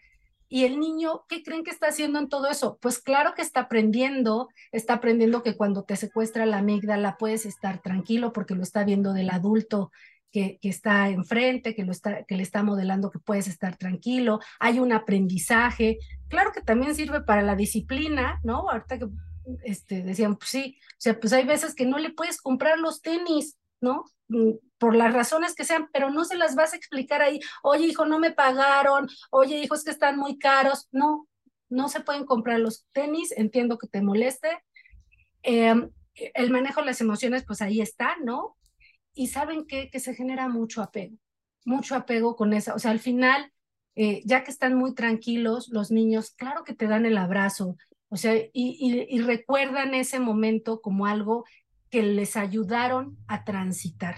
Y 0.47 0.65
el 0.65 0.79
niño, 0.81 1.23
¿qué 1.29 1.43
creen 1.43 1.63
que 1.63 1.71
está 1.71 1.87
haciendo 1.87 2.19
en 2.19 2.27
todo 2.27 2.49
eso? 2.49 2.77
Pues 2.81 2.99
claro 2.99 3.33
que 3.35 3.41
está 3.41 3.61
aprendiendo, 3.61 4.49
está 4.73 4.95
aprendiendo 4.95 5.43
que 5.43 5.55
cuando 5.55 5.83
te 5.83 5.95
secuestra 5.95 6.45
la 6.45 6.57
amígdala 6.57 7.15
puedes 7.17 7.45
estar 7.45 7.81
tranquilo 7.81 8.33
porque 8.33 8.53
lo 8.53 8.63
está 8.63 8.83
viendo 8.83 9.13
del 9.13 9.29
adulto 9.29 9.91
que, 10.31 10.59
está 10.61 11.09
enfrente, 11.09 11.75
que, 11.75 11.83
lo 11.85 11.91
está, 11.91 12.23
que 12.23 12.35
le 12.35 12.43
está 12.43 12.63
modelando 12.63 13.11
que 13.11 13.19
puedes 13.19 13.47
estar 13.47 13.77
tranquilo, 13.77 14.39
hay 14.59 14.79
un 14.79 14.91
aprendizaje. 14.91 15.99
Claro 16.27 16.51
que 16.53 16.61
también 16.61 16.95
sirve 16.95 17.21
para 17.21 17.41
la 17.41 17.55
disciplina, 17.55 18.39
¿no? 18.43 18.69
Ahorita 18.69 18.99
que 18.99 19.07
este, 19.63 20.03
decían, 20.03 20.35
pues 20.35 20.49
sí, 20.49 20.77
o 20.79 20.95
sea, 20.97 21.19
pues 21.19 21.33
hay 21.33 21.45
veces 21.45 21.75
que 21.75 21.85
no 21.85 21.97
le 21.97 22.11
puedes 22.11 22.41
comprar 22.41 22.77
los 22.77 23.01
tenis, 23.01 23.57
¿no? 23.81 24.05
Mm, 24.29 24.51
por 24.77 24.95
las 24.95 25.13
razones 25.13 25.55
que 25.55 25.65
sean, 25.65 25.89
pero 25.91 26.09
no 26.09 26.23
se 26.23 26.37
las 26.37 26.55
vas 26.55 26.73
a 26.73 26.77
explicar 26.77 27.21
ahí, 27.21 27.39
oye 27.63 27.85
hijo, 27.87 28.05
no 28.05 28.19
me 28.19 28.31
pagaron, 28.31 29.09
oye 29.29 29.59
hijo, 29.59 29.75
es 29.75 29.83
que 29.83 29.91
están 29.91 30.17
muy 30.17 30.39
caros, 30.39 30.87
no, 30.91 31.27
no 31.69 31.89
se 31.89 31.99
pueden 31.99 32.25
comprar 32.25 32.59
los 32.59 32.85
tenis, 32.93 33.33
entiendo 33.35 33.77
que 33.77 33.87
te 33.87 34.01
moleste. 34.01 34.63
Em, 35.43 35.91
el 36.15 36.51
manejo 36.51 36.81
de 36.81 36.87
las 36.87 37.01
emociones, 37.01 37.43
pues 37.45 37.61
ahí 37.61 37.81
está, 37.81 38.15
¿no? 38.23 38.57
y 39.13 39.27
saben 39.27 39.65
que, 39.65 39.89
se 39.99 40.15
genera 40.15 40.47
mucho 40.47 40.81
apego, 40.81 41.17
mucho 41.65 41.95
apego 41.95 42.35
con 42.35 42.53
esa, 42.53 42.73
o 42.75 42.79
sea, 42.79 42.91
al 42.91 42.99
final, 42.99 43.51
eh, 43.95 44.21
ya 44.25 44.43
que 44.43 44.51
están 44.51 44.75
muy 44.75 44.95
tranquilos 44.95 45.69
los 45.69 45.91
niños, 45.91 46.31
claro 46.31 46.63
que 46.63 46.73
te 46.73 46.87
dan 46.87 47.05
el 47.05 47.17
abrazo, 47.17 47.77
o 48.09 48.17
sea, 48.17 48.35
y, 48.35 48.49
y, 48.53 49.19
recuerdan 49.21 49.93
ese 49.93 50.19
momento 50.19 50.81
como 50.81 51.05
algo 51.05 51.45
que 51.91 52.01
les 52.01 52.37
ayudaron 52.37 53.17
a 53.27 53.43
transitar. 53.43 54.15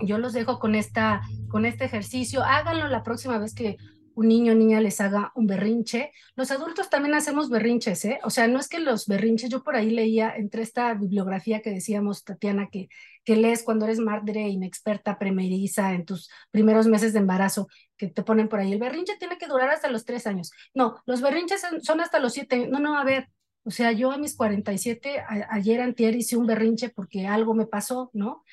Yo 0.00 0.18
los 0.18 0.32
dejo 0.32 0.58
con, 0.58 0.74
esta, 0.74 1.22
con 1.48 1.64
este 1.64 1.84
ejercicio, 1.84 2.42
háganlo 2.42 2.88
la 2.88 3.02
próxima 3.02 3.38
vez 3.38 3.54
que 3.54 3.76
un 4.14 4.28
niño 4.28 4.52
o 4.52 4.54
niña 4.54 4.80
les 4.80 5.00
haga 5.00 5.32
un 5.34 5.46
berrinche. 5.46 6.12
Los 6.36 6.50
adultos 6.50 6.90
también 6.90 7.14
hacemos 7.14 7.48
berrinches, 7.48 8.04
¿eh? 8.04 8.20
O 8.24 8.30
sea, 8.30 8.46
no 8.46 8.58
es 8.58 8.68
que 8.68 8.78
los 8.78 9.06
berrinches, 9.06 9.48
yo 9.48 9.62
por 9.62 9.76
ahí 9.76 9.90
leía 9.90 10.34
entre 10.36 10.62
esta 10.62 10.92
bibliografía 10.94 11.62
que 11.62 11.70
decíamos, 11.70 12.24
Tatiana, 12.24 12.68
que, 12.70 12.88
que 13.24 13.36
lees 13.36 13.62
cuando 13.62 13.86
eres 13.86 14.00
madre 14.00 14.48
inexperta, 14.48 15.18
primeriza, 15.18 15.94
en 15.94 16.04
tus 16.04 16.30
primeros 16.50 16.88
meses 16.88 17.12
de 17.12 17.20
embarazo, 17.20 17.68
que 17.96 18.08
te 18.08 18.22
ponen 18.22 18.48
por 18.48 18.60
ahí, 18.60 18.72
el 18.72 18.78
berrinche 18.78 19.16
tiene 19.18 19.38
que 19.38 19.46
durar 19.46 19.70
hasta 19.70 19.88
los 19.88 20.04
tres 20.04 20.26
años. 20.26 20.50
No, 20.74 21.00
los 21.06 21.22
berrinches 21.22 21.62
son 21.82 22.00
hasta 22.00 22.18
los 22.18 22.32
siete. 22.34 22.68
No, 22.68 22.80
no, 22.80 22.98
a 22.98 23.04
ver, 23.04 23.28
o 23.64 23.70
sea, 23.70 23.92
yo 23.92 24.10
a 24.10 24.18
mis 24.18 24.36
47, 24.36 25.20
a, 25.20 25.48
ayer 25.50 25.80
antier 25.80 26.16
hice 26.16 26.36
un 26.36 26.46
berrinche 26.46 26.90
porque 26.90 27.26
algo 27.26 27.54
me 27.54 27.66
pasó, 27.66 28.10
¿no? 28.12 28.44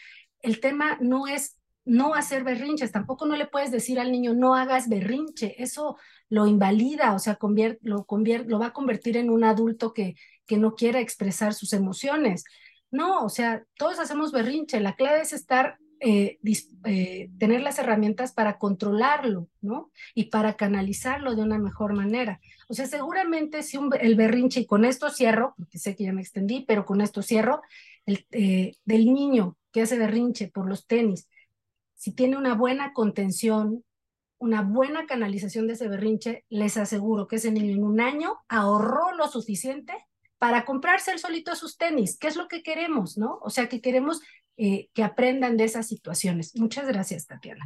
El 0.42 0.60
tema 0.60 0.98
no 1.02 1.28
es 1.28 1.58
no 1.86 2.14
hacer 2.14 2.44
berrinches, 2.44 2.92
tampoco 2.92 3.26
no 3.26 3.36
le 3.36 3.48
puedes 3.48 3.72
decir 3.72 4.00
al 4.00 4.12
niño 4.12 4.34
no 4.36 4.54
hagas 4.54 4.90
berrinche, 4.90 5.56
eso 5.62 5.98
lo 6.30 6.46
invalida, 6.46 7.14
o 7.16 7.20
sea, 7.20 7.40
lo, 7.82 8.06
lo 8.08 8.60
va 8.60 8.68
a 8.68 8.74
convertir 8.74 9.18
en 9.18 9.32
un 9.32 9.44
adulto 9.44 9.94
que, 9.94 10.16
que 10.46 10.58
no 10.58 10.76
quiera 10.76 11.00
expresar 11.00 11.54
sus 11.54 11.74
emociones. 11.74 12.44
No, 12.92 13.24
o 13.24 13.30
sea, 13.30 13.64
todos 13.76 14.00
hacemos 14.00 14.32
berrinche, 14.32 14.80
la 14.80 14.96
clave 14.96 15.22
es 15.22 15.34
estar, 15.34 15.78
eh, 16.02 16.40
eh, 16.86 17.30
tener 17.38 17.62
las 17.62 17.78
herramientas 17.78 18.32
para 18.32 18.58
controlarlo, 18.58 19.50
¿no? 19.62 19.92
Y 20.16 20.26
para 20.26 20.56
canalizarlo 20.56 21.36
de 21.36 21.42
una 21.42 21.58
mejor 21.58 21.94
manera. 21.94 22.40
O 22.70 22.74
sea, 22.74 22.86
seguramente 22.86 23.64
si 23.64 23.78
el 24.00 24.16
berrinche, 24.16 24.62
y 24.62 24.66
con 24.66 24.86
esto 24.86 25.10
cierro, 25.10 25.56
porque 25.58 25.78
sé 25.78 25.96
que 25.96 26.06
ya 26.06 26.14
me 26.14 26.22
extendí, 26.22 26.64
pero 26.66 26.86
con 26.86 27.02
esto 27.02 27.22
cierro, 27.22 27.62
el, 28.06 28.26
eh, 28.32 28.76
del 28.86 29.14
niño 29.14 29.58
que 29.72 29.82
hace 29.82 29.98
berrinche 29.98 30.48
por 30.48 30.70
los 30.70 30.88
tenis, 30.88 31.28
si 31.96 32.14
tiene 32.14 32.38
una 32.38 32.56
buena 32.56 32.94
contención, 32.94 33.84
una 34.38 34.62
buena 34.62 35.06
canalización 35.06 35.68
de 35.68 35.74
ese 35.74 35.90
berrinche, 35.90 36.46
les 36.48 36.78
aseguro 36.78 37.28
que 37.28 37.36
ese 37.36 37.52
niño 37.52 37.74
en 37.74 37.84
un 37.84 38.00
año 38.00 38.38
ahorró 38.48 39.14
lo 39.18 39.28
suficiente 39.28 39.94
para 40.38 40.64
comprarse 40.64 41.12
el 41.12 41.20
solito 41.20 41.54
sus 41.56 41.78
tenis, 41.78 42.18
que 42.18 42.30
es 42.30 42.38
lo 42.38 42.48
que 42.48 42.64
queremos, 42.64 43.18
¿no? 43.18 43.40
O 43.42 43.50
sea, 43.50 43.68
que 43.68 43.82
queremos 43.82 44.22
eh, 44.62 44.90
que 44.94 45.04
aprendan 45.04 45.56
de 45.56 45.64
esas 45.64 45.88
situaciones. 45.88 46.52
Muchas 46.58 46.86
gracias, 46.86 47.28
Tatiana. 47.28 47.64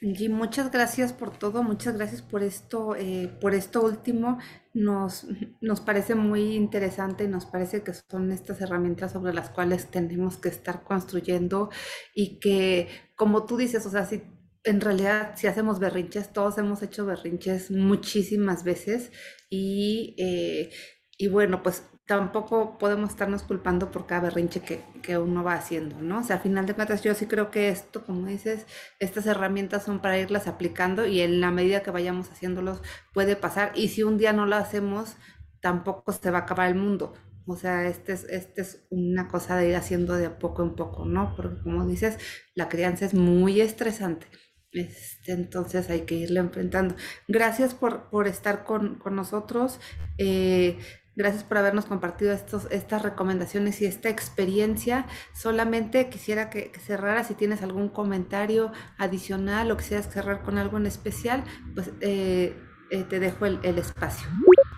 Y 0.00 0.28
muchas 0.28 0.72
gracias 0.72 1.12
por 1.12 1.30
todo, 1.38 1.62
muchas 1.62 1.96
gracias 1.96 2.22
por 2.22 2.42
esto, 2.42 2.96
eh, 2.96 3.30
por 3.40 3.54
esto 3.54 3.82
último. 3.82 4.38
Nos, 4.72 5.28
nos 5.60 5.80
parece 5.80 6.16
muy 6.16 6.56
interesante 6.56 7.22
y 7.22 7.28
nos 7.28 7.46
parece 7.46 7.84
que 7.84 7.92
son 7.94 8.32
estas 8.32 8.60
herramientas 8.60 9.12
sobre 9.12 9.32
las 9.32 9.50
cuales 9.50 9.92
tenemos 9.92 10.36
que 10.36 10.48
estar 10.48 10.82
construyendo 10.82 11.70
y 12.16 12.40
que, 12.40 12.88
como 13.14 13.46
tú 13.46 13.56
dices, 13.56 13.86
o 13.86 13.90
sea, 13.90 14.04
si 14.04 14.24
en 14.64 14.80
realidad 14.80 15.34
si 15.36 15.46
hacemos 15.46 15.78
berrinches, 15.78 16.32
todos 16.32 16.58
hemos 16.58 16.82
hecho 16.82 17.06
berrinches 17.06 17.70
muchísimas 17.70 18.64
veces 18.64 19.12
y, 19.48 20.16
eh, 20.18 20.70
y 21.18 21.28
bueno, 21.28 21.62
pues 21.62 21.84
tampoco 22.06 22.76
podemos 22.78 23.10
estarnos 23.10 23.42
culpando 23.44 23.90
por 23.90 24.06
cada 24.06 24.22
berrinche 24.22 24.60
que, 24.60 24.82
que, 25.02 25.16
uno 25.16 25.42
va 25.42 25.54
haciendo, 25.54 26.00
¿no? 26.02 26.20
O 26.20 26.22
sea, 26.22 26.36
al 26.36 26.42
final 26.42 26.66
de 26.66 26.74
cuentas 26.74 27.02
yo 27.02 27.14
sí 27.14 27.26
creo 27.26 27.50
que 27.50 27.68
esto, 27.70 28.04
como 28.04 28.26
dices, 28.26 28.66
estas 28.98 29.26
herramientas 29.26 29.84
son 29.84 30.00
para 30.00 30.18
irlas 30.18 30.46
aplicando 30.46 31.06
y 31.06 31.20
en 31.20 31.40
la 31.40 31.50
medida 31.50 31.82
que 31.82 31.90
vayamos 31.90 32.30
haciéndolos 32.30 32.82
puede 33.14 33.36
pasar 33.36 33.72
y 33.74 33.88
si 33.88 34.02
un 34.02 34.18
día 34.18 34.32
no 34.32 34.44
lo 34.46 34.56
hacemos, 34.56 35.16
tampoco 35.60 36.12
se 36.12 36.30
va 36.30 36.38
a 36.38 36.42
acabar 36.42 36.68
el 36.68 36.74
mundo. 36.74 37.14
O 37.46 37.56
sea, 37.56 37.86
este 37.86 38.12
es, 38.12 38.24
este 38.24 38.62
es 38.62 38.86
una 38.90 39.28
cosa 39.28 39.56
de 39.56 39.68
ir 39.68 39.76
haciendo 39.76 40.14
de 40.14 40.30
poco 40.30 40.62
en 40.62 40.74
poco, 40.74 41.04
¿no? 41.04 41.34
Porque 41.36 41.62
como 41.62 41.86
dices, 41.86 42.18
la 42.54 42.68
crianza 42.68 43.04
es 43.04 43.14
muy 43.14 43.60
estresante 43.60 44.26
Este, 44.72 45.32
entonces 45.32 45.88
hay 45.90 46.02
que 46.02 46.16
irlo 46.16 46.40
enfrentando. 46.40 46.96
Gracias 47.28 47.74
por, 47.74 48.10
por 48.10 48.26
estar 48.28 48.64
con, 48.64 48.96
con 48.98 49.14
nosotros. 49.16 49.80
Eh, 50.18 50.78
gracias 51.16 51.44
por 51.44 51.58
habernos 51.58 51.86
compartido 51.86 52.32
estos, 52.32 52.66
estas 52.70 53.02
recomendaciones 53.02 53.80
y 53.80 53.86
esta 53.86 54.08
experiencia. 54.08 55.06
Solamente 55.32 56.08
quisiera 56.08 56.50
que, 56.50 56.70
que 56.70 56.80
cerrara 56.80 57.24
si 57.24 57.34
tienes 57.34 57.62
algún 57.62 57.88
comentario 57.88 58.72
adicional 58.98 59.70
o 59.70 59.76
quisieras 59.76 60.10
cerrar 60.12 60.42
con 60.42 60.58
algo 60.58 60.76
en 60.76 60.86
especial, 60.86 61.44
pues 61.74 61.90
eh, 62.00 62.56
eh, 62.90 63.04
te 63.04 63.20
dejo 63.20 63.46
el, 63.46 63.60
el, 63.62 63.78
espacio. 63.78 64.28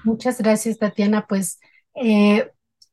Muchas 0.04 0.38
gracias, 0.38 0.78
Tatiana. 0.78 1.26
Pues 1.26 1.58
eh, 1.94 2.50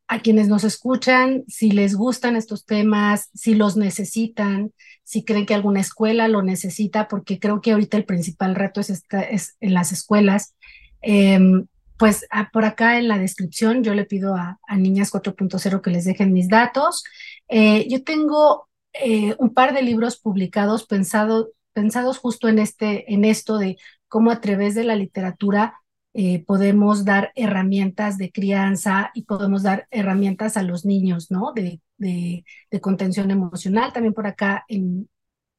a 0.08 0.22
quienes 0.22 0.48
nos 0.48 0.64
escuchan, 0.64 1.44
si 1.48 1.72
les 1.72 1.96
gustan 1.96 2.36
estos 2.36 2.66
temas, 2.66 3.30
si 3.34 3.56
los 3.56 3.78
necesitan, 3.78 4.74
si 5.04 5.24
creen 5.24 5.46
que 5.46 5.54
alguna 5.54 5.82
escuela 5.82 6.28
lo 6.28 6.42
necesita, 6.42 7.08
porque 7.08 7.40
creo 7.40 7.62
que 7.62 7.72
ahorita 7.72 7.98
el 7.98 8.06
principal 8.06 8.56
reto 8.56 8.82
es, 8.82 8.90
esta, 8.90 9.22
es 9.22 9.56
en 9.60 9.74
las 9.74 9.92
escuelas. 9.92 10.56
Eh, 11.02 11.66
pues 12.04 12.28
a, 12.32 12.50
por 12.50 12.66
acá 12.66 12.98
en 12.98 13.08
la 13.08 13.18
descripción 13.18 13.82
yo 13.82 13.94
le 13.94 14.04
pido 14.04 14.36
a, 14.36 14.60
Niñas 14.76 15.10
4.0 15.10 15.80
que 15.80 15.90
les 15.90 16.04
dejen 16.04 16.34
mis 16.34 16.50
datos. 16.50 17.06
Eh, 17.48 17.88
yo 17.90 18.04
tengo 18.04 18.68
eh, 18.92 19.38
un 19.40 19.54
par 19.54 19.74
de 19.74 19.84
libros 19.84 20.20
publicados 20.20 20.86
pensado, 20.86 21.52
pensados 21.72 22.18
justo 22.18 22.50
en, 22.50 22.60
este, 22.60 23.14
en 23.14 23.24
esto 23.24 23.58
de 23.58 23.78
cómo 24.10 24.32
a 24.32 24.42
través 24.42 24.76
de 24.76 24.84
la 24.84 24.98
literatura 24.98 25.76
eh, 26.14 26.44
podemos 26.44 27.06
dar 27.06 27.32
herramientas 27.36 28.18
de 28.18 28.34
crianza 28.34 29.12
y 29.14 29.22
podemos 29.22 29.64
dar 29.64 29.88
herramientas 29.90 30.58
a 30.58 30.64
los 30.64 30.84
niños, 30.84 31.32
¿no? 31.32 31.54
De, 31.54 31.80
de, 31.98 32.44
contención 32.82 33.32
emocional. 33.32 33.94
También 33.94 34.14
por 34.14 34.28
acá 34.28 34.66
en, 34.68 35.08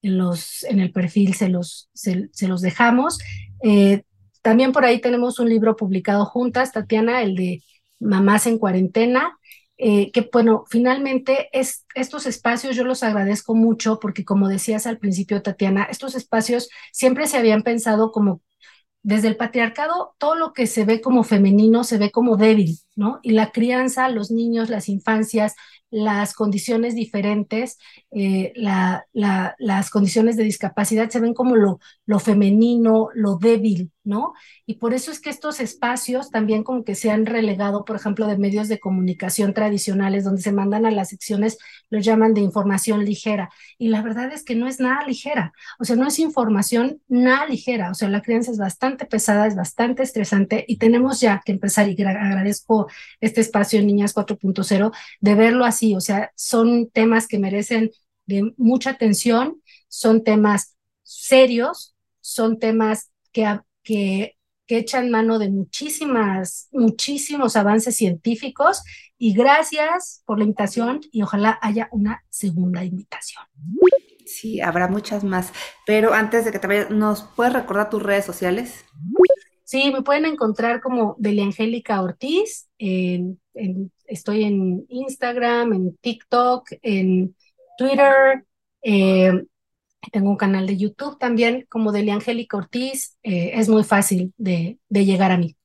en, 0.03 0.18
los, 0.18 0.62
en 0.64 0.80
el 0.80 0.92
perfil 0.92 1.32
se 1.32 1.49
los, 1.49 1.88
se, 1.95 2.28
los 2.47 2.61
dejamos. 2.61 3.18
También 4.45 4.72
por 4.72 4.84
ahí 4.84 5.01
tenemos 5.01 5.38
un 5.38 5.49
libro 5.49 5.74
publicado 5.74 6.26
juntas, 6.26 6.70
Tatiana, 6.70 7.22
el 7.22 7.34
de 7.34 7.62
Mamás 7.99 8.47
en 8.47 8.59
Cuarentena, 8.59 9.38
eh, 9.78 10.12
que 10.12 10.28
bueno, 10.30 10.64
finalmente 10.68 11.49
es, 11.59 11.86
estos 11.95 12.26
espacios 12.26 12.76
yo 12.76 12.84
los 12.84 13.03
agradezco 13.03 13.55
mucho 13.55 13.99
porque 13.99 14.26
como 14.26 14.49
decías 14.49 14.86
al 14.86 14.99
principio, 14.99 15.40
Tatiana, 15.40 15.84
estos 15.84 16.14
espacios 16.14 16.68
siempre 16.92 17.26
se 17.26 17.38
habían 17.38 17.62
pensado 17.62 18.12
como 18.12 18.42
desde 19.03 19.28
el 19.28 19.36
patriarcado, 19.38 20.14
todo 20.18 20.34
lo 20.34 20.53
que 20.53 20.66
se 20.66 20.84
ve 20.84 21.01
como 21.01 21.24
femenino 21.24 21.82
se 21.82 21.97
ve 21.97 22.11
como 22.11 22.36
débil, 22.36 22.78
¿no? 22.97 23.20
Y 23.22 23.32
la 23.32 23.51
crianza, 23.53 24.09
los 24.09 24.30
niños, 24.30 24.70
las 24.70 24.88
infancias, 24.88 25.55
las 25.90 26.34
condiciones 26.34 26.97
diferentes, 26.97 27.78
eh, 28.11 28.53
la, 28.57 29.07
la, 29.12 29.55
las 29.59 29.90
condiciones 29.90 30.36
de 30.36 30.42
discapacidad 30.42 31.09
se 31.09 31.20
ven 31.20 31.34
como 31.34 31.55
lo, 31.55 31.78
lo 32.05 32.18
femenino, 32.18 33.11
lo 33.14 33.36
débil, 33.36 33.92
¿no? 34.03 34.32
Y 34.66 34.74
por 34.74 34.92
eso 34.92 35.12
es 35.12 35.20
que 35.20 35.30
estos 35.30 35.61
espacios 35.61 36.30
también 36.30 36.64
como 36.64 36.82
que 36.82 36.97
se 36.97 37.12
han 37.12 37.26
relegado, 37.26 37.84
por 37.84 37.95
ejemplo, 37.95 38.26
de 38.26 38.38
medios 38.38 38.66
de 38.66 38.80
comunicación 38.80 39.55
tradicionales, 39.55 40.24
donde 40.24 40.42
se 40.42 40.51
mandan 40.51 40.84
a 40.84 40.90
las 40.90 41.11
secciones, 41.11 41.59
los 41.90 42.05
llaman 42.05 42.34
de 42.34 42.40
información 42.40 43.05
ligera. 43.05 43.51
Y 43.78 43.88
la 43.88 44.03
verdad 44.03 44.32
es 44.32 44.42
que 44.45 44.57
no 44.57 44.66
es 44.66 44.80
nada 44.80 45.07
ligera, 45.07 45.53
o 45.78 45.84
sea, 45.84 45.95
no 45.95 46.09
es 46.09 46.18
información 46.18 47.01
nada 47.07 47.47
ligera, 47.47 47.90
o 47.90 47.95
sea, 47.95 48.09
la 48.09 48.22
crianza 48.22 48.51
es 48.51 48.59
bastante 48.59 49.07
pesada, 49.07 49.47
es 49.47 49.55
bastante 49.55 50.03
estresante 50.03 50.64
y 50.66 50.78
tenemos 50.78 51.20
ya 51.20 51.40
que 51.45 51.53
empezar, 51.53 51.88
y 51.88 52.03
agradezco 52.03 52.84
este 53.20 53.41
espacio 53.41 53.78
en 53.78 53.87
Niñas 53.87 54.14
4.0, 54.14 54.93
de 55.20 55.35
verlo 55.35 55.64
así 55.64 55.95
o 55.95 56.01
sea, 56.01 56.30
son 56.37 56.91
temas 56.91 57.26
que 57.26 57.39
merecen 57.39 57.91
de 58.26 58.53
mucha 58.57 58.91
atención, 58.91 59.61
son 59.89 60.24
temas 60.24 60.76
serios, 61.03 61.95
son 62.20 62.59
temas 62.59 63.11
que, 63.32 63.61
que, 63.82 64.37
que 64.66 64.78
echan 64.78 65.11
mano 65.11 65.39
de 65.39 65.51
muchísimas, 65.51 66.68
muchísimos 66.72 67.57
avances 67.57 67.97
científicos 67.97 68.82
y 69.18 69.35
gracias 69.35 70.22
por 70.24 70.39
la 70.39 70.45
invitación 70.45 71.01
y 71.12 71.22
ojalá 71.22 71.59
haya 71.61 71.89
una 71.93 72.24
segunda 72.30 72.85
invitación. 72.85 73.45
Sí, 74.26 74.61
habrá 74.61 74.89
muchas 74.89 75.22
más, 75.22 75.53
pero 75.87 76.14
antes 76.14 76.47
de 76.47 76.53
que 76.53 76.59
te 76.59 76.66
vayas, 76.66 76.91
¿nos 76.91 77.22
puedes 77.22 77.53
recordar 77.53 77.91
tus 77.91 78.03
redes 78.03 78.24
sociales? 78.24 78.85
Sí, 79.64 79.90
me 79.90 80.02
pueden 80.02 80.26
encontrar 80.26 80.80
como 80.80 81.16
Beliangélica 81.18 82.02
Ortiz 82.02 82.68
en, 82.78 83.40
en 83.54 83.90
estoy 84.06 84.44
en 84.44 84.84
Instagram, 84.88 85.72
en 85.72 85.96
TikTok, 85.96 86.68
en 86.82 87.34
Twitter. 87.78 88.44
Eh, 88.82 89.32
tengo 90.12 90.30
un 90.30 90.36
canal 90.36 90.66
de 90.66 90.76
YouTube 90.76 91.18
también 91.18 91.66
como 91.70 91.92
Delia 91.92 92.14
Angélica 92.14 92.56
Ortiz. 92.58 93.18
Eh, 93.22 93.52
es 93.54 93.68
muy 93.68 93.84
fácil 93.84 94.34
de, 94.38 94.78
de 94.88 95.04
llegar 95.06 95.32
a 95.32 95.38
mí. 95.38 95.56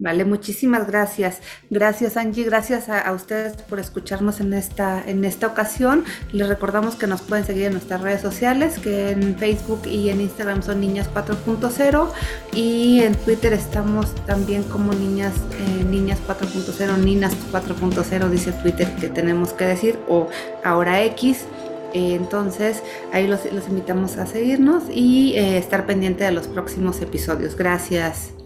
Vale, 0.00 0.24
muchísimas 0.24 0.86
gracias. 0.86 1.40
Gracias 1.68 2.16
Angie, 2.16 2.44
gracias 2.44 2.88
a, 2.88 3.12
ustedes 3.12 3.60
por 3.60 3.78
escucharnos 3.78 4.40
en 4.40 4.54
esta, 4.54 5.04
en 5.06 5.26
esta 5.26 5.46
ocasión. 5.46 6.04
Les 6.32 6.48
recordamos 6.48 6.94
que 6.94 7.06
nos 7.06 7.20
pueden 7.20 7.44
seguir 7.44 7.64
en 7.64 7.72
nuestras 7.72 8.00
redes 8.00 8.22
sociales, 8.22 8.78
que 8.78 9.10
en 9.10 9.36
Facebook 9.36 9.82
y 9.84 10.08
en 10.08 10.22
Instagram 10.22 10.62
son 10.62 10.80
Niñas 10.80 11.10
4.0 11.12 12.08
y 12.54 13.02
en 13.02 13.14
Twitter 13.14 13.52
estamos 13.52 14.14
también 14.24 14.62
como 14.62 14.94
Niñas, 14.94 15.34
eh, 15.52 15.84
Niñas 15.84 16.18
4.0, 16.26 16.96
Ninas 16.96 17.36
4.0 17.52 18.30
dice 18.30 18.52
Twitter 18.52 18.88
que 18.98 19.10
tenemos 19.10 19.52
que 19.52 19.66
decir, 19.66 19.98
o 20.08 20.30
ahora 20.64 21.02
X. 21.04 21.44
Eh, 21.92 22.14
entonces 22.14 22.82
ahí 23.12 23.26
los, 23.26 23.52
los, 23.52 23.68
invitamos 23.68 24.16
a 24.16 24.26
seguirnos 24.26 24.84
y 24.88 25.34
eh, 25.36 25.58
estar 25.58 25.84
pendiente 25.84 26.24
de 26.24 26.32
los 26.32 26.48
próximos 26.48 27.02
episodios. 27.02 27.54
Gracias. 27.54 28.39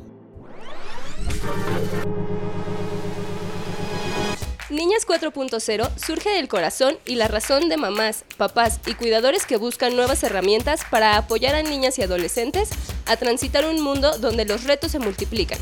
Niñas 4.71 5.07
4.0 5.07 5.91
surge 5.97 6.31
del 6.31 6.49
corazón 6.49 6.97
y 7.05 7.15
la 7.15 7.29
razón 7.29 7.69
de 7.69 7.77
mamás, 7.77 8.25
papás 8.37 8.81
y 8.87 8.95
cuidadores 8.95 9.47
que 9.47 9.57
buscan 9.57 9.95
nuevas 9.95 10.25
herramientas 10.25 10.81
para 10.91 11.17
apoyar 11.17 11.55
a 11.55 11.63
niñas 11.63 11.99
y 11.99 12.03
adolescentes 12.03 12.71
a 13.07 13.17
transitar 13.17 13.67
un 13.67 13.81
mundo 13.81 14.19
donde 14.19 14.45
los 14.45 14.65
retos 14.65 14.91
se 14.91 14.99
multiplican. 14.99 15.59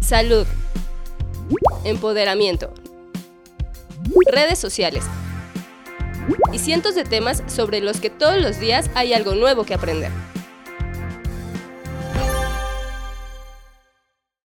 Salud. 0.00 0.46
Empoderamiento. 1.84 2.74
Redes 4.26 4.58
sociales. 4.58 5.04
Y 6.52 6.58
cientos 6.58 6.94
de 6.94 7.04
temas 7.04 7.42
sobre 7.46 7.80
los 7.80 8.00
que 8.00 8.10
todos 8.10 8.40
los 8.40 8.60
días 8.60 8.90
hay 8.94 9.14
algo 9.14 9.34
nuevo 9.34 9.64
que 9.64 9.74
aprender. 9.74 10.10